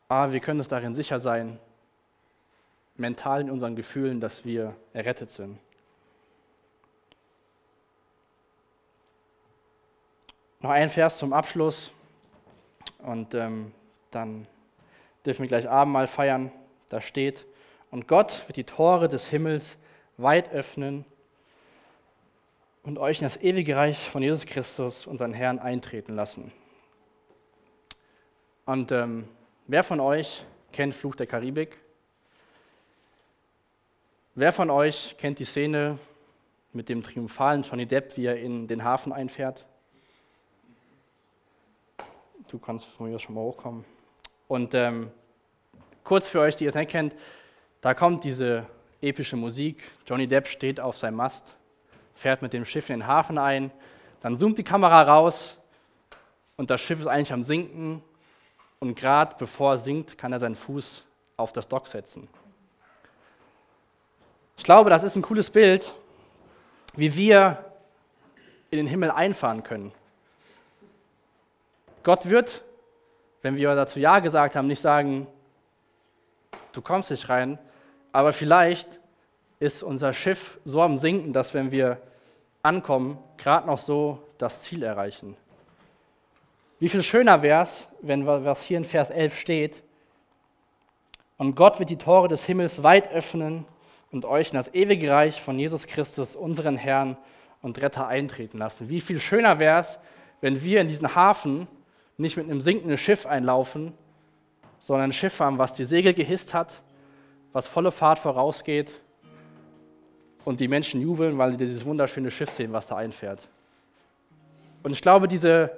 Aber 0.08 0.34
wir 0.34 0.40
können 0.40 0.60
uns 0.60 0.68
darin 0.68 0.94
sicher 0.94 1.20
sein, 1.20 1.58
mental 2.96 3.40
in 3.40 3.50
unseren 3.50 3.76
Gefühlen, 3.76 4.20
dass 4.20 4.44
wir 4.44 4.76
errettet 4.92 5.30
sind. 5.30 5.58
Noch 10.60 10.68
ein 10.68 10.90
Vers 10.90 11.16
zum 11.16 11.32
Abschluss 11.32 11.92
und 12.98 13.32
ähm, 13.32 13.72
dann 14.10 14.46
dürfen 15.28 15.42
wir 15.42 15.48
gleich 15.48 15.68
Abendmahl 15.68 16.06
feiern. 16.06 16.50
Da 16.88 17.02
steht, 17.02 17.46
und 17.90 18.08
Gott 18.08 18.44
wird 18.46 18.56
die 18.56 18.64
Tore 18.64 19.08
des 19.08 19.28
Himmels 19.28 19.76
weit 20.16 20.50
öffnen 20.52 21.04
und 22.82 22.98
euch 22.98 23.20
in 23.20 23.26
das 23.26 23.36
ewige 23.36 23.76
Reich 23.76 24.08
von 24.08 24.22
Jesus 24.22 24.46
Christus, 24.46 25.06
unseren 25.06 25.34
Herrn, 25.34 25.58
eintreten 25.58 26.14
lassen. 26.14 26.50
Und 28.64 28.90
ähm, 28.90 29.28
wer 29.66 29.84
von 29.84 30.00
euch 30.00 30.46
kennt 30.72 30.94
Fluch 30.94 31.14
der 31.14 31.26
Karibik? 31.26 31.76
Wer 34.34 34.52
von 34.52 34.70
euch 34.70 35.14
kennt 35.18 35.38
die 35.38 35.44
Szene 35.44 35.98
mit 36.72 36.88
dem 36.88 37.02
triumphalen 37.02 37.62
Johnny 37.62 37.84
Depp, 37.84 38.16
wie 38.16 38.26
er 38.26 38.38
in 38.38 38.66
den 38.66 38.82
Hafen 38.82 39.12
einfährt? 39.12 39.66
Du 42.48 42.58
kannst 42.58 42.86
von 42.86 43.10
mir 43.10 43.18
schon 43.18 43.34
mal 43.34 43.42
hochkommen. 43.42 43.84
Und 44.46 44.72
ähm, 44.72 45.10
kurz 46.08 46.26
für 46.26 46.40
euch, 46.40 46.56
die 46.56 46.64
ihr 46.64 46.70
es 46.70 46.74
nicht 46.74 46.90
kennt, 46.90 47.14
da 47.82 47.92
kommt 47.92 48.24
diese 48.24 48.64
epische 49.02 49.36
Musik. 49.36 49.82
Johnny 50.06 50.26
Depp 50.26 50.48
steht 50.48 50.80
auf 50.80 50.96
seinem 50.96 51.16
Mast, 51.16 51.54
fährt 52.14 52.40
mit 52.40 52.54
dem 52.54 52.64
Schiff 52.64 52.88
in 52.88 53.00
den 53.00 53.06
Hafen 53.06 53.36
ein, 53.36 53.70
dann 54.22 54.38
zoomt 54.38 54.56
die 54.56 54.64
Kamera 54.64 55.02
raus 55.02 55.58
und 56.56 56.70
das 56.70 56.80
Schiff 56.80 56.98
ist 56.98 57.06
eigentlich 57.06 57.32
am 57.34 57.44
Sinken 57.44 58.02
und 58.80 58.96
gerade 58.96 59.36
bevor 59.38 59.72
er 59.72 59.78
sinkt, 59.78 60.16
kann 60.16 60.32
er 60.32 60.40
seinen 60.40 60.56
Fuß 60.56 61.04
auf 61.36 61.52
das 61.52 61.68
Dock 61.68 61.86
setzen. 61.86 62.26
Ich 64.56 64.64
glaube, 64.64 64.88
das 64.88 65.02
ist 65.02 65.14
ein 65.14 65.22
cooles 65.22 65.50
Bild, 65.50 65.92
wie 66.96 67.14
wir 67.14 67.64
in 68.70 68.78
den 68.78 68.86
Himmel 68.86 69.10
einfahren 69.10 69.62
können. 69.62 69.92
Gott 72.02 72.30
wird 72.30 72.62
wenn 73.42 73.56
wir 73.56 73.74
dazu 73.74 74.00
Ja 74.00 74.18
gesagt 74.18 74.56
haben, 74.56 74.66
nicht 74.66 74.80
sagen, 74.80 75.26
du 76.78 76.82
kommst 76.82 77.10
nicht 77.10 77.28
rein, 77.28 77.58
aber 78.12 78.32
vielleicht 78.32 79.00
ist 79.58 79.82
unser 79.82 80.12
Schiff 80.12 80.60
so 80.64 80.80
am 80.80 80.96
Sinken, 80.96 81.32
dass 81.32 81.52
wenn 81.52 81.72
wir 81.72 82.00
ankommen, 82.62 83.18
gerade 83.36 83.66
noch 83.66 83.78
so 83.78 84.22
das 84.38 84.62
Ziel 84.62 84.84
erreichen. 84.84 85.36
Wie 86.78 86.88
viel 86.88 87.02
schöner 87.02 87.42
wäre 87.42 87.62
es, 87.62 87.88
wenn 88.00 88.26
was 88.26 88.62
hier 88.62 88.78
in 88.78 88.84
Vers 88.84 89.10
11 89.10 89.36
steht, 89.36 89.82
und 91.36 91.56
Gott 91.56 91.80
wird 91.80 91.90
die 91.90 91.98
Tore 91.98 92.28
des 92.28 92.44
Himmels 92.44 92.82
weit 92.84 93.12
öffnen 93.12 93.64
und 94.12 94.24
euch 94.24 94.50
in 94.50 94.56
das 94.56 94.72
ewige 94.72 95.10
Reich 95.10 95.40
von 95.40 95.58
Jesus 95.58 95.86
Christus, 95.88 96.36
unseren 96.36 96.76
Herrn 96.76 97.16
und 97.60 97.80
Retter, 97.80 98.06
eintreten 98.06 98.58
lassen. 98.58 98.88
Wie 98.88 99.00
viel 99.00 99.20
schöner 99.20 99.58
wäre 99.58 99.80
es, 99.80 99.98
wenn 100.40 100.62
wir 100.62 100.80
in 100.80 100.88
diesen 100.88 101.14
Hafen 101.16 101.66
nicht 102.16 102.36
mit 102.36 102.46
einem 102.46 102.60
sinkenden 102.60 102.98
Schiff 102.98 103.26
einlaufen, 103.26 103.94
sondern 104.80 105.10
ein 105.10 105.12
Schiff 105.12 105.40
haben, 105.40 105.58
was 105.58 105.74
die 105.74 105.84
Segel 105.84 106.14
gehisst 106.14 106.54
hat, 106.54 106.82
was 107.52 107.66
volle 107.66 107.90
Fahrt 107.90 108.18
vorausgeht 108.18 108.92
und 110.44 110.60
die 110.60 110.68
Menschen 110.68 111.00
jubeln, 111.00 111.36
weil 111.38 111.52
sie 111.52 111.58
dieses 111.58 111.84
wunderschöne 111.84 112.30
Schiff 112.30 112.50
sehen, 112.50 112.72
was 112.72 112.86
da 112.86 112.96
einfährt. 112.96 113.48
Und 114.82 114.92
ich 114.92 115.02
glaube, 115.02 115.28
diese, 115.28 115.70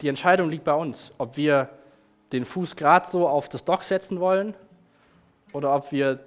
die 0.00 0.08
Entscheidung 0.08 0.50
liegt 0.50 0.64
bei 0.64 0.74
uns, 0.74 1.12
ob 1.18 1.36
wir 1.36 1.70
den 2.32 2.44
Fuß 2.44 2.76
gerade 2.76 3.08
so 3.08 3.28
auf 3.28 3.48
das 3.48 3.64
Dock 3.64 3.82
setzen 3.82 4.20
wollen 4.20 4.54
oder 5.52 5.74
ob 5.74 5.92
wir 5.92 6.20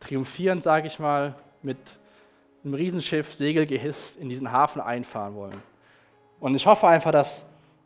triumphierend, 0.00 0.62
sage 0.62 0.86
ich 0.86 0.98
mal, 0.98 1.34
mit 1.62 1.78
einem 2.64 2.74
Riesenschiff, 2.74 3.34
Segel 3.34 3.66
gehisst, 3.66 4.16
in 4.16 4.28
diesen 4.28 4.50
Hafen 4.50 4.80
einfahren 4.80 5.34
wollen. 5.34 5.62
Und 6.40 6.54
ich 6.54 6.66
hoffe 6.66 6.88
einfach, 6.88 7.12
dass 7.12 7.44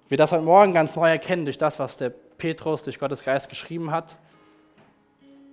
wir 0.08 0.16
das 0.16 0.32
heute 0.32 0.42
Morgen 0.42 0.72
ganz 0.72 0.96
neu 0.96 1.08
erkennen 1.08 1.44
durch 1.44 1.58
das, 1.58 1.78
was 1.78 1.96
der 1.96 2.10
Petrus 2.10 2.84
durch 2.84 2.98
Gottes 2.98 3.24
Geist 3.24 3.48
geschrieben 3.48 3.90
hat. 3.90 4.16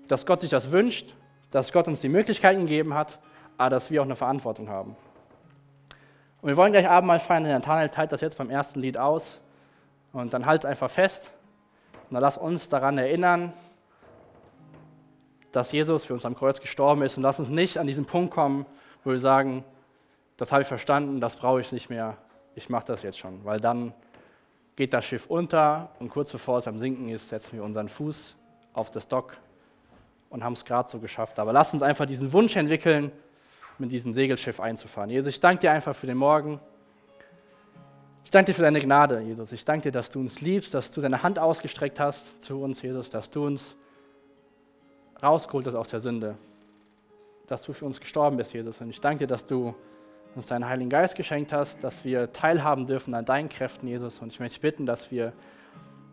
Dass 0.07 0.25
Gott 0.25 0.41
sich 0.41 0.49
das 0.49 0.71
wünscht, 0.71 1.13
dass 1.51 1.71
Gott 1.71 1.87
uns 1.87 2.01
die 2.01 2.09
Möglichkeiten 2.09 2.61
gegeben 2.61 2.93
hat, 2.93 3.19
aber 3.57 3.69
dass 3.69 3.89
wir 3.91 4.01
auch 4.01 4.05
eine 4.05 4.15
Verantwortung 4.15 4.69
haben. 4.69 4.95
Und 6.41 6.49
wir 6.49 6.57
wollen 6.57 6.73
gleich 6.73 6.89
Abendmahl 6.89 7.19
feiern. 7.19 7.43
Der 7.43 7.53
Nathanael 7.53 7.89
teilt 7.89 8.11
das 8.11 8.21
jetzt 8.21 8.37
beim 8.37 8.49
ersten 8.49 8.79
Lied 8.79 8.97
aus. 8.97 9.39
Und 10.11 10.33
dann 10.33 10.45
halt 10.45 10.65
einfach 10.65 10.89
fest. 10.89 11.31
Und 12.09 12.15
dann 12.15 12.21
lass 12.21 12.37
uns 12.37 12.67
daran 12.67 12.97
erinnern, 12.97 13.53
dass 15.51 15.71
Jesus 15.71 16.03
für 16.03 16.13
uns 16.13 16.25
am 16.25 16.35
Kreuz 16.35 16.59
gestorben 16.59 17.03
ist. 17.03 17.15
Und 17.15 17.23
lass 17.23 17.39
uns 17.39 17.49
nicht 17.49 17.77
an 17.77 17.87
diesen 17.87 18.05
Punkt 18.05 18.33
kommen, 18.33 18.65
wo 19.03 19.11
wir 19.11 19.19
sagen, 19.19 19.63
das 20.35 20.51
habe 20.51 20.63
ich 20.63 20.67
verstanden, 20.67 21.19
das 21.19 21.35
brauche 21.35 21.61
ich 21.61 21.71
nicht 21.71 21.89
mehr 21.89 22.17
ich 22.55 22.69
mache 22.69 22.87
das 22.87 23.03
jetzt 23.03 23.19
schon, 23.19 23.43
weil 23.45 23.59
dann 23.59 23.93
geht 24.81 24.95
das 24.95 25.05
Schiff 25.05 25.27
unter 25.27 25.91
und 25.99 26.09
kurz 26.09 26.31
bevor 26.31 26.57
es 26.57 26.67
am 26.67 26.79
Sinken 26.79 27.07
ist, 27.09 27.29
setzen 27.29 27.51
wir 27.53 27.63
unseren 27.63 27.87
Fuß 27.87 28.35
auf 28.73 28.89
das 28.89 29.07
Dock 29.07 29.37
und 30.31 30.43
haben 30.43 30.53
es 30.53 30.65
gerade 30.65 30.89
so 30.89 30.97
geschafft. 30.97 31.37
Aber 31.37 31.53
lasst 31.53 31.75
uns 31.75 31.83
einfach 31.83 32.07
diesen 32.07 32.33
Wunsch 32.33 32.55
entwickeln, 32.55 33.11
mit 33.77 33.91
diesem 33.91 34.11
Segelschiff 34.11 34.59
einzufahren. 34.59 35.11
Jesus, 35.11 35.35
ich 35.35 35.39
danke 35.39 35.61
dir 35.61 35.71
einfach 35.71 35.95
für 35.95 36.07
den 36.07 36.17
Morgen. 36.17 36.59
Ich 38.23 38.31
danke 38.31 38.47
dir 38.47 38.53
für 38.55 38.63
deine 38.63 38.79
Gnade, 38.79 39.19
Jesus. 39.19 39.51
Ich 39.51 39.63
danke 39.63 39.83
dir, 39.83 39.91
dass 39.91 40.09
du 40.09 40.19
uns 40.19 40.41
liebst, 40.41 40.73
dass 40.73 40.89
du 40.89 40.99
deine 40.99 41.21
Hand 41.21 41.37
ausgestreckt 41.37 41.99
hast 41.99 42.41
zu 42.41 42.59
uns, 42.63 42.81
Jesus, 42.81 43.11
dass 43.11 43.29
du 43.29 43.45
uns 43.45 43.75
rausgeholt 45.21 45.67
hast 45.67 45.75
aus 45.75 45.89
der 45.89 45.99
Sünde, 45.99 46.39
dass 47.45 47.61
du 47.61 47.73
für 47.73 47.85
uns 47.85 47.99
gestorben 47.99 48.35
bist, 48.35 48.51
Jesus. 48.51 48.81
Und 48.81 48.89
ich 48.89 48.99
danke 48.99 49.19
dir, 49.19 49.27
dass 49.27 49.45
du 49.45 49.75
uns 50.35 50.47
deinen 50.47 50.67
Heiligen 50.67 50.89
Geist 50.89 51.15
geschenkt 51.15 51.51
hast, 51.51 51.83
dass 51.83 52.05
wir 52.05 52.31
teilhaben 52.31 52.87
dürfen 52.87 53.13
an 53.13 53.25
deinen 53.25 53.49
Kräften, 53.49 53.87
Jesus. 53.87 54.19
Und 54.19 54.31
ich 54.31 54.39
möchte 54.39 54.55
dich 54.55 54.61
bitten, 54.61 54.85
dass 54.85 55.11
wir 55.11 55.33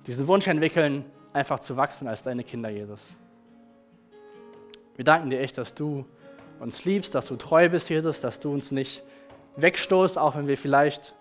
diesen 0.07 0.27
Wunsch 0.27 0.47
entwickeln, 0.47 1.05
einfach 1.33 1.61
zu 1.61 1.77
wachsen 1.77 2.09
als 2.09 2.23
deine 2.23 2.43
Kinder, 2.43 2.69
Jesus. 2.69 3.15
Wir 4.97 5.05
danken 5.05 5.31
dir 5.31 5.41
echt, 5.41 5.57
dass 5.59 5.75
du 5.75 6.05
uns 6.59 6.85
liebst, 6.85 7.15
dass 7.15 7.29
du 7.29 7.37
treu 7.37 7.69
bist, 7.69 7.89
Jesus, 7.89 8.21
dass 8.21 8.41
du 8.41 8.53
uns 8.53 8.73
nicht 8.73 9.05
wegstoßt, 9.57 10.19
auch 10.19 10.37
wenn 10.37 10.49
wir 10.49 10.57
vielleicht 10.57 11.15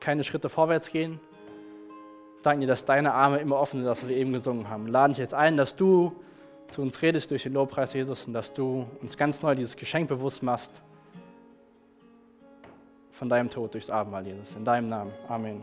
keine 0.00 0.24
Schritte 0.24 0.50
vorwärts 0.50 0.90
gehen. 0.90 1.18
Danke 2.42 2.60
dir, 2.60 2.66
dass 2.66 2.84
deine 2.84 3.14
Arme 3.14 3.38
immer 3.38 3.56
offen 3.56 3.80
sind, 3.80 3.86
dass 3.86 4.06
wir 4.06 4.14
eben 4.14 4.32
gesungen 4.32 4.68
haben. 4.68 4.86
Laden 4.86 5.12
dich 5.12 5.18
jetzt 5.18 5.34
ein, 5.34 5.56
dass 5.56 5.74
du 5.74 6.12
zu 6.68 6.82
uns 6.82 7.00
redest 7.00 7.30
durch 7.30 7.44
den 7.44 7.54
Lobpreis, 7.54 7.94
Jesus, 7.94 8.26
und 8.26 8.34
dass 8.34 8.52
du 8.52 8.86
uns 9.00 9.16
ganz 9.16 9.42
neu 9.42 9.54
dieses 9.54 9.76
Geschenk 9.76 10.08
bewusst 10.08 10.42
machst 10.42 10.70
von 13.18 13.28
deinem 13.28 13.50
Tod 13.50 13.74
durchs 13.74 13.90
Abendmahl, 13.90 14.26
Jesus. 14.26 14.54
In 14.54 14.64
deinem 14.64 14.88
Namen. 14.88 15.12
Amen. 15.28 15.60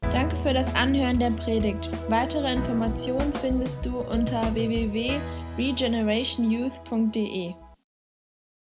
Danke 0.00 0.34
für 0.36 0.52
das 0.52 0.74
Anhören 0.74 1.18
der 1.18 1.30
Predigt. 1.30 1.88
Weitere 2.10 2.52
Informationen 2.52 3.32
findest 3.34 3.86
du 3.86 3.98
unter 3.98 4.42
www.regenerationyouth.de. 4.54 7.54